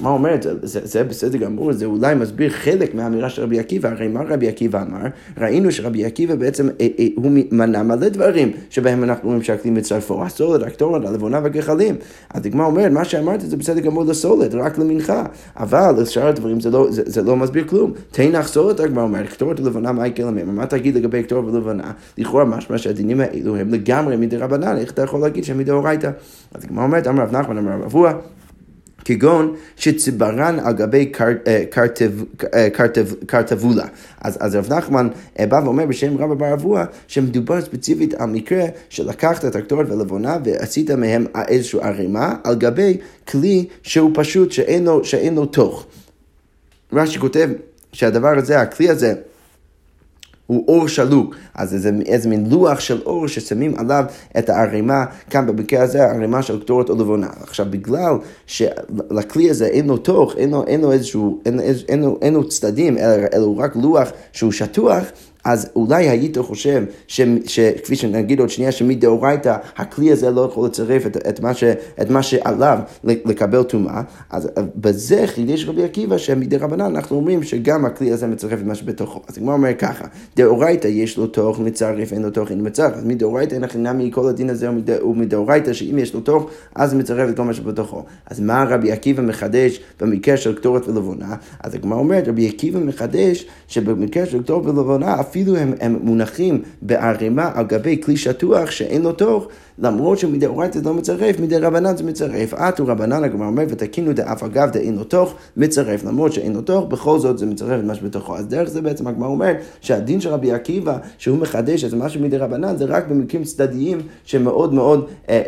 מה 0.00 0.10
אומרת, 0.10 0.46
זה, 0.62 0.80
זה 0.84 1.04
בסדר 1.04 1.38
גמור, 1.38 1.72
זה 1.72 1.84
אולי 1.84 2.14
מסביר 2.14 2.50
חלק 2.50 2.94
מהאמירה 2.94 3.30
של 3.30 3.42
רבי 3.42 3.60
עקיבא, 3.60 3.88
הרי 3.88 4.08
מה 4.08 4.20
רבי 4.28 4.48
עקיבא 4.48 4.82
אמר? 4.82 5.06
ראינו 5.38 5.72
שרבי 5.72 6.04
עקיבא 6.04 6.34
בעצם, 6.34 6.68
אה, 6.80 6.88
אה, 6.98 7.06
הוא 7.16 7.32
מנה 7.50 7.82
מלא 7.82 8.08
דברים 8.08 8.52
שבהם 8.70 9.04
אנחנו 9.04 9.28
רואים 9.28 9.42
שהכלי 9.42 9.70
מצרפו, 9.70 10.24
הסולד, 10.24 10.62
הקטורת, 10.62 11.04
הלבונה 11.04 11.40
והגחלים. 11.42 11.96
אז 12.34 12.46
הגמרא 12.46 12.66
אומרת, 12.66 12.92
מה 12.92 13.04
שאמרת 13.04 13.40
זה 13.40 13.56
בסדר 13.56 13.80
גמור 13.80 14.04
לסולד, 14.04 14.54
רק 14.54 14.78
למנחה, 14.78 15.24
אבל 15.56 15.94
לשאר 15.98 16.26
הדברים 16.26 16.60
זה 16.60 16.70
לא, 16.70 16.86
זה, 16.90 17.02
זה 17.06 17.22
לא 17.22 17.36
מסביר 17.36 17.64
כלום. 17.68 17.92
תנח 18.10 18.48
סולד, 18.48 18.80
הגמרא 18.80 19.02
אומרת, 19.02 19.28
קטורת 19.28 19.60
ולבנה, 19.60 19.92
מה 19.92 20.06
יקרה 20.06 20.30
להם? 20.30 20.56
מה 20.56 20.66
תגיד 20.66 20.94
לגבי 20.94 21.22
קטורת 21.22 21.54
ולבנה? 21.54 21.92
לכאורה 22.18 22.44
משמע 22.44 22.78
שהדינים 22.78 23.20
האלו 23.20 23.56
הם 23.56 23.74
לגמרי 23.74 24.16
מדי 24.16 24.36
רבנן, 24.36 24.76
איך 24.76 24.90
אתה 24.90 25.02
יכול 25.02 25.20
להגיד 25.20 25.44
שהם 25.44 25.58
מדאורייתא? 25.58 26.10
אז 26.54 26.64
הגמרא 26.64 26.84
אומרת, 26.84 27.06
אמר 27.06 27.22
רב 27.22 27.36
נחמן, 27.36 27.58
אמר 27.58 27.72
רב 27.72 27.82
אבוה, 27.82 28.12
כגון 29.04 29.56
שציברן 29.76 30.58
על 30.58 30.72
גבי 30.72 31.12
קרטבולה. 33.26 33.86
אז, 34.20 34.54
רב 34.54 34.72
נחמן 34.72 35.08
בא 35.48 35.60
ואומר 35.64 35.86
בשם 35.86 36.18
רבא 36.18 36.34
בר 36.34 36.52
אבוה 36.52 36.84
שמדובר 37.08 37.60
ספציפית 37.60 38.14
על 38.14 38.30
מקרה 38.30 38.64
שלקחת 38.88 39.44
את 39.44 39.56
הקטורת 39.56 39.90
ולבונה 39.90 40.38
ועשית 40.44 40.90
מהם 40.90 41.26
איזושהי 41.48 41.80
ערימה 41.82 42.34
על 42.44 42.54
גבי 42.54 42.98
כלי 43.28 43.66
שהוא 43.82 44.10
פשוט 44.14 44.52
שאין 45.02 45.34
לו 45.34 45.46
תוך. 45.46 45.86
רש"י 46.92 47.18
כותב 47.18 47.50
שהדבר 47.92 48.38
הזה, 48.38 48.60
הכלי 48.60 48.90
הזה, 48.90 49.14
הוא 50.50 50.64
אור 50.68 50.88
שלוק, 50.88 51.34
אז 51.54 51.74
איזה, 51.74 51.90
איזה 52.06 52.28
מין 52.28 52.46
לוח 52.50 52.80
של 52.80 53.02
אור 53.06 53.28
ששמים 53.28 53.74
עליו 53.78 54.04
את 54.38 54.48
הערימה, 54.48 55.04
כאן 55.30 55.46
במקרה 55.46 55.82
הזה 55.82 56.04
הערימה 56.04 56.42
של 56.42 56.60
קטורת 56.60 56.90
או 56.90 56.94
לבונה. 56.94 57.28
עכשיו 57.42 57.66
בגלל 57.70 58.14
שלכלי 58.46 59.50
הזה 59.50 59.66
אין 59.66 59.86
לו 59.86 59.96
תוך, 59.96 60.34
אין 60.36 60.50
לו, 60.50 60.64
אין 60.66 60.80
לו 60.80 60.92
איזשהו, 60.92 61.40
אין, 61.46 61.60
אין, 61.60 61.74
אין, 61.88 62.02
לו, 62.02 62.18
אין 62.22 62.34
לו 62.34 62.48
צדדים, 62.48 62.98
אלא 62.98 63.44
הוא 63.44 63.62
רק 63.62 63.76
לוח 63.76 64.08
שהוא 64.32 64.52
שטוח, 64.52 65.04
אז 65.44 65.70
אולי 65.76 66.08
היית 66.08 66.38
חושב, 66.38 66.84
ש, 67.06 67.20
ש, 67.46 67.60
כפי 67.60 67.96
שנגיד 67.96 68.40
עוד 68.40 68.50
שנייה, 68.50 68.72
שמדאורייתא 68.72 69.56
הכלי 69.76 70.12
הזה 70.12 70.30
לא 70.30 70.40
יכול 70.40 70.66
לצרף 70.66 71.06
את, 71.06 71.16
את, 71.28 71.40
מה, 71.40 71.54
ש, 71.54 71.64
את 72.00 72.10
מה 72.10 72.22
שעליו 72.22 72.78
לקבל 73.04 73.62
טומאה, 73.62 74.02
אז 74.30 74.48
בזה 74.76 75.26
חידש 75.26 75.64
רבי 75.64 75.84
עקיבא 75.84 76.18
שמדי 76.18 76.56
רבנן 76.56 76.80
אנחנו 76.80 77.16
אומרים 77.16 77.42
שגם 77.42 77.84
הכלי 77.84 78.12
הזה 78.12 78.26
מצרף 78.26 78.58
את 78.60 78.64
מה 78.64 78.74
שבתוכו. 78.74 79.20
אז 79.28 79.38
הגמרא 79.38 79.54
אומר 79.54 79.74
ככה, 79.78 80.04
דאורייתא 80.36 80.86
יש 80.86 81.16
לו 81.16 81.26
תוך 81.26 81.60
מצרף, 81.60 82.12
אין 82.12 82.22
לו 82.22 82.30
תוך, 82.30 82.50
אין 82.50 82.66
מצרף. 82.66 82.92
אז 82.94 83.04
מדאורייתא 83.04 83.54
אין 83.54 83.64
הכי 83.64 83.78
נמי 83.78 84.10
כל 84.12 84.28
הדין 84.28 84.50
הזה 84.50 84.68
הוא 85.00 85.16
מדאורייתא 85.16 85.72
שאם 85.72 85.98
יש 85.98 86.14
לו 86.14 86.20
תוך, 86.20 86.50
אז 86.74 86.94
מצרף 86.94 87.30
את 87.30 87.36
כל 87.36 87.42
מה 87.42 87.54
שבתוכו. 87.54 88.04
אז 88.26 88.40
מה 88.40 88.64
רבי 88.68 88.92
עקיבא 88.92 89.22
מחדש 89.22 89.80
במקרה 90.00 90.36
של 90.36 90.54
קטורת 90.54 90.88
ולבונה? 90.88 91.34
אז 91.60 91.74
הגמרא 91.74 91.98
אומרת, 91.98 92.28
רבי 92.28 92.48
עקיבא 92.48 92.80
מחדש 92.80 93.46
שבמקרה 93.68 94.26
של 94.26 94.42
קטורת 94.42 94.66
ולבונה, 94.66 95.20
אפילו 95.30 95.56
הם, 95.56 95.74
הם 95.80 95.98
מונחים 96.02 96.62
בערימה 96.82 97.50
על 97.54 97.66
גבי 97.66 98.00
כלי 98.02 98.16
שטוח 98.16 98.70
שאין 98.70 99.02
לו 99.02 99.12
תוך, 99.12 99.48
למרות 99.80 100.18
שמדאורייתא 100.18 100.78
לא 100.84 100.94
מצרף, 100.94 101.40
מדי 101.40 101.58
רבנן 101.58 101.96
זה 101.96 102.04
מצרף. 102.04 102.54
עטו 102.54 102.86
רבנן 102.86 103.24
הגמרא 103.24 103.46
אומר 103.46 103.64
ותקינו 103.68 104.12
דאף 104.12 104.42
אגב 104.42 104.70
דאין 104.70 104.96
לו 104.96 105.04
תוך, 105.04 105.34
מצרף. 105.56 106.04
למרות 106.04 106.32
שאין 106.32 106.52
לו 106.52 106.62
תוך, 106.62 106.84
בכל 106.84 107.18
זאת 107.18 107.38
זה 107.38 107.46
מצרף 107.46 107.80
את 107.80 107.84
מה 107.84 107.94
שבתוכו. 107.94 108.36
אז 108.36 108.46
דרך 108.46 108.68
זה 108.68 108.82
בעצם 108.82 109.06
הגמרא 109.06 109.28
אומר 109.28 109.52
שהדין 109.80 110.20
של 110.20 110.28
רבי 110.28 110.52
עקיבא, 110.52 110.98
שהוא 111.18 111.38
מחדש 111.38 111.84
את 111.84 111.94
משהו 111.94 112.20
מדי 112.20 112.36
רבנן, 112.36 112.76
זה 112.76 112.84
רק 112.84 113.08
במקרים 113.08 113.44
צדדיים 113.44 113.98
שמאוד 114.24 114.74
מאוד, 114.74 115.06
אה, 115.28 115.42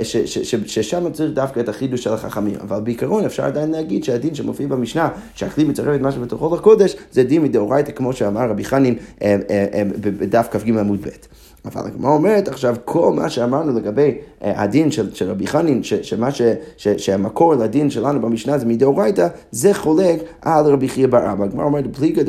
ששם 0.67 1.13
צריך 1.13 1.35
דווקא 1.35 1.61
את 1.61 1.69
החידוש 1.69 2.05
של 2.05 2.13
החכמים. 2.13 2.55
אבל 2.61 2.81
בעיקרון 2.81 3.25
אפשר 3.25 3.45
עדיין 3.45 3.71
להגיד 3.71 4.05
שהדין 4.05 4.35
שמופיע 4.35 4.67
במשנה, 4.67 5.09
שהכלי 5.35 5.65
מצרף 5.65 5.95
את 5.95 6.01
מה 6.01 6.13
שבתוכו 6.13 6.57
לקודש, 6.57 6.97
זה 7.13 7.25
דין 7.25 7.43
מדאורייתא 7.43 7.93
כמו 7.93 8.13
שאמר 8.13 8.51
רבי 8.51 8.65
חנין 8.65 8.95
אה, 9.23 9.37
אה, 9.51 9.83
בדף 10.01 10.49
כ"ג 10.51 10.71
עמוד 10.79 11.03
ב'. 11.03 11.32
אבל 11.65 11.87
הגמרא 11.87 12.11
אומרת 12.11 12.49
עכשיו, 12.49 12.77
כל 12.85 13.13
מה 13.13 13.31
שאמרנו 13.31 13.79
לגבי 13.79 14.15
אה, 14.45 14.63
הדין 14.63 14.91
של, 14.91 15.15
של 15.15 15.31
רבי 15.31 15.47
חנין, 15.47 15.83
ש, 15.83 15.95
שמה 15.95 16.31
ש, 16.31 16.43
ש, 16.77 16.89
שהמקור 16.89 17.55
לדין 17.55 17.91
שלנו 17.91 18.21
במשנה 18.21 18.59
זה 18.59 18.67
מדאורייתא, 18.67 19.29
זה 19.51 19.75
חולק 19.75 20.21
על 20.43 20.67
רבי 20.67 20.89
חייא 20.89 21.09
בר 21.09 21.33
אבא. 21.33 21.45
הגמרא 21.45 21.65
אומרת, 21.65 21.97
פליגא 21.97 22.23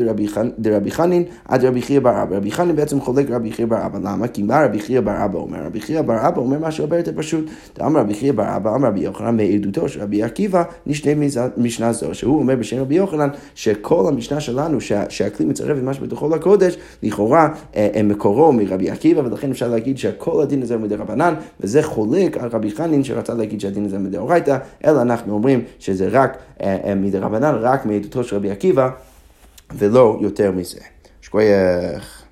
דרבי 0.58 0.90
חנין 0.90 1.24
עד 1.48 1.64
רבי 1.64 1.82
חייא 1.82 2.00
בר 2.00 2.22
אבא. 2.22 2.36
רבי 2.36 2.50
חנין 2.50 2.76
בעצם 2.76 3.00
חולק 3.00 3.30
רבי 3.30 3.52
חייא 3.52 3.66
בר 3.66 3.86
אבא. 3.86 3.98
למה? 3.98 4.28
כי 4.28 4.42
מה 4.42 4.64
רבי 4.64 4.78
חייא 4.78 5.00
בר 5.00 5.24
אבא 5.24 5.38
אומר? 5.38 5.58
רבי 5.66 5.80
חייא 5.80 6.02
בר 6.02 6.28
אבא 6.28 6.40
אומר 6.40 6.58
משהו 6.58 6.84
הרבה 6.84 6.96
יותר 6.96 7.12
פשוט. 7.16 7.50
אמר 7.80 8.00
רבי 8.00 8.14
חייא 8.14 8.32
בר 8.32 8.56
אבא, 8.56 8.74
אמר 8.74 8.88
רבי 8.88 9.00
יוחנן 9.00 9.36
בעדותו 9.36 9.88
של 9.88 10.02
רבי 10.02 10.22
עקיבא, 10.22 10.62
נשנה 10.86 11.12
משנה 11.56 11.92
זו, 11.92 12.14
שהוא 12.14 12.38
אומר 12.38 12.56
בשם 12.56 12.80
רבי 12.80 12.94
יוחנן, 12.94 13.28
שכל 13.54 14.04
המשנה 14.08 14.40
שלנו, 14.40 14.80
שה, 14.80 15.02
שהכלי 15.08 15.46
מצרף 15.46 15.78
את 15.78 15.82
מה 15.82 15.94
שבתוכו 15.94 16.28
לקודש, 16.28 16.76
לכאורה 17.02 17.48
אה, 17.76 18.00
מקורו 18.04 18.52
מרבי 18.52 18.90
עקיבא, 18.90 19.23
ולכן 19.24 19.50
אפשר 19.50 19.68
להגיד 19.68 19.98
שכל 19.98 20.42
הדין 20.42 20.62
הזה 20.62 20.74
הוא 20.74 20.82
מדי 20.82 20.96
רבנן, 20.96 21.34
וזה 21.60 21.82
חולק 21.82 22.36
על 22.36 22.48
רבי 22.52 22.70
חנין 22.70 23.04
שרצה 23.04 23.34
להגיד 23.34 23.60
שהדין 23.60 23.84
הזה 23.84 23.98
מדאורייתא, 23.98 24.56
אלא 24.84 25.02
אנחנו 25.02 25.34
אומרים 25.34 25.64
שזה 25.78 26.08
רק 26.10 26.36
אה, 26.60 26.76
אה, 26.84 26.94
מדי 26.94 27.18
רבנן, 27.18 27.54
רק 27.60 27.86
מעדותו 27.86 28.24
של 28.24 28.36
רבי 28.36 28.50
עקיבא, 28.50 28.90
ולא 29.74 30.18
יותר 30.20 30.50
מזה. 30.50 30.80
שכוייך. 31.20 32.23